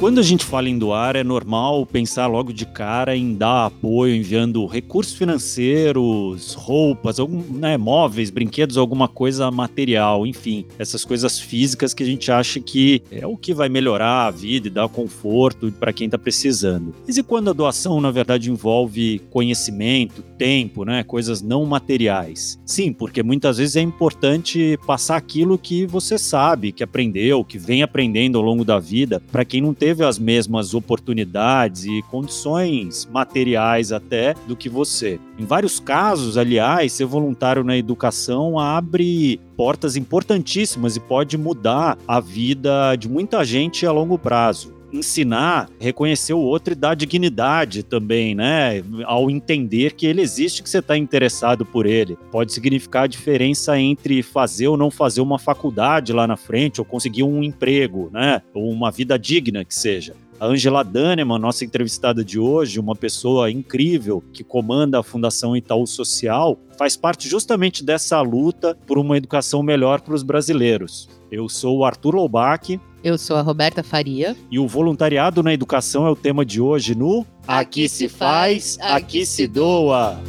Quando 0.00 0.18
a 0.18 0.22
gente 0.22 0.46
fala 0.46 0.66
em 0.66 0.78
doar, 0.78 1.14
é 1.14 1.22
normal 1.22 1.84
pensar 1.84 2.26
logo 2.26 2.54
de 2.54 2.64
cara 2.64 3.14
em 3.14 3.34
dar 3.34 3.66
apoio, 3.66 4.16
enviando 4.16 4.64
recursos 4.64 5.12
financeiros, 5.12 6.54
roupas, 6.54 7.20
algum, 7.20 7.42
né, 7.52 7.76
móveis, 7.76 8.30
brinquedos, 8.30 8.78
alguma 8.78 9.06
coisa 9.06 9.50
material, 9.50 10.26
enfim, 10.26 10.64
essas 10.78 11.04
coisas 11.04 11.38
físicas 11.38 11.92
que 11.92 12.02
a 12.02 12.06
gente 12.06 12.32
acha 12.32 12.58
que 12.60 13.02
é 13.12 13.26
o 13.26 13.36
que 13.36 13.52
vai 13.52 13.68
melhorar 13.68 14.24
a 14.24 14.30
vida 14.30 14.68
e 14.68 14.70
dar 14.70 14.88
conforto 14.88 15.70
para 15.72 15.92
quem 15.92 16.06
está 16.06 16.16
precisando. 16.16 16.94
Mas 17.06 17.18
e 17.18 17.22
quando 17.22 17.50
a 17.50 17.52
doação, 17.52 18.00
na 18.00 18.10
verdade, 18.10 18.50
envolve 18.50 19.20
conhecimento, 19.28 20.22
tempo, 20.38 20.82
né, 20.82 21.02
coisas 21.02 21.42
não 21.42 21.66
materiais? 21.66 22.58
Sim, 22.64 22.90
porque 22.90 23.22
muitas 23.22 23.58
vezes 23.58 23.76
é 23.76 23.82
importante 23.82 24.78
passar 24.86 25.16
aquilo 25.16 25.58
que 25.58 25.84
você 25.84 26.16
sabe, 26.16 26.72
que 26.72 26.82
aprendeu, 26.82 27.44
que 27.44 27.58
vem 27.58 27.82
aprendendo 27.82 28.38
ao 28.38 28.44
longo 28.44 28.64
da 28.64 28.78
vida, 28.78 29.22
para 29.30 29.44
quem 29.44 29.60
não 29.60 29.74
teve 29.74 29.89
teve 29.90 30.04
as 30.04 30.20
mesmas 30.20 30.72
oportunidades 30.72 31.84
e 31.84 32.00
condições 32.02 33.08
materiais 33.12 33.90
até 33.90 34.34
do 34.46 34.54
que 34.54 34.68
você. 34.68 35.18
Em 35.36 35.44
vários 35.44 35.80
casos, 35.80 36.38
aliás, 36.38 36.92
ser 36.92 37.06
voluntário 37.06 37.64
na 37.64 37.76
educação 37.76 38.56
abre 38.56 39.40
portas 39.56 39.96
importantíssimas 39.96 40.94
e 40.94 41.00
pode 41.00 41.36
mudar 41.36 41.98
a 42.06 42.20
vida 42.20 42.94
de 42.94 43.08
muita 43.08 43.44
gente 43.44 43.84
a 43.84 43.90
longo 43.90 44.16
prazo 44.16 44.79
ensinar, 44.92 45.68
reconhecer 45.78 46.32
o 46.32 46.40
outro 46.40 46.72
e 46.72 46.76
dar 46.76 46.94
dignidade 46.94 47.82
também, 47.82 48.34
né? 48.34 48.82
Ao 49.04 49.30
entender 49.30 49.94
que 49.94 50.06
ele 50.06 50.20
existe, 50.20 50.62
que 50.62 50.70
você 50.70 50.78
está 50.78 50.96
interessado 50.96 51.64
por 51.64 51.86
ele. 51.86 52.18
Pode 52.30 52.52
significar 52.52 53.04
a 53.04 53.08
diferença 53.08 53.78
entre 53.78 54.22
fazer 54.22 54.68
ou 54.68 54.76
não 54.76 54.90
fazer 54.90 55.20
uma 55.20 55.38
faculdade 55.38 56.12
lá 56.12 56.26
na 56.26 56.36
frente, 56.36 56.80
ou 56.80 56.84
conseguir 56.84 57.22
um 57.22 57.42
emprego, 57.42 58.10
né? 58.12 58.42
Ou 58.54 58.70
uma 58.70 58.90
vida 58.90 59.18
digna 59.18 59.64
que 59.64 59.74
seja. 59.74 60.14
A 60.40 60.46
Angela 60.46 60.82
Daneman, 60.82 61.38
nossa 61.38 61.66
entrevistada 61.66 62.24
de 62.24 62.38
hoje, 62.38 62.80
uma 62.80 62.96
pessoa 62.96 63.50
incrível 63.50 64.24
que 64.32 64.42
comanda 64.42 64.98
a 64.98 65.02
Fundação 65.02 65.54
Itaú 65.54 65.86
Social, 65.86 66.58
faz 66.78 66.96
parte 66.96 67.28
justamente 67.28 67.84
dessa 67.84 68.18
luta 68.22 68.74
por 68.86 68.96
uma 68.96 69.18
educação 69.18 69.62
melhor 69.62 70.00
para 70.00 70.14
os 70.14 70.22
brasileiros. 70.22 71.10
Eu 71.30 71.46
sou 71.46 71.78
o 71.78 71.84
Arthur 71.84 72.14
Loubach. 72.14 72.80
Eu 73.02 73.16
sou 73.16 73.36
a 73.36 73.40
Roberta 73.40 73.82
Faria. 73.82 74.36
E 74.50 74.58
o 74.58 74.68
voluntariado 74.68 75.42
na 75.42 75.52
educação 75.52 76.06
é 76.06 76.10
o 76.10 76.16
tema 76.16 76.44
de 76.44 76.60
hoje 76.60 76.94
no 76.94 77.20
Aqui, 77.46 77.84
aqui 77.84 77.88
se 77.88 78.08
faz, 78.08 78.78
aqui, 78.80 78.92
aqui 78.92 79.26
se 79.26 79.46
doa. 79.46 80.20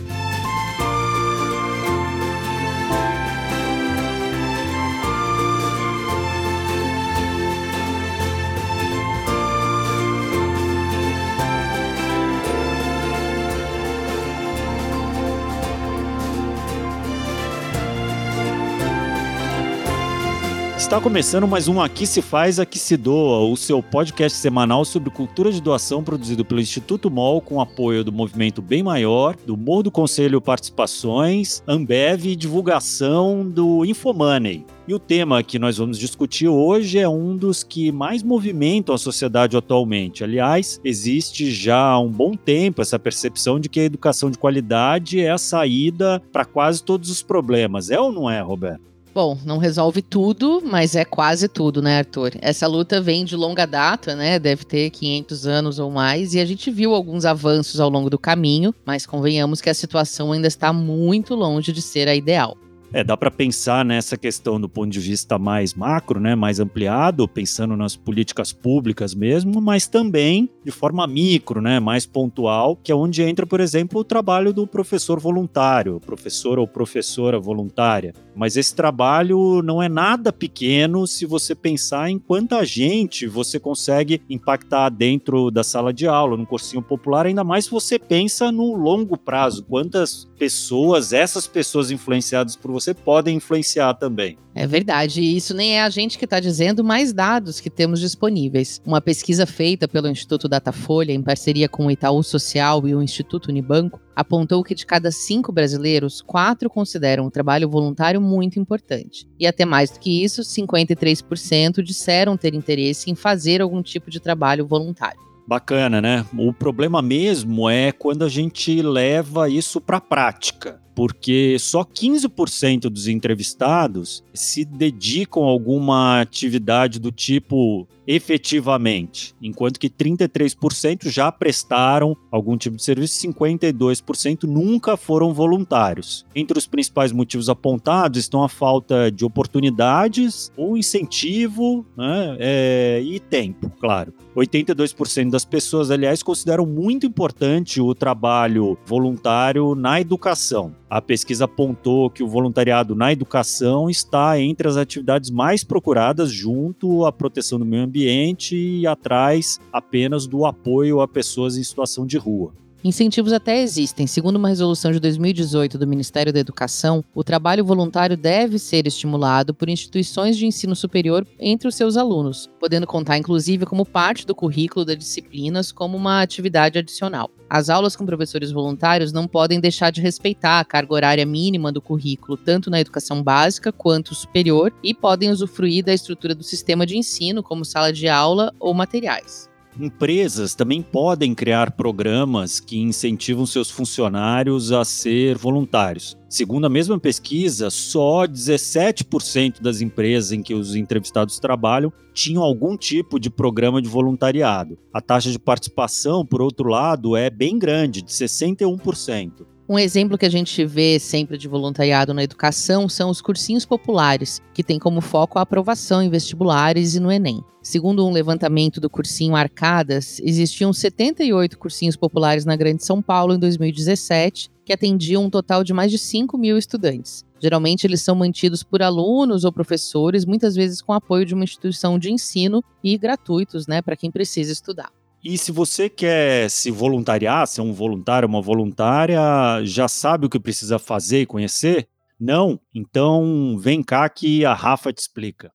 Está 20.92 21.00
começando 21.00 21.48
mais 21.48 21.70
um 21.70 21.80
Aqui 21.80 22.06
se 22.06 22.22
faz, 22.22 22.60
aqui 22.60 22.78
se 22.78 22.98
doa, 22.98 23.50
o 23.50 23.56
seu 23.56 23.82
podcast 23.82 24.38
semanal 24.38 24.84
sobre 24.84 25.10
cultura 25.10 25.50
de 25.50 25.62
doação 25.62 26.04
produzido 26.04 26.44
pelo 26.44 26.60
Instituto 26.60 27.10
MOL 27.10 27.40
com 27.40 27.62
apoio 27.62 28.04
do 28.04 28.12
Movimento 28.12 28.62
Bem 28.62 28.84
Maior, 28.84 29.38
do 29.46 29.56
Morro 29.56 29.84
do 29.84 29.92
Conselho 29.92 30.42
Participações, 30.42 31.64
Ambev 31.66 32.26
e 32.26 32.36
divulgação 32.36 33.48
do 33.48 33.86
Infomoney. 33.86 34.66
E 34.86 34.94
o 34.94 35.00
tema 35.00 35.42
que 35.42 35.58
nós 35.58 35.78
vamos 35.78 35.98
discutir 35.98 36.50
hoje 36.50 37.00
é 37.00 37.08
um 37.08 37.38
dos 37.38 37.64
que 37.64 37.90
mais 37.90 38.22
movimentam 38.22 38.94
a 38.94 38.98
sociedade 38.98 39.56
atualmente. 39.56 40.26
Aliás, 40.26 40.82
existe 40.84 41.52
já 41.52 41.80
há 41.80 42.00
um 42.02 42.10
bom 42.10 42.36
tempo 42.36 42.82
essa 42.82 43.00
percepção 43.00 43.62
de 43.62 43.70
que 43.70 43.80
a 43.80 43.86
educação 43.86 44.30
de 44.30 44.38
qualidade 44.38 45.22
é 45.22 45.32
a 45.32 45.38
saída 45.38 46.22
para 46.34 46.44
quase 46.44 46.84
todos 46.84 47.10
os 47.10 47.24
problemas. 47.24 47.90
É 47.90 47.98
ou 47.98 48.12
não 48.12 48.30
é, 48.30 48.42
Roberto? 48.42 48.91
Bom, 49.14 49.38
não 49.44 49.58
resolve 49.58 50.02
tudo, 50.02 50.62
mas 50.64 50.96
é 50.96 51.04
quase 51.04 51.50
tudo, 51.50 51.82
né, 51.82 51.98
Arthur? 51.98 52.32
Essa 52.40 52.66
luta 52.66 53.02
vem 53.02 53.26
de 53.26 53.36
longa 53.36 53.66
data, 53.68 54.16
né? 54.16 54.40
Deve 54.40 54.64
ter 54.64 54.90
500 54.90 55.46
anos 55.46 55.80
ou 55.80 55.92
mais, 55.92 56.34
e 56.34 56.40
a 56.40 56.46
gente 56.46 56.72
viu 56.72 56.96
alguns 56.96 57.26
avanços 57.26 57.82
ao 57.82 57.90
longo 57.90 58.10
do 58.10 58.18
caminho, 58.18 58.74
mas 58.86 59.06
convenhamos 59.06 59.60
que 59.60 59.70
a 59.70 59.74
situação 59.74 60.32
ainda 60.32 60.48
está 60.48 60.72
muito 60.72 61.36
longe 61.36 61.74
de 61.74 61.82
ser 61.82 62.08
a 62.08 62.16
ideal. 62.16 62.58
É, 62.94 63.06
dá 63.06 63.16
para 63.16 63.32
pensar 63.32 63.86
nessa 63.86 64.18
questão 64.18 64.60
do 64.60 64.68
ponto 64.68 64.90
de 64.90 65.00
vista 65.00 65.40
mais 65.40 65.74
macro, 65.74 66.20
né, 66.20 66.36
mais 66.36 66.60
ampliado, 66.60 67.26
pensando 67.26 67.78
nas 67.78 67.96
políticas 67.96 68.52
públicas 68.52 69.16
mesmo, 69.16 69.62
mas 69.62 69.88
também 69.88 70.50
de 70.66 70.72
forma 70.72 71.08
micro, 71.08 71.62
né, 71.62 71.80
mais 71.80 72.06
pontual, 72.06 72.76
que 72.76 72.92
é 72.92 72.96
onde 72.96 73.24
entra, 73.24 73.46
por 73.46 73.62
exemplo, 73.62 74.02
o 74.02 74.04
trabalho 74.04 74.52
do 74.52 74.68
professor 74.68 75.22
voluntário, 75.22 76.02
professor 76.02 76.60
ou 76.60 76.68
professora 76.68 77.40
voluntária. 77.40 78.14
Mas 78.36 78.58
esse 78.58 78.76
trabalho 78.76 79.62
não 79.62 79.82
é 79.82 79.88
nada 79.88 80.34
pequeno 80.34 81.08
se 81.08 81.26
você 81.26 81.56
pensar 81.56 82.10
em 82.10 82.20
quanta 82.20 82.66
gente 82.66 83.26
você 83.26 83.58
consegue 83.58 84.22
impactar 84.30 84.90
dentro 84.90 85.50
da 85.50 85.64
sala 85.64 85.94
de 85.94 86.08
aula, 86.08 86.36
no 86.36 86.46
cursinho 86.46 86.82
popular, 86.82 87.26
ainda 87.26 87.44
mais 87.44 87.66
se 87.66 87.72
você 87.72 87.98
pensa 87.98 88.52
no 88.52 88.76
longo 88.76 89.18
prazo, 89.18 89.64
quantas 89.64 90.30
pessoas, 90.38 91.14
essas 91.14 91.48
pessoas 91.48 91.90
influenciadas 91.90 92.56
por 92.56 92.72
você 92.72 92.81
podem 92.94 93.38
influenciar 93.38 93.94
também. 93.94 94.38
É 94.54 94.68
verdade, 94.68 95.22
e 95.22 95.38
isso 95.38 95.54
nem 95.54 95.78
é 95.78 95.82
a 95.82 95.90
gente 95.90 96.18
que 96.18 96.26
está 96.26 96.40
dizendo, 96.40 96.84
mais 96.84 97.14
dados 97.14 97.60
que 97.60 97.70
temos 97.70 98.00
disponíveis. 98.00 98.82
Uma 98.86 99.00
pesquisa 99.00 99.46
feita 99.46 99.88
pelo 99.88 100.10
Instituto 100.10 100.50
Datafolha, 100.50 101.14
em 101.14 101.22
parceria 101.22 101.70
com 101.70 101.86
o 101.86 101.92
Itaú 101.92 102.22
Social 102.22 102.86
e 102.88 102.94
o 102.94 103.02
Instituto 103.02 103.48
Unibanco, 103.48 104.02
apontou 104.14 104.64
que 104.64 104.76
de 104.76 104.86
cada 104.86 105.12
cinco 105.12 105.52
brasileiros, 105.52 106.22
quatro 106.22 106.70
consideram 106.70 107.26
o 107.26 107.32
trabalho 107.32 107.70
voluntário 107.70 108.20
muito 108.20 108.60
importante. 108.60 109.26
E 109.40 109.48
até 109.48 109.64
mais 109.64 109.90
do 109.90 110.00
que 110.00 110.24
isso, 110.24 110.42
53% 110.42 111.82
disseram 111.82 112.36
ter 112.36 112.54
interesse 112.54 113.10
em 113.10 113.16
fazer 113.16 113.62
algum 113.62 113.82
tipo 113.82 114.12
de 114.12 114.20
trabalho 114.20 114.68
voluntário. 114.68 115.20
Bacana, 115.48 116.02
né? 116.02 116.26
O 116.38 116.54
problema 116.54 117.02
mesmo 117.02 117.70
é 117.70 117.92
quando 117.92 118.24
a 118.24 118.30
gente 118.30 118.82
leva 118.82 119.50
isso 119.50 119.82
para 119.82 119.98
a 119.98 120.02
prática 120.02 120.80
porque 120.96 121.58
só 121.60 121.84
15% 121.84 122.82
dos 122.90 123.08
entrevistados 123.08 124.24
se 124.34 124.66
dedicam 124.66 125.44
a 125.44 125.48
alguma 125.48 126.22
atividade 126.22 127.00
do 127.00 127.12
tipo 127.12 127.88
efetivamente, 128.08 129.34
enquanto 129.42 129.80
que 129.80 129.90
33% 129.90 131.10
já 131.10 131.32
prestaram 131.32 132.18
algum 132.32 132.58
tipo 132.58 132.76
de 132.76 132.84
serviço, 132.84 133.26
52% 133.28 134.44
nunca 134.44 134.98
foram 134.98 135.34
voluntários. 135.34 136.26
Entre 136.36 136.58
os 136.58 136.68
principais 136.68 137.12
motivos 137.12 137.48
apontados 137.48 138.20
estão 138.20 138.44
a 138.44 138.50
falta 138.50 139.12
de 139.12 139.24
oportunidades, 139.24 140.52
ou 140.58 140.78
incentivo 140.78 141.86
né, 141.96 142.36
é, 142.40 143.02
e 143.04 143.20
tempo, 143.20 143.70
claro. 143.80 144.14
82% 144.36 145.30
das 145.30 145.46
pessoas, 145.46 145.92
aliás, 145.92 146.24
consideram 146.24 146.66
muito 146.66 147.06
importante 147.06 147.82
o 147.82 147.94
trabalho 147.94 148.78
voluntário 148.86 149.76
na 149.76 150.00
educação. 150.00 150.74
A 150.92 151.02
pesquisa 151.02 151.46
apontou 151.46 152.10
que 152.10 152.22
o 152.22 152.28
voluntariado 152.28 152.94
na 152.94 153.14
educação 153.14 153.90
está 153.90 154.38
entre 154.38 154.68
as 154.68 154.76
atividades 154.76 155.30
mais 155.30 155.64
procuradas 155.64 156.30
junto 156.30 157.06
à 157.06 157.14
proteção 157.14 157.58
do 157.58 157.64
meio 157.64 157.84
ambiente 157.84 158.58
e 158.58 158.86
atrás 158.86 159.58
apenas 159.72 160.28
do 160.28 160.46
apoio 160.46 161.00
a 161.00 161.08
pessoas 161.08 161.56
em 161.56 161.64
situação 161.64 162.06
de 162.06 162.18
rua. 162.18 162.54
Incentivos 162.84 163.32
até 163.32 163.62
existem. 163.62 164.08
Segundo 164.08 164.38
uma 164.38 164.50
resolução 164.50 164.92
de 164.92 165.00
2018 165.00 165.78
do 165.78 165.86
Ministério 165.86 166.34
da 166.34 166.40
Educação, 166.40 167.04
o 167.14 167.24
trabalho 167.24 167.64
voluntário 167.64 168.18
deve 168.18 168.58
ser 168.58 168.88
estimulado 168.88 169.54
por 169.54 169.70
instituições 169.70 170.36
de 170.36 170.48
ensino 170.48 170.76
superior 170.76 171.28
entre 171.40 171.68
os 171.68 171.76
seus 171.76 171.96
alunos, 171.96 172.50
podendo 172.60 172.88
contar 172.88 173.20
inclusive 173.20 173.68
como 173.68 173.86
parte 173.86 174.26
do 174.26 174.34
currículo 174.34 174.84
das 174.84 174.98
disciplinas 174.98 175.72
como 175.72 175.96
uma 175.96 176.24
atividade 176.24 176.80
adicional. 176.80 177.30
As 177.48 177.70
aulas 177.70 177.96
com 177.96 178.04
professores 178.04 178.52
voluntários 178.52 179.14
não 179.14 179.28
podem 179.28 179.60
deixar 179.60 179.92
de 179.92 180.02
respeitar 180.02 180.60
a 180.60 180.66
carga 180.66 180.94
horária 180.96 181.26
mínima 181.26 181.72
do 181.72 181.82
currículo, 181.82 182.36
tanto 182.36 182.72
na 182.72 182.82
educação 182.82 183.22
básica 183.22 183.72
quanto 183.72 184.16
superior, 184.16 184.74
e 184.82 184.92
podem 184.92 185.30
usufruir 185.30 185.86
da 185.86 185.94
estrutura 185.94 186.34
do 186.34 186.44
sistema 186.44 186.84
de 186.86 186.98
ensino, 186.98 187.44
como 187.44 187.64
sala 187.64 187.94
de 187.94 188.08
aula 188.08 188.52
ou 188.60 188.74
materiais. 188.74 189.51
Empresas 189.82 190.54
também 190.54 190.80
podem 190.80 191.34
criar 191.34 191.72
programas 191.72 192.60
que 192.60 192.80
incentivam 192.80 193.48
seus 193.48 193.72
funcionários 193.72 194.72
a 194.72 194.86
ser 194.86 195.36
voluntários. 195.40 196.16
Segundo 196.30 196.66
a 196.66 196.70
mesma 196.70 197.00
pesquisa, 197.00 197.72
só 197.72 198.28
17% 198.28 199.60
das 199.60 199.82
empresas 199.82 200.34
em 200.34 200.44
que 200.44 200.54
os 200.54 200.76
entrevistados 200.76 201.40
trabalham 201.40 201.92
tinham 202.14 202.44
algum 202.44 202.78
tipo 202.78 203.20
de 203.20 203.32
programa 203.32 203.82
de 203.82 203.90
voluntariado. 203.90 204.78
A 204.94 205.02
taxa 205.02 205.32
de 205.32 205.40
participação, 205.40 206.24
por 206.24 206.44
outro 206.44 206.70
lado, 206.70 207.18
é 207.18 207.32
bem 207.32 207.58
grande, 207.58 208.04
de 208.04 208.12
61%. 208.12 209.48
Um 209.72 209.80
exemplo 209.80 210.18
que 210.18 210.26
a 210.26 210.30
gente 210.30 210.66
vê 210.66 211.00
sempre 211.00 211.38
de 211.38 211.48
voluntariado 211.48 212.14
na 212.14 212.22
educação 212.22 212.90
são 212.90 213.10
os 213.10 213.22
cursinhos 213.22 213.66
populares, 213.66 214.42
que 214.54 214.66
têm 214.66 214.78
como 214.78 215.00
foco 215.00 215.40
a 215.40 215.44
aprovação 215.44 216.04
em 216.04 216.10
vestibulares 216.10 216.94
e 216.94 217.00
no 217.00 217.10
Enem. 217.10 217.42
Segundo 217.64 218.06
um 218.06 218.12
levantamento 218.12 218.82
do 218.82 218.90
cursinho 218.90 219.34
Arcadas, 219.34 220.20
existiam 220.26 220.74
78 220.74 221.58
cursinhos 221.58 221.96
populares 221.96 222.44
na 222.44 222.58
Grande 222.58 222.84
São 222.84 223.02
Paulo 223.02 223.34
em 223.34 223.40
2017, 223.40 224.50
que 224.66 224.74
atendiam 224.74 225.24
um 225.24 225.30
total 225.30 225.64
de 225.64 225.72
mais 225.72 225.90
de 225.90 225.98
5 225.98 226.38
mil 226.38 226.58
estudantes. 226.58 227.24
Geralmente, 227.42 227.88
eles 227.88 228.02
são 228.02 228.14
mantidos 228.14 228.64
por 228.64 228.82
alunos 228.82 229.46
ou 229.46 229.54
professores, 229.54 230.26
muitas 230.26 230.54
vezes 230.54 230.82
com 230.82 230.92
apoio 230.92 231.26
de 231.26 231.34
uma 231.34 231.46
instituição 231.46 231.98
de 231.98 232.12
ensino 232.12 232.62
e 232.84 232.98
gratuitos, 232.98 233.68
né, 233.68 233.82
para 233.82 233.96
quem 233.96 234.12
precisa 234.12 234.52
estudar. 234.52 234.92
E 235.24 235.38
se 235.38 235.52
você 235.52 235.88
quer 235.88 236.50
se 236.50 236.72
voluntariar, 236.72 237.46
ser 237.46 237.62
um 237.62 237.72
voluntário, 237.72 238.28
uma 238.28 238.42
voluntária, 238.42 239.20
já 239.64 239.88
sabe 239.88 240.26
o 240.26 240.30
que 240.30 240.40
precisa 240.40 240.80
fazer 240.80 241.22
e 241.22 241.26
conhecer? 241.28 241.88
Não? 242.20 242.60
Então 242.74 243.56
vem 243.60 243.84
cá 243.84 244.10
que 244.10 244.44
a 244.44 244.56
Rafa 244.56 244.92
te 244.92 244.98
explica. 244.98 245.52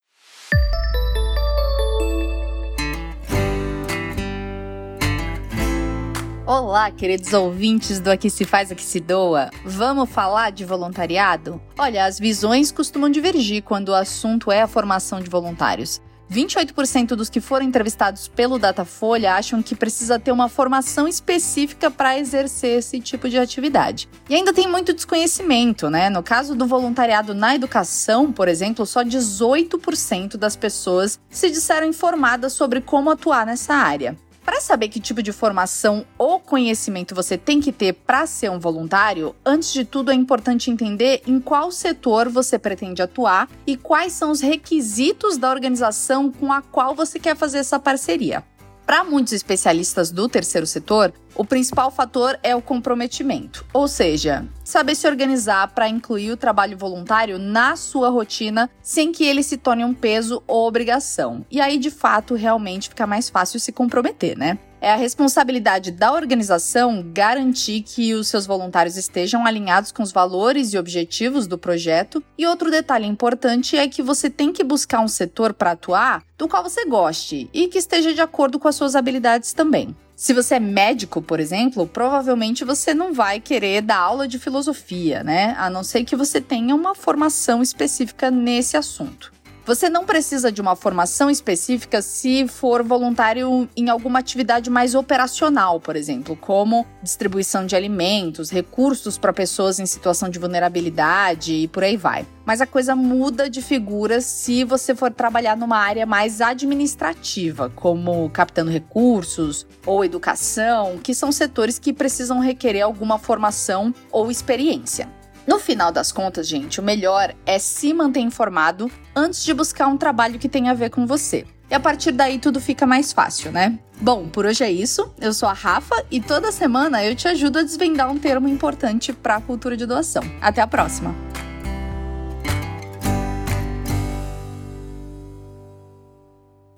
Olá, 6.47 6.89
queridos 6.93 7.33
ouvintes 7.33 7.99
do 7.99 8.09
Aqui 8.09 8.31
Se 8.31 8.45
Faz, 8.45 8.71
Aqui 8.71 8.85
Se 8.85 9.01
Doa. 9.01 9.51
Vamos 9.65 10.09
falar 10.09 10.53
de 10.53 10.65
voluntariado? 10.65 11.61
Olha, 11.77 12.05
as 12.05 12.21
visões 12.21 12.71
costumam 12.71 13.11
divergir 13.11 13.65
quando 13.65 13.89
o 13.89 13.95
assunto 13.97 14.53
é 14.53 14.62
a 14.62 14.69
formação 14.69 15.21
de 15.21 15.29
voluntários. 15.29 16.01
28% 16.31 17.08
dos 17.08 17.31
que 17.31 17.40
foram 17.40 17.64
entrevistados 17.64 18.28
pelo 18.28 18.58
Datafolha 18.58 19.34
acham 19.34 19.62
que 19.62 19.75
precisa 19.75 20.19
ter 20.19 20.32
uma 20.32 20.49
formação 20.49 21.06
específica 21.06 21.90
para 21.90 22.19
exercer 22.19 22.78
esse 22.78 23.00
tipo 23.00 23.28
de 23.28 23.38
atividade. 23.38 24.08
E 24.28 24.34
ainda 24.34 24.52
tem 24.52 24.69
muito 24.69 24.93
desconhecimento, 24.93 25.88
né? 25.88 26.11
No 26.11 26.23
caso 26.23 26.55
do 26.55 26.67
voluntariado 26.67 27.34
na 27.34 27.55
educação, 27.55 28.32
por 28.32 28.49
exemplo, 28.49 28.84
só 28.84 29.02
18% 29.05 30.37
das 30.37 30.56
pessoas 30.56 31.19
se 31.31 31.50
disseram 31.50 31.87
informadas 31.87 32.52
sobre 32.52 32.81
como 32.81 33.11
atuar 33.11 33.46
nessa 33.46 33.75
área. 33.75 34.17
Para 34.47 34.61
saber 34.61 34.89
que 34.89 35.01
tipo 35.01 35.25
de 35.25 35.33
formação 35.33 36.07
ou 36.17 36.39
conhecimento 36.39 37.17
você 37.17 37.37
tem 37.37 37.61
que 37.61 37.73
ter 37.73 37.93
para 37.93 38.25
ser 38.27 38.49
um 38.49 38.61
voluntário, 38.61 39.35
antes 39.45 39.73
de 39.73 39.85
tudo 39.85 40.13
é 40.13 40.15
importante 40.15 40.71
entender 40.71 41.21
em 41.27 41.41
qual 41.41 41.73
setor 41.73 42.29
você 42.29 42.57
pretende 42.57 43.03
atuar 43.03 43.51
e 43.67 43.77
quais 43.77 44.13
são 44.13 44.31
os 44.31 44.41
requisitos 44.41 45.37
da 45.37 45.51
organização 45.51 46.31
com 46.31 46.53
a 46.53 46.63
qual 46.63 46.95
você 46.95 47.19
quer 47.19 47.35
fazer 47.35 47.59
essa 47.59 47.81
parceria. 47.81 48.45
Para 48.87 49.03
muitos 49.03 49.33
especialistas 49.33 50.12
do 50.12 50.29
terceiro 50.29 50.65
setor, 50.65 51.12
o 51.35 51.44
principal 51.44 51.91
fator 51.91 52.38
é 52.41 52.55
o 52.55 52.62
comprometimento, 52.62 53.67
ou 53.73 53.88
seja, 53.88 54.47
saber 54.62 54.94
se 54.94 55.09
organizar 55.09 55.75
para 55.75 55.88
incluir 55.88 56.31
o 56.31 56.37
trabalho 56.37 56.79
voluntário 56.79 57.37
na 57.37 57.75
sua 57.75 58.09
rotina 58.11 58.71
sem 58.81 59.11
que 59.11 59.25
ele 59.25 59.43
se 59.43 59.56
torne 59.56 59.85
um 59.85 59.93
peso 59.93 60.41
ou 60.47 60.69
obrigação. 60.69 61.44
E 61.50 61.61
aí, 61.61 61.79
de 61.79 61.91
fato, 61.91 62.37
realmente 62.37 62.88
fica 62.88 63.09
mais 63.09 63.29
fácil 63.29 63.59
se 63.59 63.73
comprometer, 63.73 64.38
né? 64.38 64.56
É 64.87 64.93
a 64.93 64.97
responsabilidade 64.97 65.91
da 65.91 66.12
organização 66.12 67.05
garantir 67.12 67.83
que 67.83 68.15
os 68.15 68.29
seus 68.29 68.47
voluntários 68.47 68.97
estejam 68.97 69.44
alinhados 69.44 69.91
com 69.91 70.00
os 70.00 70.12
valores 70.12 70.73
e 70.73 70.79
objetivos 70.79 71.49
do 71.49 71.59
projeto. 71.59 72.23
E 72.38 72.47
outro 72.47 72.71
detalhe 72.71 73.05
importante 73.05 73.77
é 73.77 73.88
que 73.88 74.00
você 74.00 74.31
tem 74.31 74.53
que 74.53 74.62
buscar 74.62 75.00
um 75.00 75.09
setor 75.09 75.53
para 75.53 75.73
atuar 75.73 76.23
do 76.38 76.47
qual 76.47 76.62
você 76.62 76.85
goste 76.85 77.50
e 77.53 77.67
que 77.67 77.79
esteja 77.79 78.15
de 78.15 78.21
acordo 78.21 78.61
com 78.61 78.69
as 78.69 78.77
suas 78.77 78.94
habilidades 78.94 79.53
também. 79.53 79.93
Se 80.15 80.33
você 80.33 80.55
é 80.55 80.61
médico, 80.61 81.21
por 81.21 81.41
exemplo, 81.41 81.85
provavelmente 81.88 82.65
você 82.65 82.94
não 82.94 83.12
vai 83.12 83.41
querer 83.41 83.83
dar 83.83 83.99
aula 83.99 84.29
de 84.29 84.38
filosofia, 84.38 85.25
né? 85.25 85.56
A 85.59 85.69
não 85.69 85.83
ser 85.83 86.05
que 86.05 86.15
você 86.15 86.41
tenha 86.41 86.77
uma 86.77 86.94
formação 86.94 87.61
específica 87.61 88.31
nesse 88.31 88.77
assunto. 88.77 89.35
Você 89.67 89.91
não 89.91 90.07
precisa 90.07 90.53
de 90.53 90.61
uma 90.61 90.77
formação 90.77 91.29
específica 91.29 92.01
se 92.01 92.47
for 92.47 92.85
voluntário 92.85 93.69
em 93.77 93.91
alguma 93.91 94.21
atividade 94.21 94.71
mais 94.71 94.95
operacional, 94.95 95.81
por 95.81 95.97
exemplo, 95.97 96.37
como 96.37 96.87
distribuição 97.03 97.67
de 97.67 97.75
alimentos, 97.75 98.49
recursos 98.49 99.19
para 99.19 99.33
pessoas 99.33 99.81
em 99.81 99.87
situação 99.87 100.29
de 100.29 100.39
vulnerabilidade 100.39 101.53
e 101.53 101.67
por 101.67 101.83
aí 101.83 101.97
vai. 101.97 102.25
Mas 102.45 102.61
a 102.61 102.67
coisa 102.67 102.95
muda 102.95 103.51
de 103.51 103.61
figura 103.61 104.21
se 104.21 104.63
você 104.63 104.95
for 104.95 105.13
trabalhar 105.13 105.57
numa 105.57 105.79
área 105.79 106.07
mais 106.07 106.41
administrativa, 106.41 107.69
como 107.75 108.31
captando 108.31 108.71
recursos 108.71 109.67
ou 109.85 110.05
educação, 110.05 111.01
que 111.03 111.12
são 111.12 111.33
setores 111.33 111.77
que 111.77 111.93
precisam 111.93 112.39
requerer 112.39 112.83
alguma 112.83 113.19
formação 113.19 113.93
ou 114.12 114.31
experiência. 114.31 115.09
No 115.47 115.61
final 115.61 115.93
das 115.93 116.11
contas, 116.11 116.49
gente, 116.49 116.81
o 116.81 116.83
melhor 116.83 117.33
é 117.47 117.57
se 117.57 117.95
manter 117.95 118.19
informado 118.19 118.91
antes 119.15 119.45
de 119.45 119.55
buscar 119.55 119.87
um 119.87 119.97
trabalho 119.97 120.41
que 120.41 120.49
tenha 120.49 120.73
a 120.73 120.75
ver 120.75 120.91
com 120.91 121.07
você. 121.07 121.47
E 121.71 121.75
a 121.75 121.79
partir 121.79 122.11
daí 122.11 122.39
tudo 122.39 122.61
fica 122.61 122.85
mais 122.85 123.13
fácil, 123.13 123.53
né? 123.53 123.79
Bom, 124.01 124.29
por 124.29 124.45
hoje 124.45 124.65
é 124.65 124.71
isso. 124.71 125.09
Eu 125.21 125.33
sou 125.33 125.49
a 125.49 125.53
Rafa 125.53 126.05
e 126.11 126.21
toda 126.21 126.51
semana 126.51 127.05
eu 127.05 127.15
te 127.15 127.29
ajudo 127.29 127.61
a 127.61 127.63
desvendar 127.63 128.11
um 128.11 128.19
termo 128.19 128.49
importante 128.49 129.13
para 129.13 129.37
a 129.37 129.41
cultura 129.41 129.77
de 129.77 129.87
doação. 129.87 130.23
Até 130.41 130.61
a 130.61 130.67
próxima. 130.67 131.15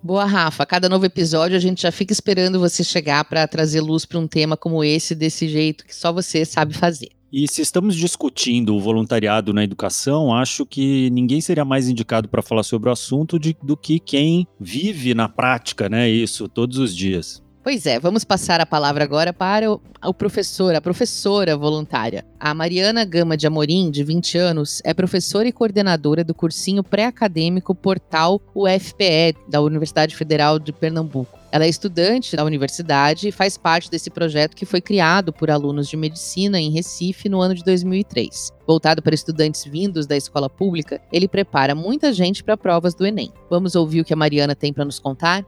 Boa, 0.03 0.27
Rafa. 0.27 0.67
Cada 0.67 0.91
novo 0.91 1.07
episódio 1.07 1.57
a 1.57 1.61
gente 1.61 1.83
já 1.83 1.93
fica 1.93 2.13
esperando 2.13 2.61
você 2.61 2.85
chegar 2.85 3.25
para 3.25 3.49
trazer 3.49 3.81
luz 3.81 4.05
para 4.05 4.19
um 4.19 4.27
tema 4.27 4.59
como 4.59 4.85
esse 4.85 5.15
desse 5.15 5.49
jeito 5.49 5.87
que 5.87 5.97
só 5.97 6.13
você 6.13 6.45
sabe 6.45 6.75
fazer. 6.75 7.18
E 7.31 7.47
se 7.47 7.61
estamos 7.61 7.95
discutindo 7.95 8.75
o 8.75 8.81
voluntariado 8.81 9.53
na 9.53 9.63
educação, 9.63 10.35
acho 10.35 10.65
que 10.65 11.11
ninguém 11.11 11.43
seria 11.43 11.65
mais 11.65 11.87
indicado 11.87 12.27
para 12.27 12.41
falar 12.41 12.63
sobre 12.63 12.89
o 12.89 12.93
assunto 12.93 13.39
de, 13.39 13.55
do 13.63 13.77
que 13.77 13.99
quem 13.99 14.47
vive 14.59 15.13
na 15.13 15.29
prática, 15.29 15.91
né? 15.91 16.09
Isso 16.09 16.49
todos 16.49 16.79
os 16.79 16.97
dias. 16.97 17.43
Pois 17.63 17.85
é, 17.85 18.01
vamos 18.01 18.25
passar 18.25 18.63
a 18.63 18.67
palavra 18.67 19.05
agora 19.05 19.31
para 19.31 19.71
o, 19.71 19.79
o, 20.03 20.15
professor, 20.15 20.75
a 20.75 20.81
professora 20.81 21.55
voluntária. 21.55 22.25
A 22.41 22.55
Mariana 22.55 23.05
Gama 23.05 23.37
de 23.37 23.47
Amorim, 23.47 23.91
de 23.91 24.03
20 24.03 24.39
anos, 24.39 24.81
é 24.83 24.95
professora 24.95 25.47
e 25.47 25.53
coordenadora 25.53 26.25
do 26.25 26.33
cursinho 26.33 26.83
pré-acadêmico 26.83 27.75
Portal 27.75 28.41
UFPE, 28.55 29.37
da 29.51 29.61
Universidade 29.61 30.17
Federal 30.17 30.59
de 30.59 30.73
Pernambuco. 30.73 31.38
Ela 31.51 31.65
é 31.65 31.69
estudante 31.69 32.37
da 32.37 32.45
universidade 32.45 33.29
e 33.29 33.33
faz 33.33 33.57
parte 33.57 33.91
desse 33.91 34.11
projeto 34.11 34.55
que 34.55 34.67
foi 34.67 34.81
criado 34.81 35.33
por 35.33 35.51
alunos 35.51 35.89
de 35.89 35.97
medicina 35.97 36.61
em 36.61 36.71
Recife 36.71 37.29
no 37.29 37.41
ano 37.41 37.55
de 37.55 37.65
2003. 37.65 38.53
Voltado 38.67 39.01
para 39.01 39.15
estudantes 39.15 39.65
vindos 39.65 40.07
da 40.07 40.17
escola 40.17 40.51
pública, 40.51 41.01
ele 41.11 41.27
prepara 41.27 41.75
muita 41.75 42.13
gente 42.13 42.45
para 42.45 42.57
provas 42.57 42.95
do 42.95 43.07
Enem. 43.07 43.33
Vamos 43.49 43.75
ouvir 43.75 44.03
o 44.03 44.05
que 44.05 44.13
a 44.13 44.17
Mariana 44.17 44.55
tem 44.55 44.75
para 44.75 44.85
nos 44.85 44.99
contar? 44.99 45.45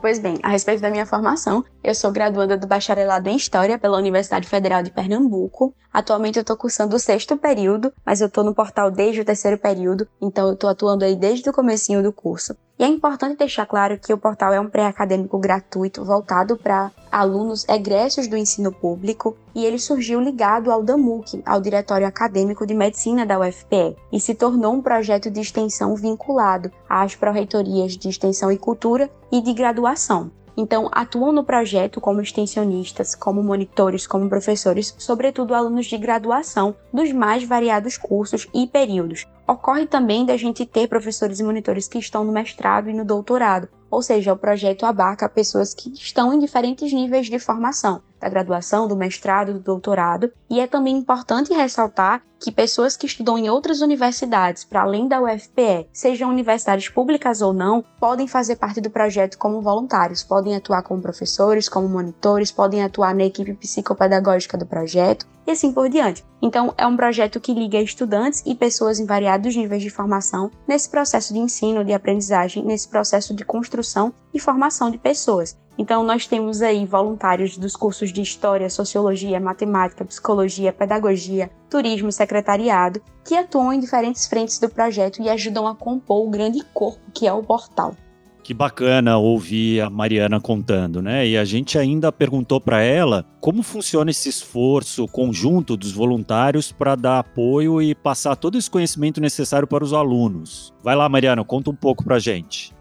Pois 0.00 0.18
bem, 0.18 0.38
a 0.42 0.48
respeito 0.48 0.80
da 0.80 0.90
minha 0.90 1.04
formação, 1.04 1.62
eu 1.84 1.94
sou 1.94 2.10
graduanda 2.10 2.56
do 2.56 2.66
bacharelado 2.66 3.28
em 3.28 3.36
História 3.36 3.78
pela 3.78 3.98
Universidade 3.98 4.48
Federal 4.48 4.82
de 4.82 4.90
Pernambuco. 4.90 5.74
Atualmente 5.92 6.38
eu 6.38 6.40
estou 6.40 6.56
cursando 6.56 6.96
o 6.96 6.98
sexto 6.98 7.36
período, 7.36 7.92
mas 8.06 8.22
eu 8.22 8.28
estou 8.28 8.42
no 8.42 8.54
portal 8.54 8.90
desde 8.90 9.20
o 9.20 9.24
terceiro 9.24 9.58
período, 9.58 10.08
então 10.22 10.46
eu 10.46 10.54
estou 10.54 10.70
atuando 10.70 11.04
aí 11.04 11.14
desde 11.14 11.50
o 11.50 11.52
comecinho 11.52 12.02
do 12.02 12.12
curso. 12.12 12.56
E 12.80 12.82
é 12.82 12.88
importante 12.88 13.36
deixar 13.36 13.66
claro 13.66 13.98
que 13.98 14.10
o 14.10 14.16
portal 14.16 14.54
é 14.54 14.58
um 14.58 14.66
pré-acadêmico 14.66 15.38
gratuito 15.38 16.02
voltado 16.02 16.56
para 16.56 16.90
alunos 17.12 17.68
egressos 17.68 18.26
do 18.26 18.38
ensino 18.38 18.72
público 18.72 19.36
e 19.54 19.66
ele 19.66 19.78
surgiu 19.78 20.18
ligado 20.18 20.72
ao 20.72 20.82
DAMUC, 20.82 21.42
ao 21.44 21.60
Diretório 21.60 22.06
Acadêmico 22.06 22.66
de 22.66 22.72
Medicina 22.72 23.26
da 23.26 23.38
UFPE, 23.38 23.96
e 24.10 24.18
se 24.18 24.34
tornou 24.34 24.72
um 24.72 24.80
projeto 24.80 25.30
de 25.30 25.40
extensão 25.40 25.94
vinculado 25.94 26.72
às 26.88 27.14
pró-reitorias 27.14 27.98
de 27.98 28.08
Extensão 28.08 28.50
e 28.50 28.56
Cultura 28.56 29.10
e 29.30 29.42
de 29.42 29.52
Graduação. 29.52 30.30
Então, 30.60 30.90
atuam 30.92 31.32
no 31.32 31.42
projeto 31.42 32.02
como 32.02 32.20
extensionistas, 32.20 33.14
como 33.14 33.42
monitores, 33.42 34.06
como 34.06 34.28
professores, 34.28 34.94
sobretudo 34.98 35.54
alunos 35.54 35.86
de 35.86 35.96
graduação 35.96 36.76
dos 36.92 37.10
mais 37.12 37.44
variados 37.44 37.96
cursos 37.96 38.46
e 38.52 38.66
períodos. 38.66 39.26
Ocorre 39.48 39.86
também 39.86 40.26
da 40.26 40.36
gente 40.36 40.66
ter 40.66 40.86
professores 40.86 41.40
e 41.40 41.42
monitores 41.42 41.88
que 41.88 41.98
estão 41.98 42.24
no 42.24 42.32
mestrado 42.32 42.90
e 42.90 42.92
no 42.92 43.06
doutorado, 43.06 43.70
ou 43.90 44.02
seja, 44.02 44.34
o 44.34 44.36
projeto 44.36 44.84
abarca 44.84 45.30
pessoas 45.30 45.72
que 45.72 45.94
estão 45.94 46.30
em 46.30 46.38
diferentes 46.38 46.92
níveis 46.92 47.28
de 47.28 47.38
formação, 47.38 48.02
da 48.20 48.28
graduação, 48.28 48.86
do 48.86 48.94
mestrado, 48.94 49.54
do 49.54 49.60
doutorado, 49.60 50.30
e 50.48 50.60
é 50.60 50.66
também 50.66 50.96
importante 50.96 51.54
ressaltar 51.54 52.22
que 52.40 52.50
pessoas 52.50 52.96
que 52.96 53.06
estudam 53.06 53.36
em 53.36 53.50
outras 53.50 53.82
universidades, 53.82 54.64
para 54.64 54.80
além 54.80 55.06
da 55.06 55.20
UFPE, 55.20 55.86
sejam 55.92 56.30
universidades 56.30 56.88
públicas 56.88 57.42
ou 57.42 57.52
não, 57.52 57.84
podem 57.98 58.26
fazer 58.26 58.56
parte 58.56 58.80
do 58.80 58.88
projeto 58.88 59.36
como 59.36 59.60
voluntários, 59.60 60.22
podem 60.22 60.56
atuar 60.56 60.82
como 60.82 61.02
professores, 61.02 61.68
como 61.68 61.88
monitores, 61.88 62.50
podem 62.50 62.82
atuar 62.82 63.14
na 63.14 63.24
equipe 63.24 63.52
psicopedagógica 63.52 64.56
do 64.56 64.64
projeto 64.64 65.26
e 65.46 65.50
assim 65.50 65.72
por 65.72 65.90
diante. 65.90 66.24
Então, 66.40 66.72
é 66.78 66.86
um 66.86 66.96
projeto 66.96 67.38
que 67.38 67.52
liga 67.52 67.78
estudantes 67.78 68.42
e 68.46 68.54
pessoas 68.54 68.98
em 68.98 69.04
variados 69.04 69.54
níveis 69.54 69.82
de 69.82 69.90
formação 69.90 70.50
nesse 70.66 70.88
processo 70.88 71.34
de 71.34 71.38
ensino, 71.38 71.84
de 71.84 71.92
aprendizagem, 71.92 72.64
nesse 72.64 72.88
processo 72.88 73.34
de 73.34 73.44
construção 73.44 74.14
e 74.32 74.40
formação 74.40 74.90
de 74.90 74.96
pessoas. 74.96 75.58
Então, 75.78 76.04
nós 76.04 76.26
temos 76.26 76.60
aí 76.62 76.84
voluntários 76.84 77.56
dos 77.56 77.74
cursos 77.74 78.12
de 78.12 78.20
História, 78.20 78.68
Sociologia, 78.68 79.40
Matemática, 79.40 80.04
Psicologia, 80.04 80.72
Pedagogia, 80.72 81.50
Turismo, 81.70 82.12
Secretariado, 82.12 83.00
que 83.24 83.34
atuam 83.34 83.72
em 83.72 83.80
diferentes 83.80 84.26
frentes 84.26 84.58
do 84.58 84.68
projeto 84.68 85.22
e 85.22 85.28
ajudam 85.28 85.66
a 85.66 85.74
compor 85.74 86.26
o 86.26 86.30
grande 86.30 86.62
corpo 86.74 87.00
que 87.14 87.26
é 87.26 87.32
o 87.32 87.42
portal. 87.42 87.96
Que 88.42 88.54
bacana 88.54 89.16
ouvir 89.16 89.80
a 89.80 89.88
Mariana 89.88 90.40
contando, 90.40 91.00
né? 91.00 91.26
E 91.26 91.36
a 91.36 91.44
gente 91.44 91.78
ainda 91.78 92.10
perguntou 92.10 92.60
para 92.60 92.82
ela 92.82 93.24
como 93.40 93.62
funciona 93.62 94.10
esse 94.10 94.28
esforço 94.28 95.06
conjunto 95.06 95.76
dos 95.76 95.92
voluntários 95.92 96.72
para 96.72 96.96
dar 96.96 97.20
apoio 97.20 97.80
e 97.80 97.94
passar 97.94 98.34
todo 98.36 98.58
esse 98.58 98.70
conhecimento 98.70 99.20
necessário 99.20 99.68
para 99.68 99.84
os 99.84 99.92
alunos. 99.92 100.74
Vai 100.82 100.96
lá, 100.96 101.08
Mariana, 101.08 101.44
conta 101.44 101.70
um 101.70 101.76
pouco 101.76 102.02
para 102.02 102.16
a 102.16 102.18
gente 102.18 102.74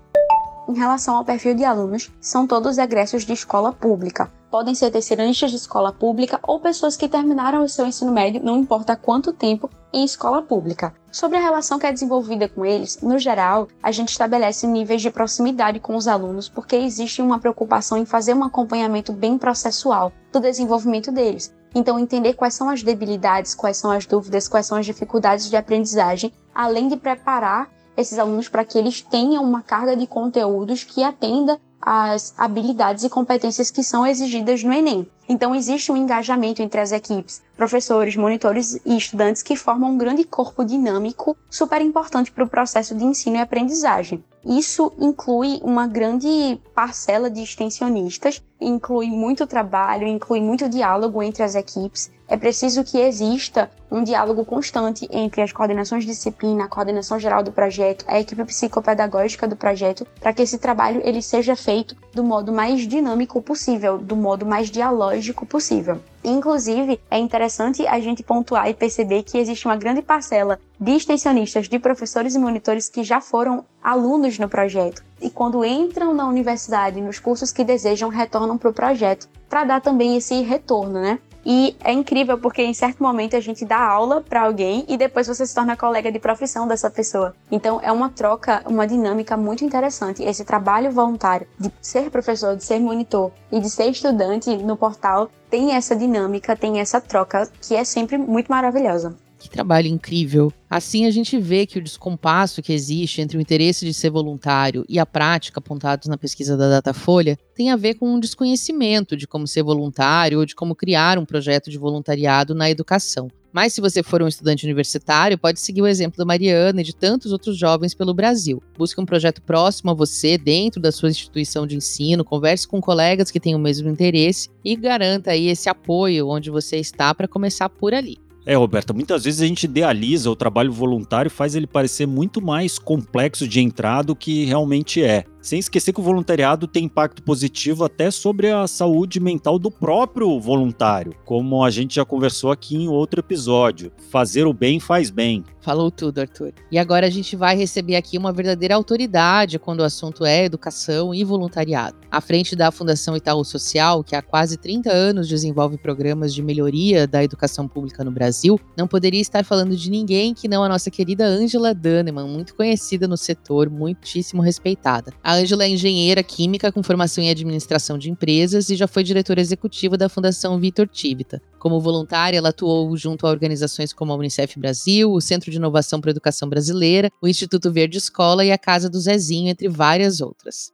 em 0.69 0.77
relação 0.77 1.15
ao 1.15 1.25
perfil 1.25 1.55
de 1.55 1.63
alunos, 1.63 2.11
são 2.21 2.45
todos 2.45 2.77
egressos 2.77 3.25
de 3.25 3.33
escola 3.33 3.73
pública. 3.73 4.31
Podem 4.51 4.75
ser 4.75 4.91
terceiristas 4.91 5.49
de 5.49 5.57
escola 5.57 5.91
pública 5.91 6.39
ou 6.43 6.59
pessoas 6.59 6.95
que 6.95 7.09
terminaram 7.09 7.63
o 7.63 7.69
seu 7.69 7.87
ensino 7.87 8.11
médio, 8.11 8.43
não 8.43 8.57
importa 8.57 8.95
quanto 8.95 9.33
tempo, 9.33 9.69
em 9.91 10.05
escola 10.05 10.43
pública. 10.43 10.93
Sobre 11.11 11.37
a 11.37 11.41
relação 11.41 11.79
que 11.79 11.87
é 11.87 11.91
desenvolvida 11.91 12.47
com 12.47 12.63
eles, 12.63 13.01
no 13.01 13.17
geral, 13.17 13.67
a 13.81 13.91
gente 13.91 14.09
estabelece 14.09 14.67
níveis 14.67 15.01
de 15.01 15.09
proximidade 15.09 15.79
com 15.79 15.95
os 15.95 16.07
alunos 16.07 16.47
porque 16.47 16.75
existe 16.75 17.19
uma 17.19 17.39
preocupação 17.39 17.97
em 17.97 18.05
fazer 18.05 18.35
um 18.35 18.43
acompanhamento 18.43 19.11
bem 19.11 19.39
processual 19.39 20.11
do 20.31 20.39
desenvolvimento 20.39 21.11
deles. 21.11 21.51
Então, 21.73 21.99
entender 21.99 22.33
quais 22.33 22.53
são 22.53 22.69
as 22.69 22.83
debilidades, 22.83 23.55
quais 23.55 23.77
são 23.77 23.89
as 23.89 24.05
dúvidas, 24.05 24.47
quais 24.47 24.67
são 24.67 24.77
as 24.77 24.85
dificuldades 24.85 25.49
de 25.49 25.55
aprendizagem, 25.55 26.31
além 26.53 26.87
de 26.87 26.97
preparar 26.97 27.69
esses 27.99 28.17
alunos 28.17 28.47
para 28.47 28.63
que 28.63 28.77
eles 28.77 29.01
tenham 29.01 29.43
uma 29.43 29.61
carga 29.61 29.95
de 29.95 30.07
conteúdos 30.07 30.83
que 30.83 31.03
atenda 31.03 31.59
às 31.81 32.33
habilidades 32.37 33.03
e 33.03 33.09
competências 33.09 33.71
que 33.71 33.83
são 33.83 34.05
exigidas 34.05 34.63
no 34.63 34.73
Enem. 34.73 35.07
Então, 35.27 35.55
existe 35.55 35.91
um 35.91 35.97
engajamento 35.97 36.61
entre 36.61 36.81
as 36.81 36.91
equipes, 36.91 37.41
professores, 37.59 38.15
monitores 38.15 38.79
e 38.85 38.95
estudantes 38.95 39.43
que 39.43 39.53
formam 39.53 39.91
um 39.91 39.97
grande 39.97 40.23
corpo 40.23 40.63
dinâmico 40.63 41.35
super 41.49 41.81
importante 41.81 42.31
para 42.31 42.45
o 42.45 42.49
processo 42.49 42.95
de 42.95 43.03
ensino 43.03 43.35
e 43.35 43.41
aprendizagem. 43.41 44.23
Isso 44.45 44.93
inclui 44.97 45.59
uma 45.61 45.85
grande 45.85 46.57
parcela 46.73 47.29
de 47.29 47.43
extensionistas, 47.43 48.41
inclui 48.61 49.07
muito 49.07 49.45
trabalho, 49.45 50.07
inclui 50.07 50.39
muito 50.39 50.69
diálogo 50.69 51.21
entre 51.21 51.43
as 51.43 51.55
equipes. 51.55 52.09
É 52.29 52.37
preciso 52.37 52.83
que 52.85 52.97
exista 52.97 53.69
um 53.91 54.03
diálogo 54.03 54.45
constante 54.45 55.05
entre 55.11 55.41
as 55.41 55.51
coordenações 55.51 56.05
de 56.05 56.11
disciplina, 56.11 56.63
a 56.63 56.67
coordenação 56.69 57.19
geral 57.19 57.43
do 57.43 57.51
projeto, 57.51 58.05
a 58.07 58.19
equipe 58.19 58.45
psicopedagógica 58.45 59.45
do 59.45 59.57
projeto, 59.57 60.07
para 60.21 60.31
que 60.31 60.43
esse 60.43 60.57
trabalho 60.57 61.01
ele 61.03 61.21
seja 61.21 61.55
feito 61.57 61.97
do 62.13 62.23
modo 62.23 62.53
mais 62.53 62.87
dinâmico 62.87 63.41
possível, 63.41 63.97
do 63.97 64.15
modo 64.15 64.45
mais 64.45 64.69
dialógico 64.69 65.45
possível. 65.45 65.99
Inclusive, 66.23 66.99
é 67.09 67.17
interessante 67.17 67.87
a 67.87 67.99
gente 67.99 68.23
pontuar 68.23 68.69
e 68.69 68.73
perceber 68.73 69.23
que 69.23 69.37
existe 69.37 69.65
uma 69.65 69.77
grande 69.77 70.01
parcela 70.01 70.59
de 70.79 70.91
extensionistas, 70.91 71.69
de 71.69 71.79
professores 71.79 72.35
e 72.35 72.39
monitores 72.39 72.89
que 72.89 73.03
já 73.03 73.21
foram 73.21 73.65
alunos 73.81 74.37
no 74.37 74.49
projeto 74.49 75.03
e 75.21 75.29
quando 75.29 75.65
entram 75.65 76.13
na 76.13 76.27
universidade, 76.27 77.01
nos 77.01 77.19
cursos 77.19 77.51
que 77.51 77.63
desejam, 77.63 78.09
retornam 78.09 78.57
para 78.57 78.69
o 78.69 78.73
projeto, 78.73 79.27
para 79.49 79.63
dar 79.63 79.81
também 79.81 80.15
esse 80.15 80.41
retorno, 80.41 80.99
né? 80.99 81.19
E 81.51 81.75
é 81.83 81.91
incrível 81.91 82.37
porque 82.37 82.61
em 82.61 82.75
certo 82.75 83.01
momento 83.01 83.35
a 83.35 83.39
gente 83.39 83.65
dá 83.65 83.79
aula 83.79 84.21
para 84.21 84.43
alguém 84.43 84.85
e 84.87 84.95
depois 84.95 85.25
você 85.25 85.47
se 85.47 85.55
torna 85.55 85.75
colega 85.75 86.11
de 86.11 86.19
profissão 86.19 86.67
dessa 86.67 86.91
pessoa. 86.91 87.35
Então 87.49 87.79
é 87.81 87.91
uma 87.91 88.07
troca, 88.07 88.61
uma 88.67 88.85
dinâmica 88.85 89.35
muito 89.35 89.65
interessante. 89.65 90.21
Esse 90.21 90.45
trabalho 90.45 90.91
voluntário 90.91 91.47
de 91.59 91.71
ser 91.81 92.11
professor, 92.11 92.55
de 92.55 92.63
ser 92.63 92.79
monitor 92.79 93.31
e 93.51 93.59
de 93.59 93.67
ser 93.67 93.89
estudante 93.89 94.55
no 94.57 94.77
portal 94.77 95.27
tem 95.49 95.71
essa 95.71 95.95
dinâmica, 95.95 96.55
tem 96.55 96.79
essa 96.79 97.01
troca 97.01 97.49
que 97.59 97.75
é 97.75 97.83
sempre 97.83 98.15
muito 98.15 98.47
maravilhosa. 98.47 99.17
Que 99.39 99.49
trabalho 99.49 99.87
incrível. 99.87 100.51
Assim 100.69 101.05
a 101.05 101.11
gente 101.11 101.39
vê 101.39 101.65
que 101.65 101.79
o 101.79 101.81
descompasso 101.81 102.61
que 102.61 102.73
existe 102.73 103.21
entre 103.21 103.37
o 103.37 103.41
interesse 103.41 103.85
de 103.85 103.93
ser 103.93 104.09
voluntário 104.09 104.85
e 104.87 104.99
a 104.99 105.05
prática 105.05 105.59
apontados 105.59 106.09
na 106.09 106.17
pesquisa 106.17 106.57
da 106.57 106.69
Datafolha 106.69 107.37
tem 107.55 107.71
a 107.71 107.77
ver 107.77 107.95
com 107.95 108.13
um 108.13 108.19
desconhecimento 108.19 109.15
de 109.15 109.25
como 109.25 109.47
ser 109.47 109.63
voluntário 109.63 110.39
ou 110.39 110.45
de 110.45 110.53
como 110.53 110.75
criar 110.75 111.17
um 111.17 111.25
projeto 111.25 111.69
de 111.69 111.77
voluntariado 111.77 112.53
na 112.53 112.69
educação. 112.69 113.29
Mas 113.51 113.73
se 113.73 113.81
você 113.81 114.03
for 114.03 114.21
um 114.21 114.27
estudante 114.27 114.65
universitário, 114.65 115.37
pode 115.37 115.59
seguir 115.59 115.81
o 115.81 115.87
exemplo 115.87 116.17
da 116.17 116.25
Mariana 116.25 116.81
e 116.81 116.83
de 116.83 116.95
tantos 116.95 117.31
outros 117.31 117.57
jovens 117.57 117.95
pelo 117.95 118.13
Brasil. 118.13 118.61
Busque 118.77 119.01
um 119.01 119.05
projeto 119.05 119.41
próximo 119.41 119.89
a 119.89 119.93
você, 119.93 120.37
dentro 120.37 120.79
da 120.79 120.91
sua 120.91 121.09
instituição 121.09 121.65
de 121.65 121.75
ensino, 121.75 122.23
converse 122.23 122.67
com 122.67 122.79
colegas 122.79 123.31
que 123.31 123.39
têm 123.39 123.55
o 123.55 123.59
mesmo 123.59 123.89
interesse 123.89 124.49
e 124.63 124.75
garanta 124.75 125.31
aí 125.31 125.47
esse 125.47 125.67
apoio 125.67 126.27
onde 126.27 126.51
você 126.51 126.77
está 126.77 127.15
para 127.15 127.27
começar 127.27 127.69
por 127.69 127.93
ali. 127.93 128.28
É, 128.49 128.55
Roberta, 128.55 128.93
muitas 128.93 129.25
vezes 129.25 129.41
a 129.41 129.45
gente 129.45 129.65
idealiza 129.65 130.27
o 130.27 130.35
trabalho 130.35 130.71
voluntário, 130.71 131.29
faz 131.29 131.53
ele 131.53 131.67
parecer 131.67 132.07
muito 132.07 132.41
mais 132.41 132.79
complexo 132.79 133.47
de 133.47 133.59
entrar 133.59 134.01
do 134.01 134.15
que 134.15 134.43
realmente 134.43 135.03
é. 135.03 135.23
Sem 135.41 135.59
esquecer 135.59 135.93
que 135.93 136.01
o 136.01 136.03
voluntariado 136.03 136.67
tem 136.67 136.85
impacto 136.85 137.23
positivo 137.23 137.85
até 137.85 138.11
sobre 138.11 138.51
a 138.51 138.67
saúde 138.67 139.19
mental 139.19 139.57
do 139.57 139.71
próprio 139.71 140.39
voluntário, 140.39 141.15
como 141.25 141.63
a 141.63 141.69
gente 141.69 141.95
já 141.95 142.03
conversou 142.03 142.51
aqui 142.51 142.75
em 142.75 142.89
outro 142.89 143.21
episódio. 143.21 143.91
Fazer 144.09 144.45
o 144.45 144.53
bem 144.53 144.79
faz 144.79 145.09
bem. 145.09 145.43
Falou 145.61 145.91
tudo, 145.91 146.19
Arthur. 146.19 146.53
E 146.71 146.79
agora 146.79 147.05
a 147.05 147.09
gente 147.09 147.35
vai 147.35 147.55
receber 147.55 147.95
aqui 147.95 148.17
uma 148.17 148.31
verdadeira 148.31 148.75
autoridade 148.75 149.59
quando 149.59 149.81
o 149.81 149.83
assunto 149.83 150.25
é 150.25 150.45
educação 150.45 151.13
e 151.13 151.23
voluntariado. 151.23 151.97
À 152.09 152.21
frente 152.21 152.55
da 152.55 152.71
Fundação 152.71 153.15
Itaú 153.15 153.43
Social, 153.43 154.03
que 154.03 154.15
há 154.15 154.21
quase 154.21 154.57
30 154.57 154.91
anos 154.91 155.27
desenvolve 155.27 155.77
programas 155.77 156.33
de 156.33 156.41
melhoria 156.41 157.05
da 157.05 157.23
educação 157.23 157.67
pública 157.67 158.03
no 158.03 158.11
Brasil, 158.11 158.59
não 158.75 158.87
poderia 158.87 159.21
estar 159.21 159.45
falando 159.45 159.75
de 159.75 159.91
ninguém 159.91 160.33
que 160.33 160.47
não 160.47 160.63
a 160.63 160.69
nossa 160.69 160.89
querida 160.89 161.25
Angela 161.25 161.73
Daneman, 161.73 162.27
muito 162.27 162.55
conhecida 162.55 163.07
no 163.07 163.17
setor, 163.17 163.69
muitíssimo 163.69 164.41
respeitada. 164.41 165.13
A 165.29 165.35
Ângela 165.35 165.63
é 165.63 165.69
engenheira 165.69 166.23
química 166.23 166.71
com 166.71 166.81
formação 166.81 167.23
em 167.23 167.29
administração 167.29 167.99
de 167.99 168.09
empresas 168.09 168.67
e 168.71 168.75
já 168.75 168.87
foi 168.87 169.03
diretora 169.03 169.39
executiva 169.39 169.95
da 169.95 170.09
Fundação 170.09 170.59
Vitor 170.59 170.87
Tivita. 170.87 171.39
Como 171.59 171.79
voluntária, 171.79 172.35
ela 172.35 172.49
atuou 172.49 172.97
junto 172.97 173.27
a 173.27 173.29
organizações 173.29 173.93
como 173.93 174.11
a 174.11 174.15
Unicef 174.15 174.59
Brasil, 174.59 175.11
o 175.11 175.21
Centro 175.21 175.51
de 175.51 175.57
Inovação 175.57 176.01
para 176.01 176.09
a 176.09 176.13
Educação 176.13 176.49
Brasileira, 176.49 177.11
o 177.21 177.27
Instituto 177.27 177.71
Verde 177.71 177.99
Escola 177.99 178.43
e 178.43 178.51
a 178.51 178.57
Casa 178.57 178.89
do 178.89 178.99
Zezinho, 178.99 179.49
entre 179.49 179.69
várias 179.69 180.19
outras. 180.19 180.71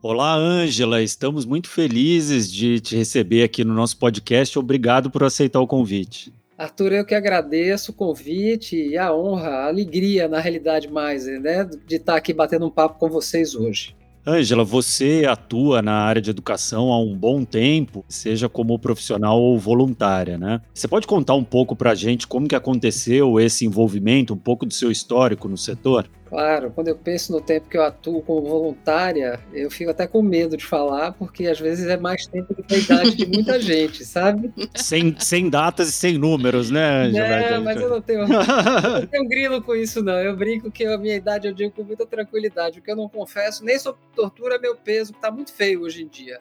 Olá, 0.00 0.34
Ângela. 0.34 1.02
Estamos 1.02 1.44
muito 1.44 1.68
felizes 1.68 2.50
de 2.50 2.80
te 2.80 2.96
receber 2.96 3.42
aqui 3.42 3.64
no 3.64 3.74
nosso 3.74 3.98
podcast. 3.98 4.58
Obrigado 4.58 5.10
por 5.10 5.22
aceitar 5.24 5.60
o 5.60 5.66
convite. 5.66 6.32
Arthur, 6.60 6.92
eu 6.92 7.06
que 7.06 7.14
agradeço 7.14 7.90
o 7.90 7.94
convite 7.94 8.76
e 8.76 8.98
a 8.98 9.14
honra, 9.14 9.48
a 9.48 9.66
alegria, 9.68 10.28
na 10.28 10.40
realidade, 10.40 10.92
mais, 10.92 11.24
né, 11.24 11.66
de 11.86 11.96
estar 11.96 12.16
aqui 12.16 12.34
batendo 12.34 12.66
um 12.66 12.70
papo 12.70 12.98
com 12.98 13.08
vocês 13.08 13.54
hoje. 13.54 13.96
Ângela, 14.26 14.62
você 14.62 15.24
atua 15.26 15.80
na 15.80 15.94
área 15.94 16.20
de 16.20 16.28
educação 16.28 16.92
há 16.92 17.00
um 17.00 17.16
bom 17.16 17.46
tempo, 17.46 18.04
seja 18.06 18.46
como 18.46 18.78
profissional 18.78 19.40
ou 19.40 19.58
voluntária, 19.58 20.36
né? 20.36 20.60
Você 20.74 20.86
pode 20.86 21.06
contar 21.06 21.32
um 21.32 21.42
pouco 21.42 21.74
para 21.74 21.92
a 21.92 21.94
gente 21.94 22.26
como 22.26 22.46
que 22.46 22.54
aconteceu 22.54 23.40
esse 23.40 23.64
envolvimento, 23.64 24.34
um 24.34 24.36
pouco 24.36 24.66
do 24.66 24.74
seu 24.74 24.90
histórico 24.90 25.48
no 25.48 25.56
setor? 25.56 26.06
Claro, 26.30 26.70
quando 26.72 26.86
eu 26.86 26.94
penso 26.94 27.32
no 27.32 27.40
tempo 27.40 27.68
que 27.68 27.76
eu 27.76 27.82
atuo 27.82 28.22
como 28.22 28.42
voluntária, 28.42 29.40
eu 29.52 29.68
fico 29.68 29.90
até 29.90 30.06
com 30.06 30.22
medo 30.22 30.56
de 30.56 30.64
falar, 30.64 31.12
porque 31.14 31.48
às 31.48 31.58
vezes 31.58 31.88
é 31.88 31.96
mais 31.96 32.24
tempo 32.24 32.54
do 32.54 32.62
que 32.62 32.76
a 32.76 32.78
idade 32.78 33.16
de 33.16 33.26
muita 33.26 33.58
gente, 33.60 34.04
sabe? 34.04 34.54
Sem, 34.76 35.16
sem 35.18 35.50
datas 35.50 35.88
e 35.88 35.92
sem 35.92 36.16
números, 36.16 36.70
né, 36.70 37.06
Angela? 37.06 37.50
Não, 37.50 37.64
mas 37.64 37.80
eu 37.80 37.90
não 37.90 38.00
tenho, 38.00 38.20
eu 38.20 38.28
não 38.28 39.06
tenho 39.08 39.28
grilo 39.28 39.60
com 39.60 39.74
isso, 39.74 40.04
não. 40.04 40.20
Eu 40.20 40.36
brinco 40.36 40.70
que 40.70 40.86
a 40.86 40.96
minha 40.96 41.16
idade 41.16 41.48
eu 41.48 41.52
digo 41.52 41.72
com 41.72 41.82
muita 41.82 42.06
tranquilidade. 42.06 42.78
O 42.78 42.82
que 42.82 42.92
eu 42.92 42.96
não 42.96 43.08
confesso, 43.08 43.64
nem 43.64 43.76
sobre 43.76 44.00
tortura 44.14 44.54
é 44.54 44.58
meu 44.60 44.76
peso, 44.76 45.12
que 45.12 45.20
tá 45.20 45.32
muito 45.32 45.52
feio 45.52 45.82
hoje 45.82 46.04
em 46.04 46.06
dia. 46.06 46.38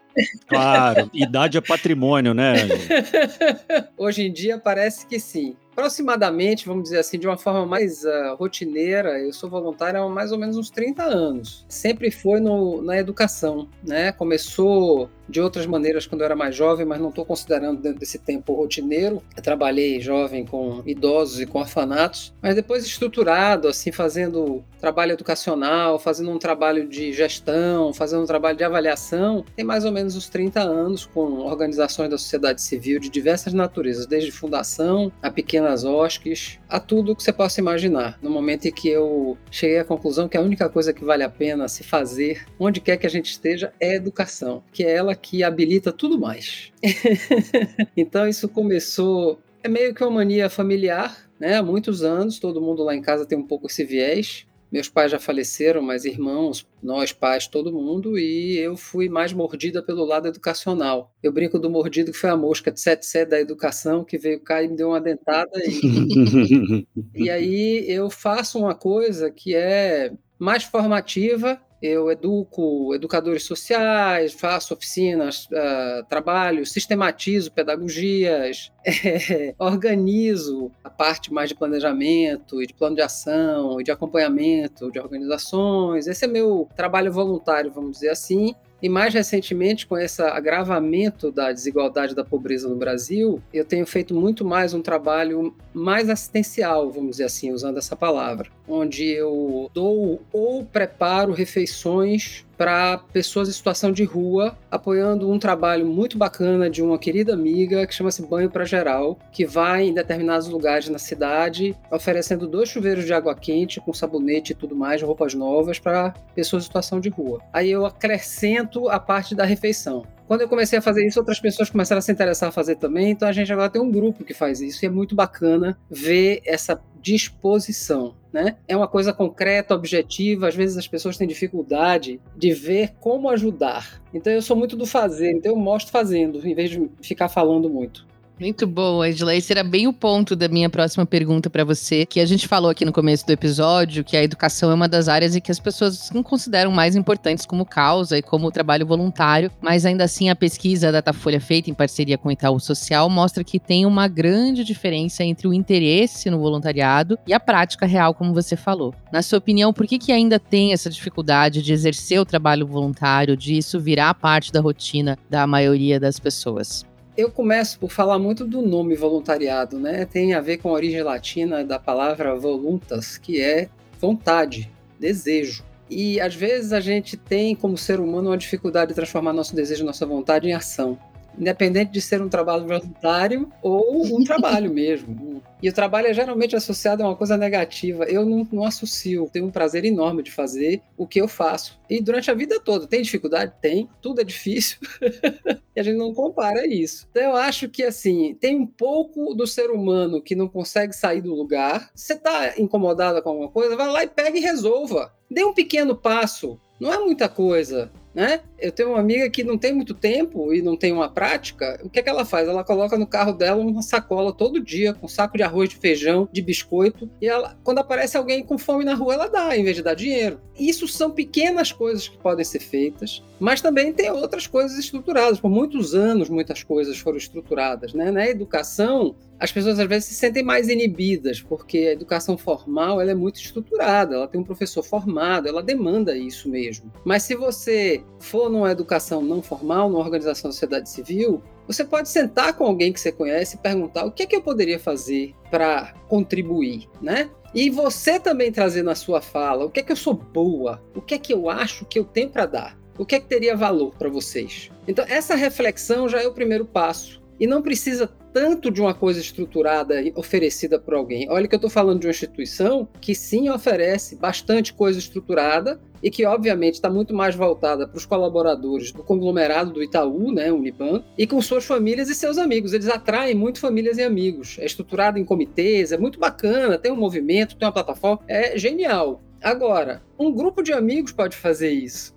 Claro, 0.48 1.10
idade 1.12 1.58
é 1.58 1.62
patrimônio, 1.62 2.36
né, 2.36 2.52
Angela? 2.52 3.90
hoje 3.98 4.22
em 4.22 4.32
dia 4.32 4.60
parece 4.60 5.08
que 5.08 5.20
sim 5.20 5.56
aproximadamente, 5.80 6.66
vamos 6.66 6.84
dizer 6.84 7.00
assim, 7.00 7.18
de 7.18 7.26
uma 7.26 7.38
forma 7.38 7.66
mais 7.66 8.04
uh, 8.04 8.36
rotineira, 8.38 9.18
eu 9.18 9.32
sou 9.32 9.50
voluntário 9.50 10.02
há 10.02 10.10
mais 10.10 10.32
ou 10.34 10.38
menos 10.38 10.58
uns 10.58 10.70
30 10.70 11.04
anos. 11.04 11.66
Sempre 11.70 12.12
foi 12.12 12.42
no, 12.42 12.82
na 12.82 12.98
educação, 12.98 13.70
né? 13.82 14.12
Começou 14.12 15.10
de 15.30 15.40
outras 15.40 15.66
maneiras 15.66 16.08
quando 16.08 16.22
eu 16.22 16.26
era 16.26 16.36
mais 16.36 16.56
jovem, 16.56 16.86
mas 16.86 17.00
não 17.00 17.10
estou 17.10 17.26
considerando 17.26 17.82
dentro 17.82 18.00
desse 18.00 18.18
tempo 18.18 18.54
rotineiro. 18.54 19.22
Eu 19.36 19.44
trabalhei 19.44 20.00
jovem 20.02 20.46
com 20.46 20.82
idosos 20.86 21.40
e 21.40 21.46
com 21.46 21.60
orfanatos, 21.60 22.34
mas 22.42 22.56
depois 22.56 22.86
estruturado, 22.86 23.68
assim, 23.68 23.92
fazendo 23.92 24.64
trabalho 24.80 25.14
educacional, 25.14 26.00
fazendo 26.00 26.32
um 26.32 26.40
trabalho 26.40 26.88
de 26.88 27.12
gestão, 27.14 27.94
fazendo 27.94 28.24
um 28.24 28.26
trabalho 28.26 28.58
de 28.58 28.64
avaliação, 28.64 29.46
tem 29.56 29.66
mais 29.66 29.86
ou 29.86 29.92
menos 29.92 30.16
uns 30.16 30.30
30 30.30 30.62
anos 30.62 31.06
com 31.06 31.40
organizações 31.40 32.10
da 32.10 32.18
sociedade 32.18 32.62
civil 32.62 33.00
de 33.00 33.10
diversas 33.10 33.54
naturezas, 33.54 34.06
desde 34.06 34.32
fundação 34.32 35.12
a 35.22 35.30
pequenas 35.30 35.84
OSCs, 35.84 36.60
a 36.68 36.80
tudo 36.80 37.16
que 37.16 37.22
você 37.22 37.34
possa 37.34 37.60
imaginar. 37.60 38.18
No 38.22 38.30
momento 38.30 38.68
em 38.68 38.72
que 38.72 38.88
eu 38.88 39.38
cheguei 39.52 39.80
à 39.80 39.86
conclusão 39.86 40.30
que 40.30 40.38
a 40.38 40.42
única 40.42 40.70
coisa 40.70 40.94
que 40.94 41.04
vale 41.04 41.24
a 41.24 41.30
pena 41.30 41.68
se 41.68 41.84
fazer, 41.84 42.46
onde 42.60 42.80
quer 42.80 42.98
que 42.98 43.06
a 43.06 43.10
gente 43.10 43.32
esteja, 43.32 43.74
é 43.80 43.96
educação, 43.96 44.64
que 44.72 44.84
é 44.84 44.96
ela 44.96 45.16
que 45.22 45.44
habilita 45.44 45.92
tudo 45.92 46.20
mais. 46.20 46.72
então 47.96 48.28
isso 48.28 48.48
começou 48.48 49.40
é 49.64 49.68
meio 49.68 49.94
que 49.94 50.04
uma 50.04 50.12
mania 50.12 50.50
familiar, 50.50 51.30
né? 51.40 51.58
Há 51.58 51.64
muitos 51.64 52.04
anos, 52.04 52.40
todo 52.40 52.62
mundo 52.62 52.84
lá 52.84 52.96
em 52.96 53.02
casa 53.02 53.26
tem 53.26 53.38
um 53.38 53.46
pouco 53.46 53.68
esse 53.68 53.84
viés. 53.84 54.46
Meus 54.72 54.88
pais 54.88 55.12
já 55.12 55.20
faleceram, 55.20 55.82
mas 55.82 56.06
irmãos, 56.06 56.66
nós 56.82 57.12
pais, 57.12 57.48
todo 57.48 57.74
mundo, 57.74 58.20
e 58.20 58.56
eu 58.58 58.78
fui 58.78 59.10
mais 59.10 59.34
mordida 59.34 59.82
pelo 59.82 60.06
lado 60.06 60.28
educacional. 60.28 61.12
Eu 61.24 61.32
brinco 61.34 61.58
do 61.58 61.72
mordido 61.72 62.12
que 62.12 62.18
foi 62.18 62.30
a 62.30 62.38
mosca 62.38 62.72
de 62.72 62.80
7 62.80 63.26
da 63.26 63.40
educação 63.40 64.04
que 64.04 64.18
veio 64.18 64.40
cá 64.40 64.62
e 64.62 64.68
me 64.68 64.76
deu 64.76 64.90
uma 64.90 65.02
dentada. 65.02 65.50
E, 65.56 66.88
e 67.16 67.30
aí 67.32 67.84
eu 67.88 68.12
faço 68.12 68.60
uma 68.60 68.76
coisa 68.76 69.32
que 69.32 69.56
é 69.56 70.14
mais 70.38 70.64
formativa 70.64 71.60
eu 71.82 72.12
educo 72.12 72.94
educadores 72.94 73.44
sociais, 73.44 74.34
faço 74.34 74.74
oficinas, 74.74 75.46
uh, 75.46 76.06
trabalho, 76.10 76.66
sistematizo 76.66 77.52
pedagogias, 77.52 78.72
organizo 79.58 80.72
a 80.84 80.90
parte 80.90 81.32
mais 81.34 81.50
de 81.50 81.56
planejamento 81.56 82.62
e 82.62 82.68
de 82.68 82.74
plano 82.74 82.96
de 82.96 83.02
ação 83.02 83.80
e 83.80 83.84
de 83.84 83.92
acompanhamento 83.92 84.92
de 84.92 85.00
organizações. 85.00 86.08
Esse 86.08 86.26
é 86.26 86.28
meu 86.28 86.68
trabalho 86.76 87.12
voluntário, 87.12 87.72
vamos 87.72 87.94
dizer 87.94 88.10
assim. 88.10 88.54
E 88.82 88.88
mais 88.88 89.14
recentemente, 89.14 89.86
com 89.86 89.98
esse 89.98 90.22
agravamento 90.22 91.32
da 91.32 91.52
desigualdade 91.52 92.16
da 92.16 92.24
pobreza 92.24 92.70
no 92.70 92.76
Brasil, 92.76 93.42
eu 93.54 93.66
tenho 93.66 93.86
feito 93.86 94.16
muito 94.16 94.46
mais 94.46 94.74
um 94.74 94.82
trabalho 94.82 95.54
mais 95.74 96.10
assistencial, 96.10 96.90
vamos 96.90 97.12
dizer 97.12 97.26
assim, 97.26 97.52
usando 97.52 97.78
essa 97.78 97.96
palavra, 97.96 98.50
onde 98.68 99.06
eu 99.06 99.70
dou 99.74 100.22
ou 100.32 100.64
preparo 100.66 101.34
refeições 101.34 102.46
para 102.60 102.98
pessoas 103.14 103.48
em 103.48 103.54
situação 103.54 103.90
de 103.90 104.04
rua, 104.04 104.54
apoiando 104.70 105.32
um 105.32 105.40
trabalho 105.40 105.86
muito 105.86 106.18
bacana 106.18 106.70
de 106.70 106.84
uma 106.84 107.00
querida 107.00 107.34
amiga 107.34 107.88
que 107.88 107.96
chama-se 107.96 108.22
Banho 108.22 108.50
para 108.50 108.66
Geral, 108.66 109.18
que 109.32 109.46
vai 109.46 109.84
em 109.84 109.94
determinados 109.94 110.50
lugares 110.50 110.90
na 110.90 111.00
cidade 111.00 111.74
oferecendo 111.90 112.46
dois 112.46 112.68
chuveiros 112.68 113.06
de 113.06 113.14
água 113.14 113.34
quente 113.34 113.80
com 113.80 113.94
sabonete 113.94 114.52
e 114.52 114.56
tudo 114.56 114.76
mais, 114.76 115.02
roupas 115.02 115.34
novas 115.34 115.80
para 115.80 116.14
pessoas 116.36 116.64
em 116.64 116.66
situação 116.66 117.00
de 117.00 117.08
rua. 117.08 117.40
Aí 117.54 117.72
eu 117.72 117.86
acrescento 117.86 118.90
a 118.90 119.00
parte 119.00 119.34
da 119.34 119.46
refeição. 119.46 120.04
Quando 120.30 120.42
eu 120.42 120.48
comecei 120.48 120.78
a 120.78 120.82
fazer 120.82 121.04
isso, 121.08 121.18
outras 121.18 121.40
pessoas 121.40 121.72
começaram 121.72 121.98
a 121.98 122.04
se 122.04 122.12
interessar 122.12 122.50
a 122.50 122.52
fazer 122.52 122.76
também. 122.76 123.10
Então 123.10 123.28
a 123.28 123.32
gente 123.32 123.52
agora 123.52 123.68
tem 123.68 123.82
um 123.82 123.90
grupo 123.90 124.24
que 124.24 124.32
faz 124.32 124.62
isso 124.62 124.86
e 124.86 124.88
é 124.88 124.90
muito 124.90 125.16
bacana 125.16 125.76
ver 125.90 126.44
essa 126.46 126.80
disposição. 127.02 128.14
Né? 128.32 128.58
É 128.68 128.78
uma 128.78 128.88
coisa 128.88 129.12
concreta, 129.12 129.74
objetiva. 129.74 130.48
Às 130.48 130.54
vezes 130.54 130.78
as 130.78 130.88
pessoas 130.88 131.18
têm 131.18 131.28
dificuldade 131.28 132.22
de 132.38 132.54
ver 132.54 132.94
como 133.00 133.28
ajudar. 133.28 134.00
Então 134.14 134.32
eu 134.32 134.44
sou 134.44 134.56
muito 134.56 134.78
do 134.78 134.86
fazer, 134.86 135.32
então 135.32 135.52
eu 135.52 135.58
mostro 135.58 135.92
fazendo, 135.92 136.48
em 136.48 136.54
vez 136.54 136.70
de 136.70 136.88
ficar 137.02 137.28
falando 137.28 137.68
muito. 137.68 138.06
Muito 138.40 138.66
bom, 138.66 139.02
Angela. 139.02 139.36
Esse 139.36 139.52
era 139.52 139.66
bem 139.66 139.86
o 139.86 139.92
ponto 139.92 140.34
da 140.34 140.48
minha 140.48 140.70
próxima 140.70 141.06
pergunta 141.06 141.50
para 141.50 141.66
você, 141.66 142.06
que 142.06 142.22
a 142.22 142.26
gente 142.26 142.48
falou 142.48 142.72
aqui 142.72 142.86
no 142.86 142.94
começo 142.94 143.26
do 143.26 143.34
episódio, 143.34 144.02
que 144.02 144.16
a 144.16 144.24
educação 144.24 144.72
é 144.72 144.74
uma 144.74 144.88
das 144.88 145.10
áreas 145.10 145.36
em 145.36 145.42
que 145.42 145.52
as 145.52 145.60
pessoas 145.60 146.10
não 146.12 146.24
consideram 146.24 146.72
mais 146.72 146.96
importantes 146.96 147.46
como 147.46 147.66
causa 147.66 148.18
e 148.18 148.22
como 148.22 148.50
trabalho 148.50 148.88
voluntário, 148.88 149.52
mas 149.62 149.86
ainda 149.86 150.06
assim 150.06 150.30
a 150.30 150.36
pesquisa 150.36 150.90
da 150.90 151.00
Datafolha 151.00 151.42
feita 151.42 151.70
em 151.70 151.74
parceria 151.74 152.18
com 152.18 152.30
o 152.30 152.32
Itaú 152.32 152.60
Social 152.62 153.10
mostra 153.10 153.44
que 153.44 153.60
tem 153.60 153.86
uma 153.86 154.08
grande 154.08 154.64
diferença 154.64 155.22
entre 155.22 155.48
o 155.48 155.54
interesse 155.54 156.30
no 156.30 156.40
voluntariado 156.40 157.20
e 157.28 157.34
a 157.34 157.40
prática 157.42 157.86
real, 157.86 158.14
como 158.14 158.34
você 158.34 158.56
falou. 158.56 158.94
Na 159.12 159.22
sua 159.22 159.40
opinião, 159.40 159.74
por 159.74 159.86
que, 159.86 159.98
que 160.00 160.14
ainda 160.14 160.40
tem 160.40 160.72
essa 160.72 160.90
dificuldade 160.90 161.62
de 161.62 161.74
exercer 161.74 162.22
o 162.22 162.26
trabalho 162.26 162.66
voluntário, 162.66 163.36
de 163.36 163.58
isso 163.58 163.80
virar 163.80 164.14
parte 164.14 164.52
da 164.52 164.62
rotina 164.62 165.18
da 165.30 165.46
maioria 165.46 166.00
das 166.00 166.20
pessoas? 166.20 166.89
Eu 167.20 167.30
começo 167.30 167.78
por 167.78 167.92
falar 167.92 168.18
muito 168.18 168.46
do 168.46 168.62
nome 168.62 168.96
voluntariado, 168.96 169.78
né? 169.78 170.06
Tem 170.06 170.34
a 170.34 170.40
ver 170.40 170.56
com 170.60 170.70
a 170.70 170.72
origem 170.72 171.04
latina 171.04 171.66
da 171.66 171.78
palavra 171.78 172.34
voluntas, 172.34 173.18
que 173.18 173.42
é 173.42 173.68
vontade, 174.00 174.72
desejo. 174.98 175.66
E 175.90 176.22
às 176.22 176.34
vezes 176.34 176.72
a 176.72 176.80
gente 176.80 177.18
tem, 177.18 177.54
como 177.58 177.78
ser 177.78 178.00
humano, 178.00 178.30
uma 178.30 178.38
dificuldade 178.38 178.92
de 178.92 178.96
transformar 178.96 179.34
nosso 179.34 179.54
desejo, 179.54 179.84
nossa 179.84 180.06
vontade 180.06 180.48
em 180.48 180.54
ação 180.54 180.98
independente 181.38 181.92
de 181.92 182.02
ser 182.02 182.22
um 182.22 182.30
trabalho 182.30 182.68
voluntário 182.68 183.52
ou 183.62 184.06
um 184.06 184.24
trabalho 184.24 184.72
mesmo. 184.74 185.42
E 185.62 185.70
o 185.70 185.74
trabalho 185.74 186.08
é 186.08 186.14
geralmente 186.14 186.56
associado 186.56 187.04
a 187.04 187.08
uma 187.08 187.16
coisa 187.16 187.36
negativa. 187.36 188.06
Eu 188.06 188.26
não, 188.26 188.48
não 188.52 188.64
associo, 188.64 189.30
tenho 189.32 189.46
um 189.46 189.52
prazer 189.52 189.84
enorme 189.84 190.24
de 190.24 190.32
fazer 190.32 190.82
o 190.98 191.06
que 191.06 191.20
eu 191.20 191.28
faço. 191.28 191.80
E 191.90 192.02
durante 192.02 192.32
a 192.32 192.34
vida 192.34 192.60
toda, 192.60 192.88
tem 192.88 193.02
dificuldade? 193.02 193.54
Tem, 193.62 193.90
tudo 194.02 194.22
é 194.22 194.24
difícil. 194.24 194.78
e 195.76 195.80
a 195.80 195.84
gente 195.84 195.98
não 195.98 196.14
compara 196.14 196.66
isso. 196.66 197.08
Então 197.12 197.24
eu 197.24 197.36
acho 197.36 197.68
que 197.68 197.84
assim, 197.84 198.36
tem 198.40 198.58
um 198.58 198.68
pouco 198.68 199.34
do 199.34 199.46
ser 199.46 199.70
humano 199.70 200.22
que 200.22 200.36
não 200.36 200.48
consegue 200.48 200.94
sair 200.94 201.22
do 201.22 201.36
lugar. 201.36 201.90
Você 201.94 202.14
está 202.14 202.58
incomodada 202.58 203.22
com 203.22 203.30
alguma 203.30 203.50
coisa, 203.50 203.76
vai 203.76 203.88
lá 203.88 204.04
e 204.04 204.08
pega 204.08 204.38
e 204.38 204.42
resolva. 204.42 205.14
Dê 205.30 205.44
um 205.44 205.54
pequeno 205.54 205.96
passo. 205.96 206.60
Não 206.80 206.94
é 206.94 206.98
muita 206.98 207.28
coisa 207.28 207.92
né? 208.14 208.42
Eu 208.62 208.72
tenho 208.72 208.90
uma 208.90 209.00
amiga 209.00 209.30
que 209.30 209.44
não 209.44 209.58
tem 209.58 209.74
muito 209.74 209.94
tempo 209.94 210.54
e 210.54 210.62
não 210.62 210.76
tem 210.76 210.92
uma 210.92 211.10
prática. 211.10 211.80
O 211.84 211.90
que 211.90 212.00
é 212.00 212.04
que 212.04 212.10
ela 212.10 212.26
faz? 212.26 212.48
Ela 212.48 212.64
coloca 212.64 212.98
no 212.98 213.08
carro 213.08 213.34
dela 213.34 213.62
uma 213.62 213.82
sacola 213.82 214.34
todo 214.34 214.64
dia 214.64 214.94
com 214.94 215.06
um 215.06 215.10
saco 215.10 215.38
de 215.38 215.44
arroz, 215.44 215.70
de 215.70 215.78
feijão, 215.78 216.28
de 216.32 216.42
biscoito. 216.42 217.10
E 217.22 217.28
ela, 217.28 217.58
quando 217.64 217.80
aparece 217.80 218.18
alguém 218.18 218.44
com 218.44 218.58
fome 218.58 218.84
na 218.84 218.94
rua, 218.94 219.14
ela 219.14 219.28
dá, 219.28 219.58
em 219.58 219.64
vez 219.64 219.76
de 219.76 219.84
dar 219.84 219.94
dinheiro. 219.94 220.40
Isso 220.58 220.88
são 220.88 221.12
pequenas 221.12 221.72
coisas 221.72 222.08
que 222.08 222.18
podem 222.18 222.44
ser 222.44 222.60
feitas, 222.60 223.24
mas 223.40 223.62
também 223.62 223.94
tem 223.94 224.12
outras 224.12 224.46
coisas 224.46 224.78
estruturadas. 224.78 225.40
Por 225.40 225.50
muitos 225.50 225.96
anos, 225.96 226.30
muitas 226.30 226.64
coisas 226.64 226.98
foram 226.98 227.18
estruturadas, 227.18 227.94
né? 227.94 228.12
Na 228.12 228.28
educação, 228.28 229.16
as 229.40 229.54
pessoas 229.54 229.80
às 229.80 229.88
vezes 229.88 230.10
se 230.10 230.16
sentem 230.16 230.44
mais 230.44 230.68
inibidas, 230.68 231.42
porque 231.42 231.78
a 231.78 231.94
educação 231.94 232.38
formal 232.38 233.00
ela 233.00 233.12
é 233.12 233.16
muito 233.16 233.40
estruturada, 233.40 234.16
ela 234.16 234.28
tem 234.28 234.42
um 234.42 234.44
professor 234.44 234.84
formado, 234.84 235.48
ela 235.48 235.64
demanda 235.64 236.18
isso 236.18 236.50
mesmo. 236.50 236.92
Mas 237.06 237.24
se 237.24 237.36
você 237.36 238.04
for 238.20 238.49
numa 238.50 238.72
educação 238.72 239.22
não 239.22 239.42
formal, 239.42 239.90
numa 239.90 240.04
organização 240.04 240.50
da 240.50 240.54
sociedade 240.54 240.90
civil, 240.90 241.42
você 241.68 241.84
pode 241.84 242.10
sentar 242.10 242.54
com 242.54 242.66
alguém 242.66 242.92
que 242.92 243.00
você 243.00 243.12
conhece 243.12 243.56
e 243.56 243.60
perguntar 243.60 244.06
o 244.06 244.12
que 244.12 244.24
é 244.24 244.26
que 244.26 244.36
eu 244.36 244.42
poderia 244.42 244.80
fazer 244.80 245.36
para 245.52 245.94
contribuir, 246.08 246.90
né? 247.02 247.30
E 247.54 247.70
você 247.70 248.20
também 248.20 248.52
trazer 248.52 248.84
na 248.84 248.96
sua 248.96 249.22
fala 249.22 249.66
o 249.66 249.70
que 249.70 249.80
é 249.80 249.84
que 249.84 249.92
eu 249.92 249.96
sou 249.96 250.14
boa, 250.14 250.82
o 250.96 251.02
que 251.02 251.16
é 251.16 251.20
que 251.20 251.34
eu 251.34 251.50
acho 251.50 251.86
que 251.86 251.98
eu 251.98 252.04
tenho 252.04 252.30
para 252.30 252.46
dar, 252.46 252.80
o 252.98 253.06
que 253.06 253.16
é 253.16 253.20
que 253.20 253.28
teria 253.28 253.56
valor 253.56 253.94
para 253.98 254.10
vocês. 254.10 254.72
Então, 254.88 255.06
essa 255.08 255.36
reflexão 255.36 256.08
já 256.08 256.22
é 256.22 256.28
o 256.28 256.34
primeiro 256.34 256.66
passo. 256.66 257.20
E 257.40 257.48
não 257.48 257.62
precisa 257.62 258.06
tanto 258.34 258.70
de 258.70 258.82
uma 258.82 258.94
coisa 258.94 259.20
estruturada 259.20 259.96
oferecida 260.16 260.78
por 260.78 260.94
alguém. 260.94 261.30
Olha 261.30 261.48
que 261.48 261.56
eu 261.56 261.58
estou 261.58 261.70
falando 261.70 262.02
de 262.02 262.08
uma 262.08 262.12
instituição 262.12 262.88
que 263.00 263.16
sim 263.16 263.50
oferece 263.50 264.18
bastante 264.18 264.74
coisa 264.74 265.00
estruturada 265.00 265.80
e 266.02 266.10
que 266.10 266.26
obviamente 266.26 266.76
está 266.76 266.90
muito 266.90 267.14
mais 267.14 267.36
voltada 267.36 267.88
para 267.88 267.98
os 267.98 268.06
colaboradores 268.06 268.92
do 268.92 269.04
conglomerado 269.04 269.72
do 269.72 269.84
Itaú, 269.84 270.32
né, 270.32 270.52
Uniban, 270.52 271.04
e 271.18 271.26
com 271.28 271.42
suas 271.42 271.66
famílias 271.66 272.10
e 272.10 272.16
seus 272.16 272.38
amigos. 272.38 272.74
Eles 272.74 272.88
atraem 272.88 273.36
muito 273.36 273.60
famílias 273.60 273.98
e 273.98 274.04
amigos. 274.04 274.58
É 274.60 274.66
estruturado 274.66 275.18
em 275.18 275.26
comitês, 275.26 275.92
é 275.92 275.98
muito 275.98 276.20
bacana, 276.20 276.78
tem 276.78 276.92
um 276.92 276.98
movimento, 276.98 277.56
tem 277.56 277.68
uma 277.68 277.74
plataforma, 277.74 278.20
é 278.28 278.58
genial. 278.58 279.22
Agora, 279.42 280.02
um 280.18 280.34
grupo 280.34 280.62
de 280.62 280.74
amigos 280.74 281.14
pode 281.14 281.36
fazer 281.36 281.72
isso. 281.72 282.14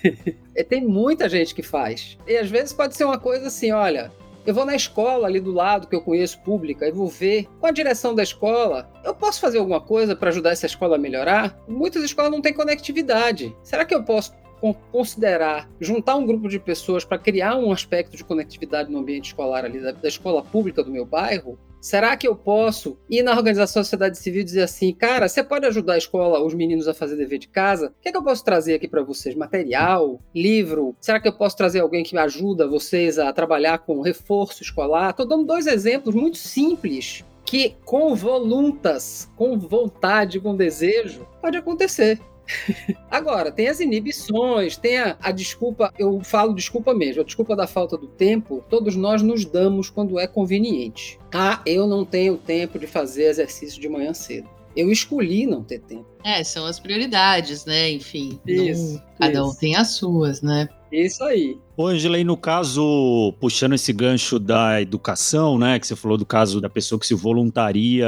tem 0.68 0.82
muita 0.82 1.28
gente 1.28 1.54
que 1.54 1.62
faz. 1.62 2.16
E 2.26 2.36
às 2.36 2.48
vezes 2.48 2.72
pode 2.72 2.96
ser 2.96 3.04
uma 3.04 3.18
coisa 3.18 3.48
assim, 3.48 3.70
olha, 3.70 4.10
eu 4.46 4.54
vou 4.54 4.64
na 4.64 4.74
escola 4.74 5.26
ali 5.26 5.40
do 5.40 5.52
lado 5.52 5.88
que 5.88 5.94
eu 5.96 6.02
conheço 6.02 6.40
pública 6.42 6.86
e 6.86 6.92
vou 6.92 7.08
ver 7.08 7.48
com 7.60 7.66
a 7.66 7.70
direção 7.70 8.14
da 8.14 8.22
escola. 8.22 8.90
Eu 9.02 9.14
posso 9.14 9.40
fazer 9.40 9.58
alguma 9.58 9.80
coisa 9.80 10.14
para 10.14 10.28
ajudar 10.28 10.50
essa 10.50 10.66
escola 10.66 10.96
a 10.96 10.98
melhorar? 10.98 11.58
Muitas 11.66 12.04
escolas 12.04 12.30
não 12.30 12.42
têm 12.42 12.52
conectividade. 12.52 13.56
Será 13.62 13.84
que 13.84 13.94
eu 13.94 14.02
posso 14.02 14.32
considerar 14.90 15.68
juntar 15.80 16.16
um 16.16 16.24
grupo 16.24 16.48
de 16.48 16.58
pessoas 16.58 17.04
para 17.04 17.18
criar 17.18 17.56
um 17.56 17.70
aspecto 17.70 18.16
de 18.16 18.24
conectividade 18.24 18.90
no 18.90 18.98
ambiente 18.98 19.26
escolar 19.26 19.64
ali 19.64 19.80
da, 19.80 19.92
da 19.92 20.08
escola 20.08 20.42
pública 20.42 20.82
do 20.82 20.90
meu 20.90 21.04
bairro? 21.04 21.58
Será 21.84 22.16
que 22.16 22.26
eu 22.26 22.34
posso 22.34 22.96
ir 23.10 23.22
na 23.22 23.36
organização 23.36 23.80
da 23.80 23.84
sociedade 23.84 24.16
civil 24.16 24.40
e 24.40 24.44
dizer 24.44 24.62
assim, 24.62 24.90
cara, 24.90 25.28
você 25.28 25.44
pode 25.44 25.66
ajudar 25.66 25.92
a 25.92 25.98
escola, 25.98 26.42
os 26.42 26.54
meninos 26.54 26.88
a 26.88 26.94
fazer 26.94 27.14
dever 27.14 27.38
de 27.38 27.46
casa? 27.46 27.88
O 27.88 28.00
que, 28.00 28.08
é 28.08 28.10
que 28.10 28.16
eu 28.16 28.24
posso 28.24 28.42
trazer 28.42 28.72
aqui 28.72 28.88
para 28.88 29.02
vocês? 29.02 29.34
Material, 29.34 30.18
livro? 30.34 30.96
Será 30.98 31.20
que 31.20 31.28
eu 31.28 31.32
posso 31.34 31.58
trazer 31.58 31.80
alguém 31.80 32.02
que 32.02 32.16
ajuda 32.16 32.66
vocês 32.66 33.18
a 33.18 33.30
trabalhar 33.34 33.80
com 33.80 34.00
reforço 34.00 34.62
escolar? 34.62 35.10
Estou 35.10 35.28
dando 35.28 35.44
dois 35.44 35.66
exemplos 35.66 36.14
muito 36.14 36.38
simples 36.38 37.22
que 37.44 37.76
com 37.84 38.14
voluntas, 38.14 39.30
com 39.36 39.58
vontade, 39.58 40.40
com 40.40 40.56
desejo, 40.56 41.28
pode 41.42 41.58
acontecer. 41.58 42.18
Agora, 43.10 43.50
tem 43.50 43.68
as 43.68 43.80
inibições, 43.80 44.76
tem 44.76 44.98
a, 44.98 45.16
a, 45.20 45.32
desculpa, 45.32 45.92
eu 45.98 46.20
falo 46.22 46.54
desculpa 46.54 46.94
mesmo, 46.94 47.22
a 47.22 47.24
desculpa 47.24 47.56
da 47.56 47.66
falta 47.66 47.96
do 47.96 48.06
tempo, 48.06 48.64
todos 48.68 48.96
nós 48.96 49.22
nos 49.22 49.44
damos 49.44 49.90
quando 49.90 50.18
é 50.18 50.26
conveniente. 50.26 51.18
Ah, 51.32 51.60
eu 51.66 51.86
não 51.86 52.04
tenho 52.04 52.36
tempo 52.36 52.78
de 52.78 52.86
fazer 52.86 53.24
exercício 53.24 53.80
de 53.80 53.88
manhã 53.88 54.12
cedo. 54.12 54.48
Eu 54.76 54.90
escolhi 54.90 55.46
não 55.46 55.62
ter 55.62 55.78
tempo. 55.80 56.06
É, 56.24 56.42
são 56.42 56.66
as 56.66 56.80
prioridades, 56.80 57.64
né? 57.64 57.90
Enfim, 57.90 58.40
isso, 58.44 58.94
não, 58.94 59.02
cada 59.18 59.38
isso. 59.38 59.50
um 59.50 59.54
tem 59.54 59.76
as 59.76 59.90
suas, 59.92 60.42
né? 60.42 60.68
Isso 60.94 61.24
aí. 61.24 61.58
Ô, 61.76 61.88
Angela, 61.88 62.16
e 62.16 62.22
no 62.22 62.36
caso, 62.36 63.34
puxando 63.40 63.72
esse 63.72 63.92
gancho 63.92 64.38
da 64.38 64.80
educação, 64.80 65.58
né, 65.58 65.78
que 65.80 65.86
você 65.86 65.96
falou 65.96 66.16
do 66.16 66.24
caso 66.24 66.60
da 66.60 66.70
pessoa 66.70 67.00
que 67.00 67.06
se 67.06 67.14
voluntaria 67.14 68.06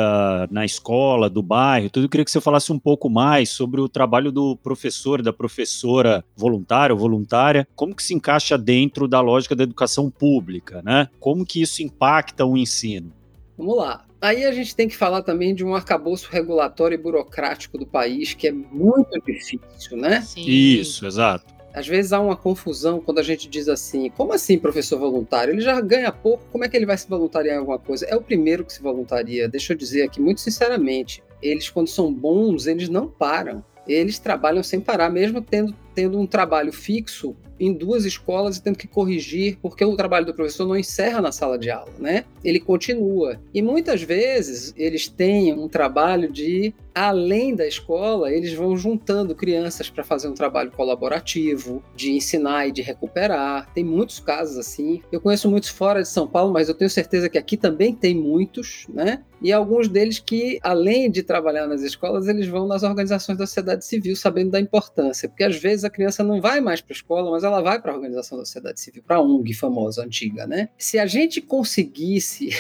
na 0.53 0.65
escola, 0.65 1.29
do 1.29 1.43
bairro, 1.43 1.91
tudo, 1.91 2.05
eu 2.05 2.09
queria 2.09 2.25
que 2.25 2.31
você 2.31 2.41
falasse 2.41 2.73
um 2.73 2.79
pouco 2.79 3.11
mais 3.11 3.51
sobre 3.51 3.81
o 3.81 3.89
trabalho 3.89 4.31
do 4.31 4.57
professor, 4.57 5.21
da 5.21 5.33
professora 5.33 6.25
voluntária 6.37 6.95
ou 6.95 7.01
voluntária, 7.01 7.67
como 7.75 7.95
que 7.95 8.05
se 8.05 8.15
encaixa 8.15 8.57
dentro 8.57 9.09
da 9.09 9.21
lógica 9.21 9.57
da 9.57 9.65
educação 9.65 10.09
pública, 10.09 10.81
né? 10.85 11.09
Como 11.19 11.45
que 11.45 11.61
isso 11.61 11.83
impacta 11.83 12.47
o 12.47 12.57
ensino? 12.57 13.13
Vamos 13.59 13.79
lá. 13.79 14.05
Aí 14.21 14.45
a 14.45 14.53
gente 14.53 14.75
tem 14.75 14.89
que 14.89 14.97
falar 14.97 15.23
também 15.23 15.55
de 15.55 15.65
um 15.65 15.75
arcabouço 15.75 16.29
regulatório 16.31 16.95
e 16.95 16.99
burocrático 16.99 17.77
do 17.79 17.87
país 17.87 18.33
que 18.33 18.49
é 18.49 18.53
muito 18.53 19.11
difícil, 19.27 19.97
né? 19.97 20.21
Sim. 20.23 20.45
Isso, 20.47 21.05
exato. 21.07 21.56
Às 21.77 21.87
vezes 21.87 22.11
há 22.11 22.19
uma 22.19 22.35
confusão 22.35 23.03
quando 23.03 23.19
a 23.19 23.23
gente 23.23 23.47
diz 23.51 23.69
assim: 23.69 24.09
como 24.17 24.33
assim 24.33 24.59
professor 24.59 24.99
voluntário? 24.99 25.53
Ele 25.53 25.61
já 25.61 25.79
ganha 25.79 26.11
pouco, 26.11 26.43
como 26.51 26.65
é 26.65 26.69
que 26.71 26.75
ele 26.75 26.87
vai 26.87 26.97
se 26.97 27.07
voluntariar 27.07 27.57
em 27.57 27.59
alguma 27.59 27.79
coisa? 27.79 28.07
É 28.07 28.17
o 28.17 28.23
primeiro 28.23 28.65
que 28.65 28.73
se 28.73 28.81
voluntaria. 28.81 29.47
Deixa 29.47 29.75
eu 29.75 29.77
dizer 29.77 30.03
aqui 30.05 30.19
muito 30.19 30.41
sinceramente: 30.41 31.23
eles, 31.43 31.69
quando 31.69 31.89
são 31.89 32.11
bons, 32.11 32.67
eles 32.67 32.89
não 32.89 33.07
param. 33.07 33.63
Eles 33.87 34.19
trabalham 34.19 34.63
sem 34.63 34.81
parar, 34.81 35.11
mesmo 35.11 35.43
tendo, 35.43 35.77
tendo 35.97 36.21
um 36.21 36.27
trabalho 36.27 36.71
fixo 36.75 37.35
em 37.59 37.73
duas 37.73 38.05
escolas 38.05 38.59
e 38.59 38.63
tendo 38.63 38.77
que 38.77 38.87
corrigir, 38.87 39.59
porque 39.63 39.83
o 39.83 39.97
trabalho 39.97 40.27
do 40.27 40.35
professor 40.35 40.67
não 40.67 40.77
encerra 40.77 41.23
na 41.23 41.33
sala 41.33 41.59
de 41.59 41.71
aula, 41.71 41.91
né? 41.99 42.25
Ele 42.45 42.61
continua. 42.61 43.41
E 43.55 43.63
muitas 43.63 44.03
vezes 44.03 44.75
eles 44.77 45.09
têm 45.09 45.55
um 45.55 45.67
trabalho 45.67 46.31
de 46.31 46.75
além 46.95 47.55
da 47.55 47.67
escola, 47.67 48.33
eles 48.33 48.55
vão 48.55 48.75
juntando 48.75 49.35
crianças 49.35 49.91
para 49.91 50.03
fazer 50.03 50.29
um 50.29 50.35
trabalho 50.35 50.71
colaborativo, 50.71 51.83
de 51.95 52.13
ensinar 52.13 52.69
e 52.69 52.73
de 52.73 52.81
recuperar. 52.81 53.71
Tem 53.75 53.85
muitos 53.85 54.19
casos 54.19 54.57
assim. 54.57 55.03
Eu 55.13 55.21
conheço 55.21 55.51
muitos 55.51 55.69
fora 55.69 56.03
de 56.03 56.09
São 56.09 56.27
Paulo, 56.27 56.53
mas 56.53 56.69
eu 56.69 56.75
tenho 56.75 56.89
certeza 56.89 57.29
que 57.29 57.37
aqui 57.37 57.57
também 57.57 57.95
tem 57.95 58.15
muitos, 58.15 58.87
né? 58.89 59.23
E 59.43 59.53
alguns 59.53 59.89
deles 59.89 60.19
que, 60.19 60.59
além 60.63 61.11
de 61.11 61.23
trabalhar 61.23 61.67
nas 61.67 61.83
escolas, 61.83 62.27
eles 62.27 62.49
vão 62.49 62.67
nas 62.67 62.83
organizações 62.83 63.37
da 63.37 63.47
sociedade 63.47 63.85
civil, 63.85 64.17
sabendo 64.17 64.53
da 64.53 64.61
importância. 64.61 65.29
Porque 65.29 65.45
às 65.45 65.57
vezes 65.57 65.85
a 65.87 65.91
criança 65.91 66.23
não 66.23 66.41
vai 66.41 66.61
mais 66.61 66.81
para 66.81 66.93
a 66.93 66.97
escola, 66.97 67.31
mas 67.31 67.45
ela 67.45 67.61
vai 67.61 67.81
para 67.81 67.93
a 67.93 67.95
organização 67.95 68.39
da 68.39 68.45
sociedade 68.45 68.81
civil, 68.81 69.03
para 69.07 69.17
a 69.17 69.23
ONG 69.23 69.55
famosa, 69.55 70.05
antiga, 70.05 70.47
né? 70.47 70.69
Se 70.79 70.99
a 70.99 71.07
gente 71.07 71.41
conseguisse 71.41 72.51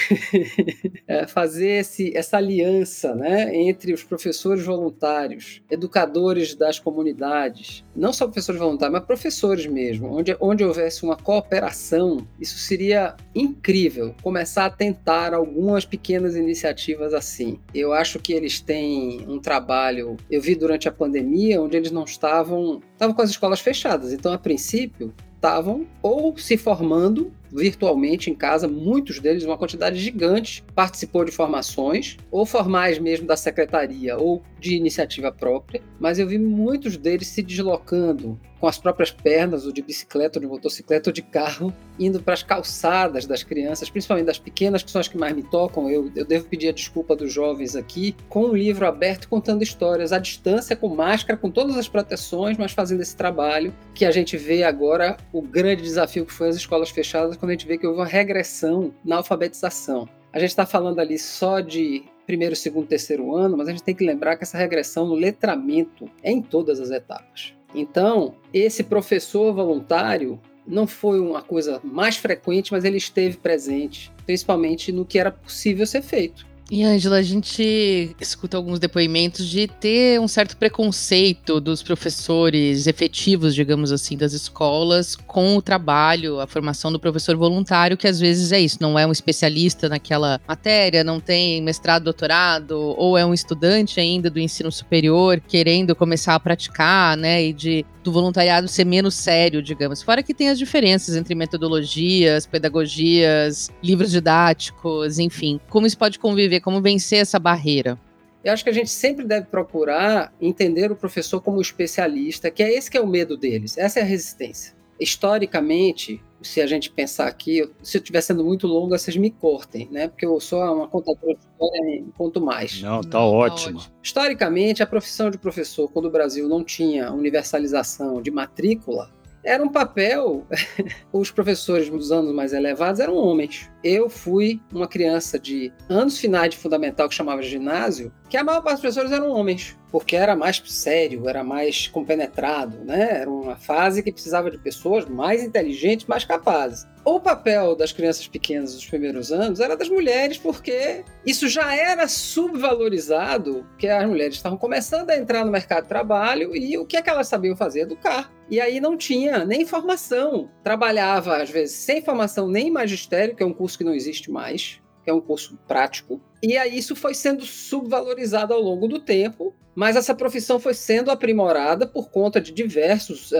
é, 1.06 1.26
fazer 1.26 1.80
esse, 1.80 2.16
essa 2.16 2.36
aliança 2.36 3.14
né, 3.14 3.54
entre 3.54 3.92
os 3.92 4.02
professores 4.02 4.64
voluntários, 4.64 5.62
educadores 5.70 6.54
das 6.54 6.78
comunidades, 6.78 7.84
não 7.94 8.12
só 8.12 8.26
professores 8.26 8.60
voluntários, 8.60 8.98
mas 8.98 9.06
professores 9.06 9.66
mesmo, 9.66 10.08
onde, 10.12 10.36
onde 10.40 10.64
houvesse 10.64 11.02
uma 11.04 11.16
cooperação, 11.16 12.26
isso 12.40 12.58
seria 12.58 13.14
incrível. 13.34 14.14
Começar 14.22 14.66
a 14.66 14.70
tentar 14.70 15.34
algumas 15.34 15.84
pequenas 15.84 16.36
iniciativas 16.36 17.14
assim. 17.14 17.58
Eu 17.74 17.92
acho 17.92 18.18
que 18.18 18.32
eles 18.32 18.60
têm 18.60 19.24
um 19.28 19.38
trabalho, 19.38 20.16
eu 20.30 20.40
vi 20.40 20.54
durante 20.54 20.88
a 20.88 20.92
pandemia, 20.92 21.60
onde 21.60 21.76
eles 21.76 21.90
não 21.90 22.04
estavam, 22.04 22.80
estavam 22.96 23.14
com 23.14 23.22
as 23.22 23.30
escolas 23.30 23.60
fechadas, 23.60 24.12
então 24.12 24.32
a 24.32 24.38
princípio 24.38 25.14
estavam 25.36 25.86
ou 26.02 26.36
se 26.36 26.56
formando 26.56 27.30
virtualmente 27.52 28.30
em 28.30 28.34
casa, 28.34 28.66
muitos 28.66 29.20
deles, 29.20 29.44
uma 29.44 29.56
quantidade 29.56 29.98
gigante, 30.00 30.64
participou 30.74 31.24
de 31.24 31.30
formações, 31.30 32.16
ou 32.30 32.44
formais 32.44 32.98
mesmo 32.98 33.26
da 33.26 33.36
secretaria, 33.36 34.16
ou 34.16 34.42
de 34.58 34.74
iniciativa 34.74 35.30
própria, 35.30 35.80
mas 36.00 36.18
eu 36.18 36.26
vi 36.26 36.38
muitos 36.38 36.96
deles 36.96 37.28
se 37.28 37.42
deslocando 37.42 38.40
com 38.60 38.66
as 38.66 38.78
próprias 38.78 39.10
pernas, 39.10 39.66
ou 39.66 39.72
de 39.72 39.82
bicicleta, 39.82 40.38
ou 40.38 40.40
de 40.40 40.46
motocicleta, 40.46 41.10
ou 41.10 41.12
de 41.12 41.22
carro, 41.22 41.72
indo 41.98 42.22
para 42.22 42.34
as 42.34 42.42
calçadas 42.42 43.26
das 43.26 43.42
crianças, 43.42 43.90
principalmente 43.90 44.26
das 44.26 44.38
pequenas, 44.38 44.82
que 44.82 44.90
são 44.90 45.00
as 45.00 45.08
que 45.08 45.18
mais 45.18 45.34
me 45.34 45.42
tocam. 45.42 45.90
Eu, 45.90 46.10
eu 46.14 46.24
devo 46.24 46.46
pedir 46.46 46.68
a 46.68 46.72
desculpa 46.72 47.14
dos 47.14 47.32
jovens 47.32 47.76
aqui, 47.76 48.14
com 48.28 48.46
um 48.46 48.54
livro 48.54 48.86
aberto 48.86 49.28
contando 49.28 49.62
histórias, 49.62 50.12
à 50.12 50.18
distância, 50.18 50.76
com 50.76 50.88
máscara, 50.88 51.38
com 51.38 51.50
todas 51.50 51.76
as 51.76 51.88
proteções, 51.88 52.56
mas 52.56 52.72
fazendo 52.72 53.02
esse 53.02 53.16
trabalho 53.16 53.74
que 53.94 54.04
a 54.04 54.10
gente 54.10 54.36
vê 54.36 54.62
agora 54.62 55.16
o 55.32 55.42
grande 55.42 55.82
desafio 55.82 56.26
que 56.26 56.32
foi 56.32 56.48
as 56.48 56.56
escolas 56.56 56.90
fechadas 56.90 57.36
quando 57.36 57.50
a 57.50 57.54
gente 57.54 57.66
vê 57.66 57.78
que 57.78 57.86
houve 57.86 58.00
uma 58.00 58.06
regressão 58.06 58.92
na 59.04 59.16
alfabetização. 59.16 60.08
A 60.32 60.38
gente 60.38 60.50
está 60.50 60.66
falando 60.66 60.98
ali 60.98 61.18
só 61.18 61.60
de 61.60 62.04
primeiro, 62.26 62.56
segundo, 62.56 62.86
terceiro 62.86 63.34
ano, 63.34 63.56
mas 63.56 63.68
a 63.68 63.70
gente 63.70 63.84
tem 63.84 63.94
que 63.94 64.04
lembrar 64.04 64.36
que 64.36 64.42
essa 64.42 64.58
regressão 64.58 65.06
no 65.06 65.14
letramento 65.14 66.10
é 66.22 66.30
em 66.30 66.42
todas 66.42 66.80
as 66.80 66.90
etapas. 66.90 67.55
Então, 67.76 68.34
esse 68.54 68.82
professor 68.82 69.52
voluntário 69.52 70.40
não 70.66 70.86
foi 70.86 71.20
uma 71.20 71.42
coisa 71.42 71.78
mais 71.84 72.16
frequente, 72.16 72.72
mas 72.72 72.84
ele 72.84 72.96
esteve 72.96 73.36
presente, 73.36 74.10
principalmente 74.24 74.90
no 74.90 75.04
que 75.04 75.18
era 75.18 75.30
possível 75.30 75.86
ser 75.86 76.00
feito. 76.00 76.46
E, 76.68 76.82
Angela, 76.82 77.18
a 77.18 77.22
gente 77.22 78.16
escuta 78.20 78.56
alguns 78.56 78.80
depoimentos 78.80 79.46
de 79.46 79.68
ter 79.68 80.20
um 80.20 80.26
certo 80.26 80.56
preconceito 80.56 81.60
dos 81.60 81.80
professores 81.80 82.88
efetivos, 82.88 83.54
digamos 83.54 83.92
assim, 83.92 84.16
das 84.16 84.32
escolas 84.32 85.14
com 85.14 85.56
o 85.56 85.62
trabalho, 85.62 86.40
a 86.40 86.46
formação 86.46 86.90
do 86.90 86.98
professor 86.98 87.36
voluntário, 87.36 87.96
que 87.96 88.08
às 88.08 88.18
vezes 88.18 88.50
é 88.50 88.60
isso, 88.60 88.78
não 88.80 88.98
é 88.98 89.06
um 89.06 89.12
especialista 89.12 89.88
naquela 89.88 90.40
matéria, 90.46 91.04
não 91.04 91.20
tem 91.20 91.62
mestrado, 91.62 92.02
doutorado, 92.02 92.94
ou 92.98 93.16
é 93.16 93.24
um 93.24 93.32
estudante 93.32 94.00
ainda 94.00 94.28
do 94.28 94.40
ensino 94.40 94.72
superior 94.72 95.40
querendo 95.46 95.94
começar 95.94 96.34
a 96.34 96.40
praticar, 96.40 97.16
né, 97.16 97.44
e 97.44 97.52
de 97.52 97.86
do 98.06 98.12
voluntariado 98.12 98.68
ser 98.68 98.84
menos 98.84 99.14
sério, 99.14 99.60
digamos. 99.60 100.00
Fora 100.00 100.22
que 100.22 100.32
tem 100.32 100.48
as 100.48 100.58
diferenças 100.60 101.16
entre 101.16 101.34
metodologias, 101.34 102.46
pedagogias, 102.46 103.68
livros 103.82 104.12
didáticos, 104.12 105.18
enfim. 105.18 105.58
Como 105.68 105.88
isso 105.88 105.98
pode 105.98 106.16
conviver, 106.16 106.55
como 106.60 106.80
vencer 106.80 107.20
essa 107.20 107.38
barreira? 107.38 107.98
Eu 108.44 108.52
acho 108.52 108.62
que 108.62 108.70
a 108.70 108.72
gente 108.72 108.90
sempre 108.90 109.24
deve 109.24 109.46
procurar 109.46 110.32
entender 110.40 110.92
o 110.92 110.96
professor 110.96 111.40
como 111.40 111.60
especialista, 111.60 112.50
que 112.50 112.62
é 112.62 112.72
esse 112.72 112.90
que 112.90 112.96
é 112.96 113.00
o 113.00 113.06
medo 113.06 113.36
deles, 113.36 113.76
essa 113.76 113.98
é 113.98 114.02
a 114.02 114.06
resistência. 114.06 114.74
Historicamente, 115.00 116.22
se 116.40 116.60
a 116.60 116.66
gente 116.66 116.90
pensar 116.90 117.26
aqui, 117.26 117.68
se 117.82 117.98
eu 117.98 118.00
estiver 118.00 118.20
sendo 118.20 118.44
muito 118.44 118.66
longa, 118.66 118.96
vocês 118.96 119.16
me 119.16 119.30
cortem, 119.30 119.88
né? 119.90 120.08
Porque 120.08 120.24
eu 120.24 120.38
sou 120.40 120.62
uma 120.62 120.88
contadora 120.88 121.34
de 121.34 121.40
história 121.40 121.96
e 121.96 122.04
conto 122.16 122.40
mais. 122.40 122.80
Não, 122.80 123.00
tá 123.00 123.18
não, 123.18 123.26
ótimo. 123.26 123.80
Tá 123.80 123.90
Historicamente, 124.02 124.82
a 124.82 124.86
profissão 124.86 125.30
de 125.30 125.38
professor, 125.38 125.90
quando 125.90 126.06
o 126.06 126.10
Brasil 126.10 126.48
não 126.48 126.62
tinha 126.62 127.12
universalização 127.12 128.22
de 128.22 128.30
matrícula, 128.30 129.10
era 129.46 129.62
um 129.62 129.68
papel. 129.68 130.44
Os 131.12 131.30
professores 131.30 131.88
dos 131.88 132.10
anos 132.10 132.34
mais 132.34 132.52
elevados 132.52 133.00
eram 133.00 133.14
homens. 133.14 133.70
Eu 133.82 134.10
fui 134.10 134.60
uma 134.72 134.88
criança 134.88 135.38
de 135.38 135.72
anos 135.88 136.18
finais 136.18 136.50
de 136.50 136.56
fundamental 136.56 137.08
que 137.08 137.14
chamava 137.14 137.40
de 137.40 137.48
ginásio, 137.48 138.12
que 138.28 138.36
a 138.36 138.42
maior 138.42 138.60
parte 138.60 138.74
dos 138.74 138.80
professores 138.80 139.12
eram 139.12 139.30
homens, 139.30 139.78
porque 139.96 140.14
era 140.14 140.36
mais 140.36 140.62
sério, 140.66 141.26
era 141.26 141.42
mais 141.42 141.88
compenetrado, 141.88 142.84
né? 142.84 143.20
Era 143.22 143.30
uma 143.30 143.56
fase 143.56 144.02
que 144.02 144.12
precisava 144.12 144.50
de 144.50 144.58
pessoas 144.58 145.06
mais 145.06 145.42
inteligentes, 145.42 146.04
mais 146.04 146.22
capazes. 146.22 146.86
O 147.02 147.18
papel 147.18 147.74
das 147.74 147.92
crianças 147.92 148.28
pequenas 148.28 148.74
nos 148.74 148.84
primeiros 148.84 149.32
anos 149.32 149.58
era 149.58 149.74
das 149.74 149.88
mulheres, 149.88 150.36
porque 150.36 151.02
isso 151.24 151.48
já 151.48 151.74
era 151.74 152.06
subvalorizado, 152.08 153.66
que 153.78 153.88
as 153.88 154.06
mulheres 154.06 154.36
estavam 154.36 154.58
começando 154.58 155.08
a 155.08 155.16
entrar 155.16 155.46
no 155.46 155.50
mercado 155.50 155.84
de 155.84 155.88
trabalho 155.88 156.54
e 156.54 156.76
o 156.76 156.84
que 156.84 156.98
é 156.98 157.00
que 157.00 157.08
elas 157.08 157.28
sabiam 157.28 157.56
fazer? 157.56 157.80
Educar. 157.80 158.30
E 158.50 158.60
aí 158.60 158.80
não 158.80 158.98
tinha 158.98 159.46
nem 159.46 159.64
formação. 159.64 160.50
Trabalhava, 160.62 161.38
às 161.38 161.48
vezes, 161.48 161.74
sem 161.74 162.02
formação 162.02 162.48
nem 162.48 162.70
magistério, 162.70 163.34
que 163.34 163.42
é 163.42 163.46
um 163.46 163.54
curso 163.54 163.78
que 163.78 163.84
não 163.84 163.94
existe 163.94 164.30
mais, 164.30 164.78
que 165.02 165.08
é 165.08 165.14
um 165.14 165.22
curso 165.22 165.58
prático. 165.66 166.20
E 166.42 166.54
aí 166.58 166.76
isso 166.76 166.94
foi 166.94 167.14
sendo 167.14 167.46
subvalorizado 167.46 168.52
ao 168.52 168.60
longo 168.60 168.86
do 168.86 169.00
tempo 169.00 169.54
mas 169.76 169.94
essa 169.94 170.14
profissão 170.14 170.58
foi 170.58 170.72
sendo 170.72 171.10
aprimorada 171.10 171.86
por 171.86 172.08
conta 172.08 172.40
de 172.40 172.50
diversos, 172.50 173.30
uh, 173.30 173.36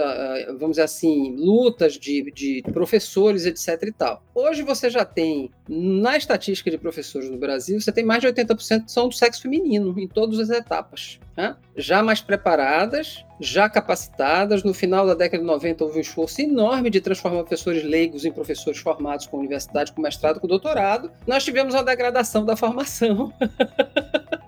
vamos 0.59 0.73
dizer 0.73 0.83
assim, 0.83 1.35
lutas 1.35 1.93
de, 1.93 2.31
de 2.31 2.61
professores, 2.71 3.47
etc. 3.47 3.87
e 3.87 3.91
tal. 3.91 4.23
Hoje 4.35 4.61
você 4.61 4.87
já 4.87 5.03
tem, 5.03 5.49
na 5.67 6.15
estatística 6.15 6.69
de 6.69 6.77
professores 6.77 7.27
no 7.27 7.37
Brasil, 7.37 7.81
você 7.81 7.91
tem 7.91 8.05
mais 8.05 8.21
de 8.21 8.27
80% 8.27 8.85
que 8.85 8.91
são 8.91 9.09
do 9.09 9.15
sexo 9.15 9.41
feminino, 9.41 9.99
em 9.99 10.07
todas 10.07 10.39
as 10.39 10.51
etapas. 10.51 11.19
Né? 11.35 11.55
Já 11.75 12.03
mais 12.03 12.21
preparadas, 12.21 13.25
já 13.39 13.67
capacitadas. 13.67 14.63
No 14.63 14.73
final 14.73 15.05
da 15.07 15.15
década 15.15 15.41
de 15.41 15.47
90 15.47 15.83
houve 15.83 15.97
um 15.97 16.01
esforço 16.01 16.41
enorme 16.41 16.89
de 16.89 17.01
transformar 17.01 17.39
professores 17.39 17.83
leigos 17.83 18.25
em 18.25 18.31
professores 18.31 18.79
formados 18.79 19.25
com 19.25 19.37
universidade, 19.37 19.91
com 19.91 20.01
mestrado, 20.01 20.39
com 20.39 20.47
doutorado. 20.47 21.11
Nós 21.25 21.43
tivemos 21.43 21.73
uma 21.73 21.83
degradação 21.83 22.45
da 22.45 22.55
formação. 22.55 23.33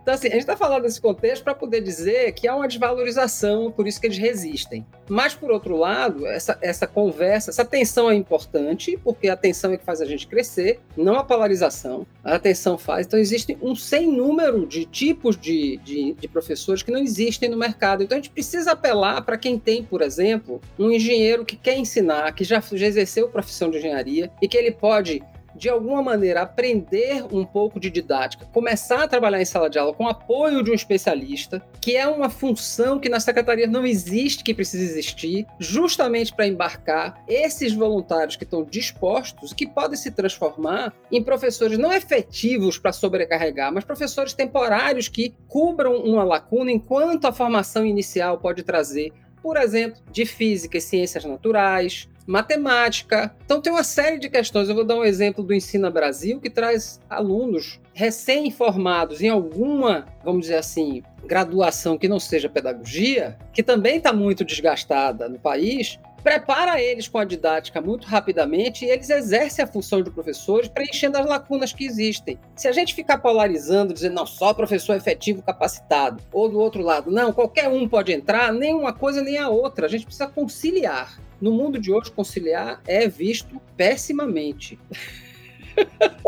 Então, 0.10 0.18
assim, 0.18 0.28
a 0.30 0.32
gente 0.32 0.40
está 0.40 0.58
falando 0.58 0.82
desse 0.82 1.00
contexto 1.00 1.44
para 1.44 1.54
poder 1.54 1.82
dizer 1.82 2.32
que 2.32 2.48
há 2.48 2.56
uma 2.56 2.68
desvalorização, 2.68 3.72
por 3.72 3.88
isso 3.88 4.02
que 4.02 4.08
eles 4.08 4.18
resistem. 4.18 4.84
Mas, 5.08 5.36
por 5.36 5.52
outro 5.52 5.78
lado, 5.78 6.26
essa, 6.26 6.58
essa 6.64 6.88
conversa, 6.88 7.52
essa 7.52 7.64
tensão 7.64 8.10
é 8.10 8.16
importante, 8.16 8.98
porque 9.04 9.30
a 9.30 9.38
tensão 9.38 9.72
é 9.72 9.78
que 9.78 9.86
faz 9.86 10.02
a 10.02 10.06
gente 10.06 10.26
crescer, 10.26 10.80
não 10.98 11.14
a 11.14 11.24
polarização. 11.24 12.08
A 12.24 12.40
tensão 12.40 12.76
faz. 12.76 13.06
Então, 13.06 13.20
existe 13.20 13.56
um 13.62 13.76
sem 13.76 14.12
número 14.12 14.66
de 14.66 14.84
tipos 14.84 15.38
de, 15.38 15.78
de, 15.84 16.14
de 16.14 16.28
professores 16.28 16.82
que 16.82 16.90
não 16.92 17.00
existem 17.00 17.48
no 17.48 17.56
mercado. 17.56 18.02
Então, 18.02 18.18
a 18.18 18.20
gente 18.20 18.32
precisa 18.32 18.72
apelar 18.72 19.22
para 19.22 19.38
quem 19.38 19.60
tem, 19.60 19.84
por 19.84 20.02
exemplo, 20.02 20.60
um 20.80 20.90
engenheiro 20.90 21.46
que 21.46 21.56
quer 21.56 21.78
ensinar, 21.78 22.34
que 22.34 22.44
já, 22.44 22.60
já 22.60 22.88
exerceu 22.88 23.28
a 23.28 23.30
profissão 23.30 23.70
de 23.70 23.78
engenharia 23.78 24.32
e 24.42 24.48
que 24.48 24.58
ele 24.58 24.72
pode 24.72 25.22
de 25.56 25.70
alguma 25.70 26.02
maneira, 26.02 26.42
aprender 26.42 27.24
um 27.32 27.46
pouco 27.46 27.80
de 27.80 27.90
didática, 27.90 28.46
começar 28.54 29.04
a 29.04 29.08
trabalhar 29.08 29.42
em 29.42 29.46
sala 29.46 29.70
de 29.70 29.80
aula 29.80 29.94
com 29.94 30.08
apoio 30.08 30.64
de 30.64 30.72
um 30.72 30.74
especialista, 30.74 31.62
que 31.82 31.96
é 31.96 32.08
uma 32.08 32.30
função 32.30 33.00
que 33.00 33.10
na 33.10 33.20
secretaria 33.20 33.68
não 33.68 33.86
existe, 33.86 34.44
que 34.44 34.54
precisa 34.54 34.84
existir, 34.84 35.46
justamente 35.60 36.34
para 36.34 36.48
embarcar 36.48 37.24
esses 37.28 37.74
voluntários 37.74 38.36
que 38.36 38.44
estão 38.44 38.64
dispostos, 38.64 39.54
que 39.54 39.68
podem 39.68 39.98
se 39.98 40.12
transformar 40.12 40.94
em 41.12 41.24
professores 41.24 41.78
não 41.78 41.92
efetivos 41.92 42.78
para 42.78 42.92
sobrecarregar, 42.92 43.74
mas 43.74 43.84
professores 43.84 44.34
temporários 44.34 45.08
que 45.08 45.34
cubram 45.48 45.96
uma 45.98 46.24
lacuna 46.24 46.72
enquanto 46.72 47.26
a 47.26 47.34
formação 47.34 47.86
inicial 47.86 48.38
pode 48.38 48.64
trazer 48.64 49.12
por 49.42 49.58
exemplo, 49.58 50.02
de 50.12 50.26
física 50.26 50.78
e 50.78 50.82
ciências 50.82 51.24
naturais, 51.24 52.08
matemática. 52.30 53.36
Então 53.44 53.60
tem 53.60 53.74
uma 53.74 53.84
série 53.84 54.20
de 54.20 54.30
questões. 54.30 54.70
Eu 54.70 54.76
vou 54.76 54.86
dar 54.86 54.96
um 54.96 55.04
exemplo 55.04 55.44
do 55.44 55.52
Ensina 55.52 55.90
Brasil 55.90 56.40
que 56.40 56.50
traz 56.50 57.02
alunos 57.10 57.80
recém-formados 57.92 59.22
em 59.22 59.30
alguma, 59.30 60.06
vamos 60.24 60.42
dizer 60.42 60.58
assim, 60.58 61.02
graduação 61.26 61.98
que 61.98 62.08
não 62.08 62.20
seja 62.20 62.48
pedagogia, 62.48 63.36
que 63.52 63.64
também 63.64 63.98
está 63.98 64.14
muito 64.14 64.46
desgastada 64.46 65.28
no 65.28 65.40
país, 65.40 66.00
prepara 66.24 66.80
eles 66.80 67.08
com 67.08 67.18
a 67.18 67.26
didática 67.26 67.82
muito 67.82 68.06
rapidamente 68.08 68.86
e 68.86 68.90
eles 68.90 69.10
exercem 69.10 69.66
a 69.66 69.68
função 69.68 70.04
de 70.04 70.12
professores 70.12 70.70
preenchendo 70.70 71.18
as 71.18 71.26
lacunas 71.26 71.74
que 71.74 71.84
existem. 71.84 72.38
Se 72.56 72.68
a 72.68 72.72
gente 72.72 72.94
ficar 72.94 73.18
polarizando, 73.18 73.92
dizendo 73.92 74.14
não, 74.14 74.28
só 74.28 74.54
professor 74.54 74.96
efetivo 74.96 75.42
capacitado, 75.42 76.22
ou 76.32 76.48
do 76.48 76.60
outro 76.60 76.84
lado, 76.84 77.10
não, 77.10 77.34
qualquer 77.34 77.70
um 77.70 77.90
pode 77.90 78.12
entrar, 78.12 78.54
nem 78.54 78.76
uma 78.76 78.94
coisa 78.94 79.24
nem 79.24 79.40
a 79.40 79.50
outra, 79.50 79.88
a 79.88 79.90
gente 79.90 80.06
precisa 80.06 80.28
conciliar. 80.28 81.18
No 81.42 81.52
mundo 81.52 81.80
de 81.80 81.92
hoje, 81.92 82.12
conciliar 82.12 82.82
é 82.86 83.08
visto 83.08 83.62
pessimamente. 83.78 84.78